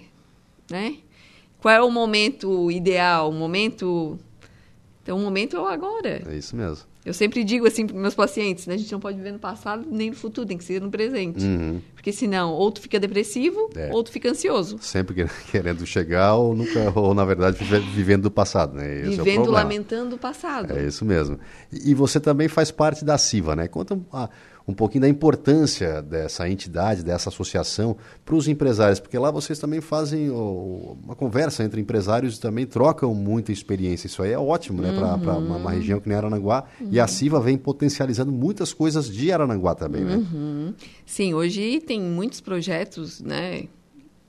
né? 0.70 0.96
Qual 1.60 1.74
é 1.74 1.80
o 1.80 1.90
momento 1.90 2.70
ideal? 2.70 3.30
O 3.30 3.32
momento. 3.32 4.18
Então, 5.02 5.16
o 5.16 5.20
momento 5.20 5.56
é 5.56 5.60
o 5.60 5.66
agora. 5.66 6.22
É 6.26 6.36
isso 6.36 6.56
mesmo. 6.56 6.90
Eu 7.04 7.14
sempre 7.14 7.42
digo 7.42 7.66
assim 7.66 7.86
para 7.86 7.96
meus 7.96 8.14
pacientes, 8.14 8.66
né? 8.66 8.74
A 8.74 8.76
gente 8.76 8.92
não 8.92 9.00
pode 9.00 9.16
viver 9.16 9.32
no 9.32 9.38
passado 9.38 9.86
nem 9.90 10.10
no 10.10 10.16
futuro, 10.16 10.46
tem 10.46 10.58
que 10.58 10.64
ser 10.64 10.82
no 10.82 10.90
presente. 10.90 11.42
Uhum. 11.42 11.80
Porque 11.94 12.12
senão, 12.12 12.52
ou 12.52 12.70
tu 12.70 12.80
fica 12.80 13.00
depressivo, 13.00 13.70
é. 13.74 13.90
ou 13.90 14.02
tu 14.02 14.10
fica 14.10 14.30
ansioso. 14.30 14.76
Sempre 14.80 15.26
querendo 15.50 15.86
chegar, 15.86 16.34
ou 16.34 16.54
nunca, 16.54 16.92
ou 16.94 17.14
na 17.14 17.24
verdade 17.24 17.64
vivendo 17.94 18.24
do 18.24 18.30
passado, 18.30 18.74
né? 18.74 19.00
Esse 19.00 19.16
vivendo, 19.16 19.48
é 19.48 19.50
lamentando 19.50 20.16
o 20.16 20.18
passado. 20.18 20.76
É 20.76 20.84
isso 20.84 21.04
mesmo. 21.04 21.38
E 21.72 21.94
você 21.94 22.20
também 22.20 22.48
faz 22.48 22.70
parte 22.70 23.02
da 23.02 23.16
CIVA, 23.16 23.56
né? 23.56 23.66
Conta 23.66 23.98
ah, 24.12 24.28
um 24.70 24.74
pouquinho 24.74 25.02
da 25.02 25.08
importância 25.08 26.00
dessa 26.00 26.48
entidade, 26.48 27.04
dessa 27.04 27.28
associação 27.28 27.96
para 28.24 28.34
os 28.34 28.48
empresários, 28.48 29.00
porque 29.00 29.18
lá 29.18 29.30
vocês 29.30 29.58
também 29.58 29.80
fazem 29.80 30.30
oh, 30.30 30.96
uma 31.02 31.14
conversa 31.14 31.64
entre 31.64 31.80
empresários 31.80 32.36
e 32.36 32.40
também 32.40 32.66
trocam 32.66 33.12
muita 33.14 33.52
experiência. 33.52 34.06
Isso 34.06 34.22
aí 34.22 34.32
é 34.32 34.38
ótimo, 34.38 34.80
né, 34.80 34.92
para 34.92 35.16
uma, 35.16 35.36
uma, 35.36 35.56
uhum. 35.56 35.66
região 35.66 36.00
que 36.00 36.08
nem 36.08 36.16
Arananguá. 36.16 36.64
Uhum. 36.80 36.88
E 36.90 37.00
a 37.00 37.06
CIVA 37.06 37.40
vem 37.40 37.58
potencializando 37.58 38.32
muitas 38.32 38.72
coisas 38.72 39.08
de 39.08 39.32
Arananguá 39.32 39.74
também, 39.74 40.04
né? 40.04 40.16
Uhum. 40.16 40.74
Sim, 41.04 41.34
hoje 41.34 41.80
tem 41.80 42.00
muitos 42.00 42.40
projetos, 42.40 43.20
né? 43.20 43.64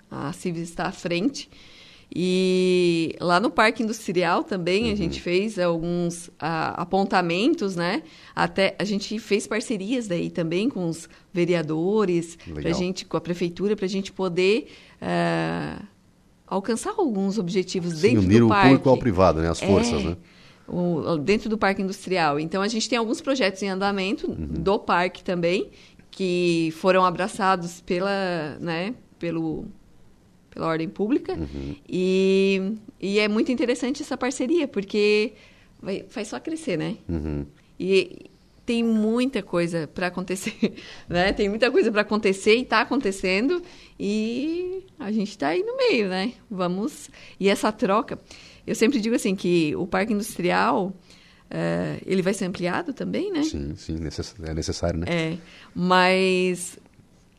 A 0.09 0.33
CIVA 0.33 0.59
está 0.59 0.87
à 0.87 0.91
frente. 0.91 1.49
E 2.13 3.15
lá 3.21 3.39
no 3.39 3.49
Parque 3.49 3.81
Industrial 3.81 4.43
também 4.43 4.87
uhum. 4.87 4.91
a 4.91 4.95
gente 4.95 5.21
fez 5.21 5.57
alguns 5.57 6.29
apontamentos, 6.37 7.75
né? 7.75 8.03
Até 8.35 8.75
a 8.77 8.83
gente 8.83 9.17
fez 9.17 9.47
parcerias 9.47 10.07
daí 10.09 10.29
também 10.29 10.69
com 10.69 10.89
os 10.89 11.07
vereadores, 11.31 12.37
pra 12.53 12.71
gente, 12.73 13.05
com 13.05 13.15
a 13.15 13.21
prefeitura, 13.21 13.77
para 13.77 13.85
a 13.85 13.89
gente 13.89 14.11
poder 14.11 14.67
uh, 15.01 15.85
alcançar 16.45 16.93
alguns 16.97 17.37
objetivos 17.37 17.93
Sim, 17.93 18.15
dentro 18.15 18.39
do 18.39 18.47
parque. 18.49 18.65
o 18.65 18.69
público 18.71 18.89
ao 18.89 18.97
privado, 18.97 19.39
né? 19.39 19.49
As 19.49 19.61
forças, 19.61 20.01
é, 20.01 20.09
né? 20.09 20.17
O, 20.67 21.17
dentro 21.17 21.49
do 21.49 21.57
Parque 21.57 21.81
Industrial. 21.81 22.37
Então 22.37 22.61
a 22.61 22.67
gente 22.67 22.89
tem 22.89 22.97
alguns 22.97 23.21
projetos 23.21 23.63
em 23.63 23.69
andamento 23.69 24.29
uhum. 24.29 24.47
do 24.61 24.77
parque 24.77 25.23
também 25.23 25.69
que 26.09 26.73
foram 26.75 27.05
abraçados 27.05 27.79
pela, 27.79 28.57
né? 28.59 28.93
Pelo 29.17 29.65
pela 30.51 30.67
ordem 30.67 30.87
pública. 30.87 31.33
Uhum. 31.33 31.75
E, 31.87 32.73
e 32.99 33.19
é 33.19 33.27
muito 33.27 33.51
interessante 33.51 34.01
essa 34.01 34.17
parceria, 34.17 34.67
porque 34.67 35.33
vai, 35.81 36.05
faz 36.09 36.27
só 36.27 36.39
crescer, 36.39 36.77
né? 36.77 36.97
Uhum. 37.09 37.45
E 37.79 38.29
tem 38.65 38.83
muita 38.83 39.41
coisa 39.41 39.87
para 39.87 40.07
acontecer, 40.07 40.75
né? 41.09 41.33
Tem 41.33 41.49
muita 41.49 41.71
coisa 41.71 41.91
para 41.91 42.01
acontecer 42.01 42.55
e 42.55 42.61
está 42.61 42.81
acontecendo 42.81 43.61
e 43.99 44.83
a 44.99 45.11
gente 45.11 45.29
está 45.29 45.49
aí 45.49 45.63
no 45.63 45.75
meio, 45.77 46.07
né? 46.07 46.33
Vamos 46.49 47.09
e 47.39 47.49
essa 47.49 47.71
troca, 47.71 48.19
eu 48.67 48.75
sempre 48.75 48.99
digo 48.99 49.15
assim 49.15 49.35
que 49.35 49.75
o 49.75 49.87
parque 49.87 50.13
industrial 50.13 50.87
uh, 50.87 52.01
ele 52.05 52.21
vai 52.21 52.33
ser 52.33 52.45
ampliado 52.45 52.93
também, 52.93 53.31
né? 53.31 53.43
Sim, 53.43 53.75
sim, 53.75 53.95
é 54.43 54.53
necessário, 54.53 54.99
né? 54.99 55.07
É, 55.09 55.37
mas 55.73 56.77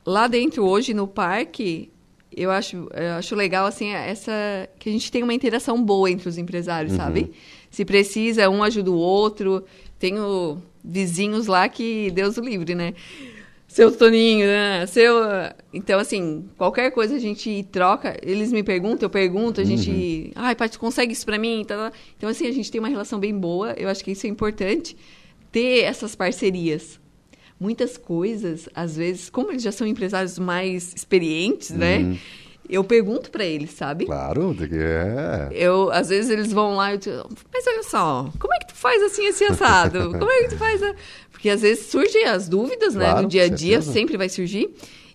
lá 0.04 0.26
dentro 0.26 0.64
hoje 0.64 0.92
no 0.92 1.06
parque 1.06 1.90
eu 2.36 2.50
acho, 2.50 2.88
eu 2.94 3.12
acho 3.18 3.34
legal 3.34 3.66
assim 3.66 3.88
essa 3.88 4.32
que 4.78 4.88
a 4.88 4.92
gente 4.92 5.10
tem 5.10 5.22
uma 5.22 5.34
interação 5.34 5.82
boa 5.82 6.10
entre 6.10 6.28
os 6.28 6.38
empresários, 6.38 6.92
uhum. 6.92 6.98
sabe? 6.98 7.32
Se 7.70 7.84
precisa, 7.84 8.48
um 8.48 8.62
ajuda 8.62 8.90
o 8.90 8.96
outro. 8.96 9.64
Tenho 9.98 10.60
vizinhos 10.84 11.46
lá 11.46 11.68
que 11.68 12.10
Deus 12.10 12.36
o 12.36 12.40
livre, 12.40 12.74
né? 12.74 12.94
Seu 13.68 13.90
Toninho, 13.90 14.46
né? 14.46 14.86
Seu, 14.86 15.14
então 15.72 15.98
assim, 15.98 16.44
qualquer 16.58 16.90
coisa 16.90 17.16
a 17.16 17.18
gente 17.18 17.66
troca, 17.72 18.18
eles 18.22 18.52
me 18.52 18.62
perguntam, 18.62 19.06
eu 19.06 19.10
pergunto, 19.10 19.60
a 19.60 19.64
gente, 19.64 19.90
uhum. 19.90 20.32
ai, 20.34 20.54
pai, 20.54 20.68
tu 20.68 20.78
consegue 20.78 21.12
isso 21.12 21.24
para 21.24 21.38
mim? 21.38 21.60
Então 21.62 22.28
assim, 22.28 22.46
a 22.46 22.52
gente 22.52 22.70
tem 22.70 22.78
uma 22.78 22.88
relação 22.88 23.18
bem 23.18 23.36
boa. 23.36 23.72
Eu 23.72 23.88
acho 23.88 24.04
que 24.04 24.10
isso 24.10 24.26
é 24.26 24.30
importante 24.30 24.96
ter 25.50 25.80
essas 25.84 26.14
parcerias 26.14 27.00
muitas 27.62 27.96
coisas, 27.96 28.68
às 28.74 28.96
vezes, 28.96 29.30
como 29.30 29.52
eles 29.52 29.62
já 29.62 29.70
são 29.70 29.86
empresários 29.86 30.36
mais 30.36 30.92
experientes, 30.94 31.70
né? 31.70 31.98
Uhum. 31.98 32.18
Eu 32.68 32.82
pergunto 32.82 33.30
para 33.30 33.44
eles, 33.44 33.70
sabe? 33.70 34.06
Claro, 34.06 34.56
é. 34.72 35.48
Eu, 35.52 35.90
às 35.92 36.08
vezes 36.08 36.30
eles 36.30 36.52
vão 36.52 36.74
lá 36.74 36.90
e 36.90 36.94
eu 36.94 36.98
digo, 36.98 37.28
mas 37.52 37.66
olha 37.66 37.82
só, 37.84 38.32
como 38.38 38.54
é 38.54 38.58
que 38.58 38.68
tu 38.68 38.74
faz 38.74 39.02
assim 39.02 39.26
esse 39.26 39.44
assado? 39.44 40.10
Como 40.18 40.30
é 40.30 40.44
que 40.44 40.50
tu 40.50 40.56
faz? 40.56 40.82
A... 40.82 40.94
Porque 41.30 41.50
às 41.50 41.60
vezes 41.60 41.86
surgem 41.86 42.24
as 42.24 42.48
dúvidas, 42.48 42.94
claro, 42.94 43.16
né? 43.16 43.22
No 43.22 43.28
dia 43.28 43.44
a 43.44 43.48
dia 43.48 43.82
sempre 43.82 44.16
vai 44.16 44.28
surgir. 44.28 44.70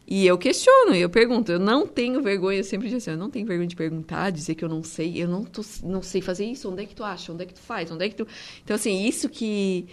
E 0.05 0.25
eu 0.25 0.37
questiono, 0.37 0.95
eu 0.95 1.09
pergunto, 1.09 1.51
eu 1.51 1.59
não 1.59 1.85
tenho 1.85 2.21
vergonha, 2.21 2.59
eu 2.59 2.63
sempre 2.63 2.87
digo 2.87 2.97
assim, 2.97 3.11
eu 3.11 3.17
não 3.17 3.29
tenho 3.29 3.45
vergonha 3.45 3.67
de 3.67 3.75
perguntar, 3.75 4.29
dizer 4.29 4.55
que 4.55 4.63
eu 4.63 4.69
não 4.69 4.81
sei, 4.81 5.21
eu 5.21 5.27
não, 5.27 5.43
tô, 5.43 5.61
não 5.83 6.01
sei 6.01 6.21
fazer 6.21 6.45
isso, 6.45 6.71
onde 6.71 6.83
é 6.83 6.85
que 6.85 6.95
tu 6.95 7.03
acha, 7.03 7.33
onde 7.33 7.43
é 7.43 7.45
que 7.45 7.53
tu 7.53 7.59
faz, 7.59 7.91
onde 7.91 8.05
é 8.05 8.09
que 8.09 8.15
tu... 8.15 8.25
Então, 8.63 8.75
assim, 8.75 9.05
isso 9.05 9.27
que, 9.27 9.85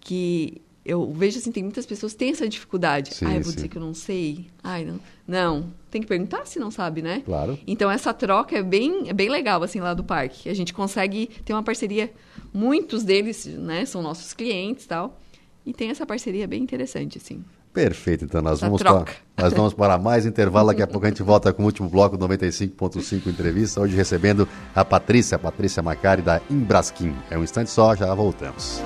que 0.00 0.62
eu 0.88 1.12
vejo 1.12 1.38
assim, 1.38 1.52
tem 1.52 1.62
muitas 1.62 1.84
pessoas 1.84 2.12
que 2.12 2.18
têm 2.18 2.30
essa 2.30 2.48
dificuldade. 2.48 3.14
Sim, 3.14 3.26
ah, 3.26 3.34
eu 3.34 3.42
vou 3.42 3.50
sim. 3.50 3.56
dizer 3.56 3.68
que 3.68 3.76
eu 3.76 3.82
não 3.82 3.92
sei. 3.92 4.46
Ai, 4.64 4.86
não. 4.86 4.98
Não, 5.28 5.70
tem 5.90 6.00
que 6.00 6.08
perguntar 6.08 6.46
se 6.46 6.58
não 6.58 6.70
sabe, 6.70 7.02
né? 7.02 7.22
Claro. 7.26 7.58
Então 7.66 7.90
essa 7.90 8.14
troca 8.14 8.56
é 8.56 8.62
bem, 8.62 9.06
é 9.06 9.12
bem 9.12 9.28
legal 9.28 9.62
assim 9.62 9.80
lá 9.80 9.92
do 9.92 10.02
parque. 10.02 10.48
A 10.48 10.54
gente 10.54 10.72
consegue 10.72 11.26
ter 11.44 11.52
uma 11.52 11.62
parceria, 11.62 12.10
muitos 12.54 13.04
deles, 13.04 13.44
né, 13.44 13.84
são 13.84 14.00
nossos 14.00 14.32
clientes, 14.32 14.86
tal. 14.86 15.20
E 15.66 15.74
tem 15.74 15.90
essa 15.90 16.06
parceria 16.06 16.48
bem 16.48 16.62
interessante 16.62 17.18
assim. 17.18 17.44
Perfeito, 17.74 18.24
então 18.24 18.40
nós 18.40 18.58
vamos, 18.58 18.82
para, 18.82 19.04
nós 19.36 19.52
vamos 19.52 19.74
para 19.74 19.98
mais 19.98 20.24
intervalo. 20.24 20.68
Daqui 20.68 20.80
a 20.80 20.86
pouco 20.86 21.04
a 21.04 21.10
gente 21.10 21.22
volta 21.22 21.52
com 21.52 21.62
o 21.62 21.66
último 21.66 21.90
bloco 21.90 22.16
95.5 22.16 23.26
entrevista. 23.26 23.82
Hoje 23.82 23.94
recebendo 23.94 24.48
a 24.74 24.82
Patrícia, 24.86 25.36
a 25.36 25.38
Patrícia 25.38 25.82
Macari 25.82 26.22
da 26.22 26.40
Embrasquim. 26.50 27.14
É 27.30 27.36
um 27.36 27.44
instante 27.44 27.68
só, 27.68 27.94
já 27.94 28.12
voltamos. 28.14 28.80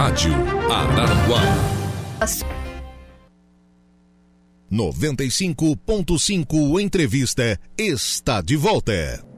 Rádio 0.00 0.32
Araranguá. 0.72 1.42
95.5 4.72 6.80
Entrevista 6.80 7.60
está 7.76 8.40
de 8.40 8.56
volta. 8.56 9.29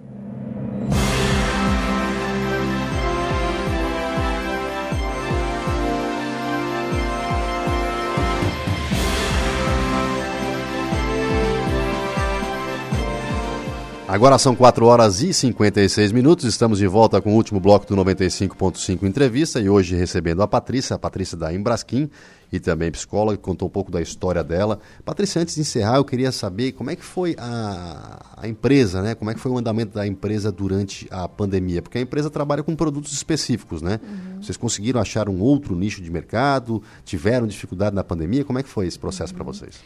Agora 14.12 14.36
são 14.36 14.54
4 14.54 14.84
horas 14.84 15.22
e 15.22 15.32
56 15.32 16.12
minutos. 16.12 16.44
Estamos 16.44 16.78
de 16.78 16.86
volta 16.86 17.18
com 17.22 17.32
o 17.32 17.34
último 17.34 17.58
bloco 17.58 17.86
do 17.86 17.96
95.5 17.96 19.04
Entrevista 19.04 19.58
e 19.58 19.70
hoje 19.70 19.96
recebendo 19.96 20.42
a 20.42 20.46
Patrícia, 20.46 20.94
a 20.94 20.98
Patrícia 20.98 21.34
da 21.34 21.50
Embrasquim 21.50 22.10
e 22.52 22.60
também 22.60 22.90
psicóloga, 22.90 23.38
que 23.38 23.42
contou 23.42 23.68
um 23.68 23.70
pouco 23.70 23.90
da 23.90 24.02
história 24.02 24.44
dela. 24.44 24.78
Patrícia, 25.02 25.40
antes 25.40 25.54
de 25.54 25.62
encerrar, 25.62 25.96
eu 25.96 26.04
queria 26.04 26.30
saber 26.30 26.72
como 26.72 26.90
é 26.90 26.96
que 26.96 27.02
foi 27.02 27.34
a, 27.38 28.34
a 28.36 28.46
empresa, 28.46 29.00
né? 29.00 29.14
Como 29.14 29.30
é 29.30 29.34
que 29.34 29.40
foi 29.40 29.50
o 29.50 29.56
andamento 29.56 29.94
da 29.94 30.06
empresa 30.06 30.52
durante 30.52 31.08
a 31.10 31.26
pandemia? 31.26 31.80
Porque 31.80 31.96
a 31.96 32.02
empresa 32.02 32.28
trabalha 32.28 32.62
com 32.62 32.76
produtos 32.76 33.14
específicos, 33.14 33.80
né? 33.80 33.98
Uhum. 34.02 34.42
Vocês 34.42 34.58
conseguiram 34.58 35.00
achar 35.00 35.26
um 35.26 35.40
outro 35.40 35.74
nicho 35.74 36.02
de 36.02 36.10
mercado? 36.10 36.82
Tiveram 37.02 37.46
dificuldade 37.46 37.96
na 37.96 38.04
pandemia? 38.04 38.44
Como 38.44 38.58
é 38.58 38.62
que 38.62 38.68
foi 38.68 38.86
esse 38.86 38.98
processo 38.98 39.32
uhum. 39.32 39.38
para 39.38 39.44
vocês? 39.46 39.80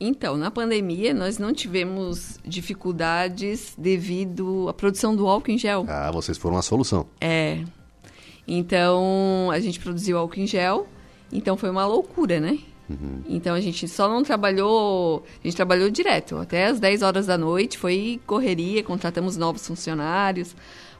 Então, 0.00 0.36
na 0.36 0.50
pandemia, 0.50 1.14
nós 1.14 1.38
não 1.38 1.52
tivemos 1.52 2.38
dificuldades 2.44 3.74
devido 3.78 4.68
à 4.68 4.74
produção 4.74 5.14
do 5.14 5.26
álcool 5.28 5.52
em 5.52 5.58
gel. 5.58 5.84
Ah, 5.88 6.10
vocês 6.10 6.36
foram 6.36 6.56
a 6.56 6.62
solução. 6.62 7.06
É. 7.20 7.62
Então, 8.46 9.50
a 9.52 9.60
gente 9.60 9.80
produziu 9.80 10.18
álcool 10.18 10.40
em 10.40 10.46
gel, 10.46 10.86
então 11.32 11.56
foi 11.56 11.70
uma 11.70 11.86
loucura, 11.86 12.40
né? 12.40 12.58
Uhum. 12.90 13.22
Então, 13.26 13.54
a 13.54 13.60
gente 13.60 13.88
só 13.88 14.08
não 14.08 14.22
trabalhou... 14.22 15.24
A 15.42 15.46
gente 15.46 15.56
trabalhou 15.56 15.88
direto, 15.88 16.36
até 16.36 16.66
as 16.66 16.78
10 16.78 17.02
horas 17.02 17.26
da 17.26 17.38
noite, 17.38 17.78
foi 17.78 18.20
correria, 18.26 18.82
contratamos 18.82 19.36
novos 19.36 19.66
funcionários, 19.66 20.54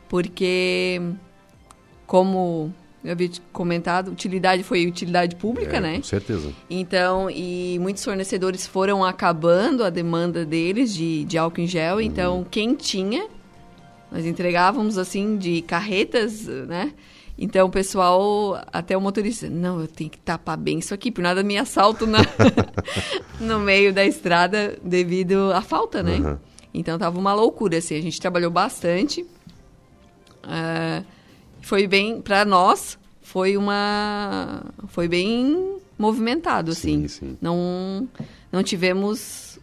porque 0.09 1.03
como 2.07 2.73
eu 3.05 3.13
havia 3.13 3.31
comentado, 3.53 4.11
utilidade 4.11 4.63
foi 4.63 4.87
utilidade 4.87 5.37
pública, 5.37 5.77
é, 5.77 5.81
né? 5.81 5.97
Com 5.97 6.05
certeza. 6.05 6.51
Então, 6.71 7.29
e 7.31 7.79
muitos 7.79 8.03
fornecedores 8.03 8.67
foram 8.67 9.05
acabando 9.05 9.85
a 9.85 9.91
demanda 9.91 10.45
deles 10.47 10.95
de, 10.95 11.25
de 11.25 11.37
álcool 11.37 11.61
em 11.61 11.67
gel. 11.67 11.97
Uhum. 11.97 12.01
Então, 12.01 12.47
quem 12.51 12.75
tinha, 12.75 13.27
nós 14.11 14.25
entregávamos 14.25 14.97
assim 14.97 15.37
de 15.37 15.61
carretas, 15.61 16.47
né? 16.47 16.93
Então, 17.37 17.67
o 17.67 17.71
pessoal, 17.71 18.65
até 18.73 18.97
o 18.97 19.01
motorista, 19.01 19.51
não, 19.51 19.81
eu 19.81 19.89
tenho 19.89 20.09
que 20.09 20.19
tapar 20.19 20.57
bem 20.57 20.79
isso 20.79 20.95
aqui, 20.95 21.11
por 21.11 21.21
nada 21.21 21.43
me 21.43 21.59
assalto 21.59 22.07
na, 22.07 22.21
no 23.39 23.59
meio 23.59 23.93
da 23.93 24.07
estrada 24.07 24.79
devido 24.83 25.53
à 25.53 25.61
falta, 25.61 26.03
né? 26.03 26.17
Uhum. 26.17 26.39
Então, 26.73 26.99
tava 26.99 27.19
uma 27.19 27.35
loucura, 27.35 27.77
assim. 27.77 27.97
A 27.97 28.01
gente 28.01 28.19
trabalhou 28.19 28.51
bastante. 28.51 29.23
Uh, 30.43 31.05
foi 31.65 31.87
bem 31.87 32.21
para 32.21 32.45
nós 32.45 32.99
foi 33.23 33.57
uma 33.57 34.63
foi 34.89 35.09
bem 35.09 35.79
movimentado 35.99 36.71
assim 36.71 37.09
sim, 37.09 37.09
sim. 37.09 37.39
não 37.41 38.07
não 38.53 38.63
tivemos 38.63 39.59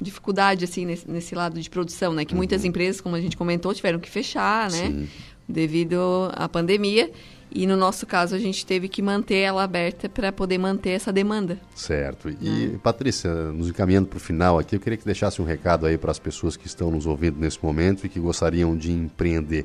dificuldade 0.00 0.64
assim 0.64 0.84
nesse, 0.84 1.08
nesse, 1.08 1.34
lado 1.34 1.60
de 1.60 1.70
produção 1.70 2.12
né 2.12 2.24
que 2.24 2.34
uhum. 2.34 2.38
muitas 2.38 2.64
empresas 2.64 3.00
como 3.00 3.14
a 3.14 3.20
gente 3.20 3.36
comentou 3.36 3.72
tiveram 3.72 4.00
que 4.00 4.10
fechar 4.10 4.68
né 4.70 4.88
sim. 4.88 5.08
devido 5.48 5.96
à 6.32 6.48
pandemia 6.48 7.10
e 7.54 7.66
no 7.66 7.76
nosso 7.76 8.04
caso 8.04 8.34
a 8.34 8.38
gente 8.38 8.66
teve 8.66 8.88
que 8.88 9.00
manter 9.00 9.36
ela 9.36 9.62
aberta 9.62 10.08
para 10.08 10.32
poder 10.32 10.58
manter 10.58 10.90
essa 10.90 11.12
demanda 11.12 11.56
certo 11.76 12.28
e 12.40 12.74
é. 12.74 12.78
Patrícia 12.78 13.32
nos 13.52 13.68
encaminhando 13.68 14.08
para 14.08 14.16
o 14.16 14.20
final 14.20 14.58
aqui 14.58 14.74
eu 14.74 14.80
queria 14.80 14.96
que 14.96 15.04
deixasse 15.04 15.40
um 15.40 15.44
recado 15.44 15.86
aí 15.86 15.96
para 15.96 16.10
as 16.10 16.18
pessoas 16.18 16.56
que 16.56 16.66
estão 16.66 16.90
nos 16.90 17.06
ouvindo 17.06 17.38
nesse 17.38 17.62
momento 17.62 18.04
e 18.04 18.08
que 18.08 18.18
gostariam 18.18 18.76
de 18.76 18.90
empreender 18.90 19.64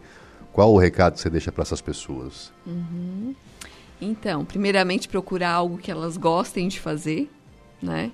qual 0.57 0.73
o 0.73 0.77
recado 0.79 1.13
que 1.13 1.19
você 1.19 1.29
deixa 1.29 1.51
para 1.51 1.61
essas 1.61 1.81
pessoas? 1.81 2.51
Uhum. 2.65 3.35
Então, 4.01 4.43
primeiramente 4.43 5.07
procurar 5.07 5.51
algo 5.51 5.77
que 5.77 5.91
elas 5.91 6.17
gostem 6.17 6.67
de 6.67 6.79
fazer, 6.79 7.29
né? 7.79 8.11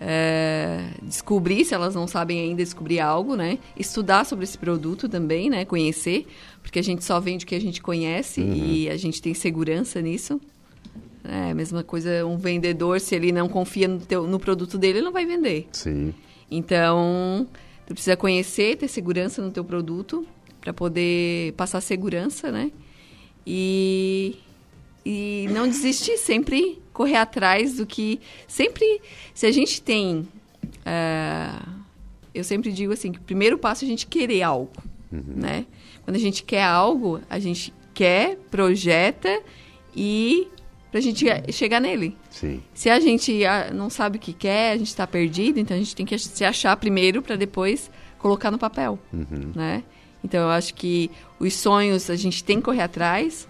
É, 0.00 0.88
descobrir 1.02 1.62
se 1.62 1.74
elas 1.74 1.94
não 1.94 2.06
sabem 2.06 2.40
ainda 2.40 2.62
descobrir 2.64 3.00
algo, 3.00 3.36
né? 3.36 3.58
Estudar 3.78 4.24
sobre 4.24 4.44
esse 4.44 4.56
produto 4.56 5.10
também, 5.10 5.50
né? 5.50 5.66
Conhecer, 5.66 6.26
porque 6.62 6.78
a 6.78 6.82
gente 6.82 7.04
só 7.04 7.20
vende 7.20 7.44
o 7.44 7.46
que 7.46 7.54
a 7.54 7.60
gente 7.60 7.82
conhece 7.82 8.40
uhum. 8.40 8.54
e 8.54 8.88
a 8.88 8.96
gente 8.96 9.20
tem 9.20 9.34
segurança 9.34 10.00
nisso. 10.00 10.40
É 11.22 11.50
a 11.50 11.54
mesma 11.54 11.84
coisa 11.84 12.24
um 12.24 12.38
vendedor, 12.38 12.98
se 12.98 13.14
ele 13.14 13.30
não 13.30 13.46
confia 13.46 13.88
no, 13.88 14.00
teu, 14.00 14.26
no 14.26 14.40
produto 14.40 14.78
dele, 14.78 15.00
ele 15.00 15.04
não 15.04 15.12
vai 15.12 15.26
vender. 15.26 15.68
Sim. 15.70 16.14
Então, 16.50 17.46
tu 17.86 17.92
precisa 17.92 18.16
conhecer, 18.16 18.78
ter 18.78 18.88
segurança 18.88 19.42
no 19.42 19.50
teu 19.50 19.62
produto 19.62 20.26
para 20.64 20.72
poder 20.72 21.52
passar 21.52 21.82
segurança, 21.82 22.50
né? 22.50 22.72
E, 23.46 24.38
e 25.04 25.46
não 25.52 25.68
desistir, 25.68 26.16
sempre 26.16 26.82
correr 26.90 27.16
atrás 27.16 27.76
do 27.76 27.84
que. 27.84 28.18
Sempre, 28.48 29.02
se 29.34 29.44
a 29.44 29.52
gente 29.52 29.82
tem. 29.82 30.26
Uh, 30.80 31.70
eu 32.34 32.42
sempre 32.42 32.72
digo 32.72 32.94
assim: 32.94 33.12
que 33.12 33.18
o 33.18 33.22
primeiro 33.22 33.58
passo 33.58 33.84
é 33.84 33.86
a 33.86 33.88
gente 33.88 34.06
querer 34.06 34.42
algo, 34.42 34.72
uhum. 35.12 35.22
né? 35.36 35.66
Quando 36.02 36.16
a 36.16 36.20
gente 36.20 36.42
quer 36.42 36.64
algo, 36.64 37.20
a 37.28 37.38
gente 37.38 37.72
quer, 37.92 38.38
projeta 38.50 39.42
e 39.94 40.48
para 40.90 40.98
a 40.98 41.02
gente 41.02 41.26
chegar 41.52 41.80
nele. 41.80 42.16
Sim. 42.30 42.62
Se 42.72 42.88
a 42.88 42.98
gente 42.98 43.44
ah, 43.44 43.70
não 43.70 43.90
sabe 43.90 44.16
o 44.16 44.20
que 44.20 44.32
quer, 44.32 44.72
a 44.72 44.76
gente 44.78 44.88
está 44.88 45.06
perdido, 45.06 45.58
então 45.60 45.76
a 45.76 45.78
gente 45.78 45.94
tem 45.94 46.06
que 46.06 46.18
se 46.18 46.44
achar 46.44 46.74
primeiro 46.78 47.20
para 47.20 47.36
depois 47.36 47.90
colocar 48.18 48.50
no 48.50 48.58
papel, 48.58 48.98
uhum. 49.12 49.52
né? 49.54 49.84
Então 50.24 50.40
eu 50.40 50.48
acho 50.48 50.74
que 50.74 51.10
os 51.38 51.52
sonhos 51.52 52.08
a 52.08 52.16
gente 52.16 52.42
tem 52.42 52.56
que 52.56 52.62
correr 52.62 52.80
atrás 52.80 53.46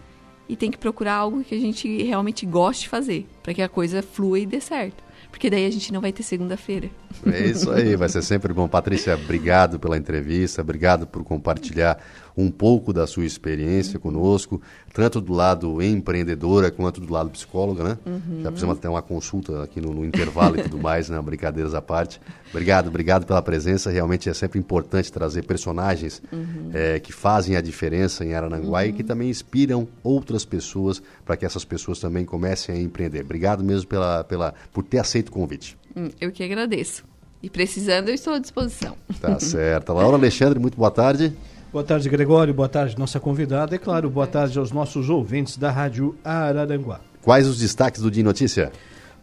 e 0.49 0.57
tem 0.57 0.70
que 0.70 0.77
procurar 0.77 1.14
algo 1.14 1.45
que 1.45 1.55
a 1.55 1.59
gente 1.59 2.03
realmente 2.03 2.45
goste 2.45 2.83
de 2.83 2.89
fazer, 2.89 3.27
para 3.43 3.55
que 3.55 3.62
a 3.62 3.68
coisa 3.68 4.03
flua 4.03 4.41
e 4.41 4.45
dê 4.45 4.61
certo. 4.61 5.03
Porque 5.31 5.49
daí 5.49 5.66
a 5.66 5.70
gente 5.70 5.93
não 5.93 6.01
vai 6.01 6.12
ter 6.12 6.22
segunda-feira. 6.22 6.91
É 7.27 7.47
isso 7.47 7.70
aí, 7.70 7.97
vai 7.97 8.09
ser 8.09 8.22
sempre 8.22 8.53
bom. 8.53 8.68
Patrícia, 8.68 9.14
obrigado 9.14 9.81
pela 9.81 9.97
entrevista, 9.97 10.61
obrigado 10.61 11.07
por 11.07 11.25
compartilhar 11.25 11.99
um 12.37 12.51
pouco 12.51 12.93
da 12.93 13.07
sua 13.07 13.24
experiência 13.24 13.99
conosco, 13.99 14.61
tanto 14.93 15.20
do 15.20 15.32
lado 15.32 15.80
empreendedora 15.80 16.70
quanto 16.70 17.01
do 17.01 17.12
lado 17.12 17.30
psicóloga, 17.30 17.85
né? 17.85 17.99
Uhum. 18.05 18.43
Já 18.43 18.53
fizemos 18.53 18.76
até 18.76 18.89
uma 18.89 19.03
consulta 19.03 19.62
aqui 19.62 19.80
no, 19.80 19.93
no 19.93 20.05
intervalo 20.05 20.59
e 20.59 20.62
tudo 20.62 20.78
mais, 20.78 21.09
né? 21.09 21.20
Brincadeiras 21.22 21.74
à 21.74 21.82
parte. 21.82 22.20
Obrigado, 22.51 22.89
obrigado 22.89 23.26
pela 23.26 23.41
presença. 23.41 23.91
Realmente 23.91 24.28
é 24.28 24.35
sempre 24.35 24.59
importante 24.59 25.12
trazer 25.12 25.43
personagens 25.45 26.22
uhum. 26.32 26.70
é, 26.72 26.99
que 26.99 27.12
fazem 27.12 27.57
a 27.57 27.61
diferença 27.61 28.24
em 28.24 28.35
Arananguá 28.35 28.82
uhum. 28.82 28.87
e 28.87 28.93
que 28.93 29.03
uhum. 29.03 29.09
também 29.09 29.30
inspiram 29.30 29.89
outras 30.03 30.45
pessoas 30.45 31.03
para 31.24 31.37
que 31.37 31.47
essas 31.47 31.64
pessoas 31.64 32.01
também 32.01 32.24
comecem 32.24 32.74
a 32.74 32.80
empreender. 32.80 33.22
Obrigado 33.22 33.62
mesmo 33.62 33.89
pela, 33.89 34.24
pela, 34.24 34.55
por 34.72 34.82
ter 34.85 34.99
aceito 34.99 35.28
o 35.28 35.32
convite. 35.32 35.76
Hum, 35.97 36.11
eu 36.20 36.32
que 36.32 36.43
agradeço. 36.43 37.05
E 37.43 37.51
precisando, 37.51 38.09
eu 38.09 38.14
estou 38.14 38.32
à 38.32 38.39
disposição. 38.39 38.97
Tá 39.20 39.39
certo. 39.41 39.93
Laura 39.93 40.16
Alexandre, 40.16 40.59
muito 40.59 40.78
boa 40.78 40.91
tarde. 40.91 41.30
Boa 41.75 41.83
tarde, 41.83 42.09
Gregório. 42.09 42.55
Boa 42.55 42.68
tarde, 42.68 42.97
nossa 42.97 43.18
convidada. 43.18 43.75
E, 43.75 43.81
claro, 43.81 44.09
boa 44.09 44.29
tarde 44.29 44.57
aos 44.61 44.70
nossos 44.70 45.11
ouvintes 45.11 45.57
da 45.57 45.72
Rádio 45.72 46.14
Araranguá. 46.22 47.01
Quais 47.20 47.49
os 47.49 47.59
destaques 47.59 48.01
do 48.01 48.12
Dia 48.12 48.22
Notícia? 48.22 48.70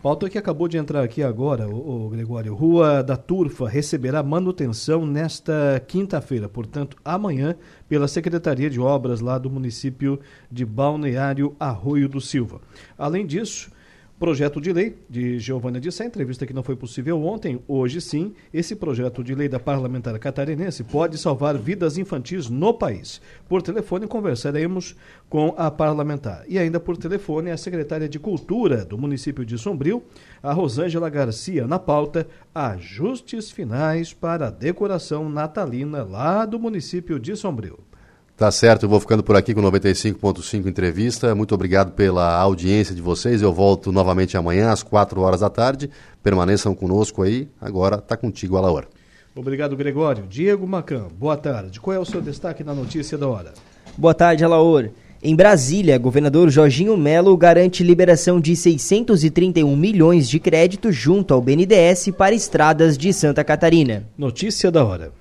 Pauta 0.04 0.30
que 0.30 0.38
acabou 0.38 0.68
de 0.68 0.78
entrar 0.78 1.02
aqui 1.02 1.24
agora, 1.24 1.70
o, 1.70 2.10
Gregório. 2.10 2.54
Rua 2.54 3.02
da 3.02 3.16
Turfa 3.16 3.70
receberá 3.70 4.22
manutenção 4.22 5.06
nesta 5.06 5.82
quinta-feira, 5.88 6.50
portanto, 6.50 6.98
amanhã, 7.06 7.56
pela 7.88 8.06
Secretaria 8.06 8.70
de 8.70 8.82
Obras 8.82 9.22
lá 9.22 9.38
do 9.38 9.50
município 9.50 10.20
de 10.52 10.66
Balneário 10.66 11.56
Arroio 11.58 12.10
do 12.10 12.20
Silva. 12.20 12.60
Além 12.98 13.26
disso, 13.26 13.72
Projeto 14.22 14.62
de 14.62 14.72
lei 14.72 14.96
de 15.10 15.40
Giovânia 15.40 15.82
de 15.82 15.92
Sá, 15.92 16.06
entrevista 16.06 16.46
que 16.46 16.54
não 16.54 16.62
foi 16.62 16.76
possível 16.76 17.20
ontem, 17.24 17.60
hoje 17.68 18.00
sim, 18.00 18.36
esse 18.54 18.76
projeto 18.76 19.24
de 19.24 19.34
lei 19.34 19.50
da 19.50 19.60
parlamentar 19.60 20.16
catarinense 20.20 20.84
pode 20.84 21.18
salvar 21.18 21.58
vidas 21.58 21.98
infantis 21.98 22.48
no 22.48 22.72
país. 22.72 23.20
Por 23.50 23.64
telefone 23.64 24.06
conversaremos 24.06 24.96
com 25.28 25.56
a 25.58 25.72
parlamentar. 25.72 26.44
E 26.48 26.60
ainda 26.60 26.80
por 26.80 26.98
telefone 26.98 27.50
a 27.50 27.58
secretária 27.58 28.08
de 28.08 28.20
Cultura 28.20 28.86
do 28.86 28.96
município 28.96 29.44
de 29.44 29.58
Sombrio, 29.58 30.04
a 30.44 30.54
Rosângela 30.54 31.10
Garcia, 31.10 31.66
na 31.66 31.80
pauta 31.80 32.28
ajustes 32.54 33.50
finais 33.50 34.14
para 34.14 34.50
a 34.50 34.52
decoração 34.52 35.30
natalina 35.30 36.04
lá 36.04 36.46
do 36.46 36.60
município 36.60 37.18
de 37.18 37.36
Sombrio. 37.36 37.80
Tá 38.42 38.50
certo, 38.50 38.88
eu 38.88 38.90
vou 38.90 39.00
ficando 39.00 39.22
por 39.22 39.36
aqui 39.36 39.54
com 39.54 39.62
95.5 39.62 40.66
entrevista. 40.66 41.36
Muito 41.36 41.54
obrigado 41.54 41.92
pela 41.92 42.36
audiência 42.38 42.96
de 42.96 43.00
vocês. 43.00 43.40
Eu 43.44 43.54
volto 43.54 43.92
novamente 43.92 44.36
amanhã 44.36 44.72
às 44.72 44.82
4 44.82 45.22
horas 45.22 45.42
da 45.42 45.50
tarde. 45.52 45.92
Permaneçam 46.24 46.74
conosco 46.74 47.22
aí. 47.22 47.48
Agora 47.62 48.00
tá 48.00 48.18
contigo, 48.18 48.58
Alaor. 48.58 48.88
Obrigado, 49.36 49.78
Gregório. 49.78 50.26
Diego 50.28 50.66
Macan, 50.66 51.10
boa 51.20 51.38
tarde. 51.38 51.80
Qual 51.80 51.96
é 51.96 52.00
o 52.00 52.04
seu 52.04 52.20
destaque 52.20 52.64
na 52.64 52.74
notícia 52.74 53.16
da 53.16 53.28
hora? 53.28 53.54
Boa 53.96 54.16
tarde, 54.16 54.44
Alaor. 54.44 54.90
Em 55.22 55.36
Brasília, 55.36 56.00
governador 56.00 56.50
Jorginho 56.50 56.98
Melo 56.98 57.38
garante 57.38 57.84
liberação 57.84 58.42
de 58.42 58.56
631 58.56 59.76
milhões 59.76 60.28
de 60.28 60.40
crédito 60.40 60.92
junto 60.92 61.36
ao 61.36 61.42
BNDES 61.42 62.10
para 62.18 62.34
estradas 62.34 62.98
de 62.98 63.14
Santa 63.14 63.44
Catarina. 63.44 64.10
Notícia 64.18 64.72
da 64.72 64.84
hora. 64.84 65.21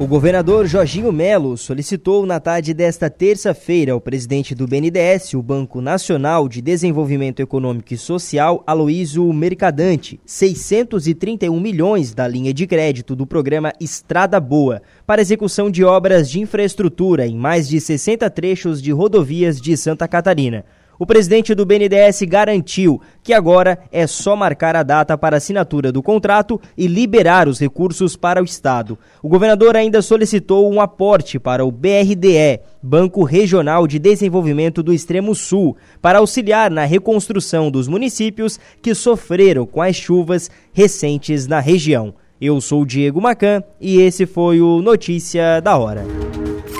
O 0.00 0.06
governador 0.06 0.66
Jorginho 0.66 1.12
Melo 1.12 1.58
solicitou 1.58 2.24
na 2.24 2.40
tarde 2.40 2.72
desta 2.72 3.10
terça-feira 3.10 3.92
ao 3.92 4.00
presidente 4.00 4.54
do 4.54 4.66
BNDES, 4.66 5.34
o 5.34 5.42
Banco 5.42 5.82
Nacional 5.82 6.48
de 6.48 6.62
Desenvolvimento 6.62 7.40
Econômico 7.40 7.92
e 7.92 7.98
Social, 7.98 8.64
Aloísio 8.66 9.30
Mercadante, 9.30 10.18
631 10.24 11.60
milhões 11.60 12.14
da 12.14 12.26
linha 12.26 12.54
de 12.54 12.66
crédito 12.66 13.14
do 13.14 13.26
programa 13.26 13.74
Estrada 13.78 14.40
Boa 14.40 14.80
para 15.06 15.20
execução 15.20 15.70
de 15.70 15.84
obras 15.84 16.30
de 16.30 16.40
infraestrutura 16.40 17.26
em 17.26 17.36
mais 17.36 17.68
de 17.68 17.78
60 17.78 18.30
trechos 18.30 18.80
de 18.80 18.92
rodovias 18.92 19.60
de 19.60 19.76
Santa 19.76 20.08
Catarina. 20.08 20.64
O 21.00 21.06
presidente 21.06 21.54
do 21.54 21.64
BNDES 21.64 22.24
garantiu 22.28 23.00
que 23.22 23.32
agora 23.32 23.78
é 23.90 24.06
só 24.06 24.36
marcar 24.36 24.76
a 24.76 24.82
data 24.82 25.16
para 25.16 25.38
assinatura 25.38 25.90
do 25.90 26.02
contrato 26.02 26.60
e 26.76 26.86
liberar 26.86 27.48
os 27.48 27.58
recursos 27.58 28.16
para 28.16 28.42
o 28.42 28.44
Estado. 28.44 28.98
O 29.22 29.28
governador 29.30 29.78
ainda 29.78 30.02
solicitou 30.02 30.70
um 30.70 30.78
aporte 30.78 31.38
para 31.38 31.64
o 31.64 31.72
BRDE, 31.72 32.60
Banco 32.82 33.24
Regional 33.24 33.86
de 33.86 33.98
Desenvolvimento 33.98 34.82
do 34.82 34.92
Extremo 34.92 35.34
Sul, 35.34 35.74
para 36.02 36.18
auxiliar 36.18 36.70
na 36.70 36.84
reconstrução 36.84 37.70
dos 37.70 37.88
municípios 37.88 38.60
que 38.82 38.94
sofreram 38.94 39.64
com 39.64 39.80
as 39.80 39.96
chuvas 39.96 40.50
recentes 40.70 41.46
na 41.46 41.60
região. 41.60 42.12
Eu 42.38 42.60
sou 42.60 42.82
o 42.82 42.86
Diego 42.86 43.22
Macan 43.22 43.64
e 43.80 44.02
esse 44.02 44.26
foi 44.26 44.60
o 44.60 44.82
Notícia 44.82 45.60
da 45.60 45.78
Hora. 45.78 46.04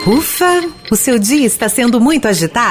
Ufa! 0.07 0.63
O 0.91 0.97
seu 0.97 1.19
dia 1.19 1.47
está 1.47 1.69
sendo 1.69 2.01
muito 2.01 2.27
agitado? 2.27 2.69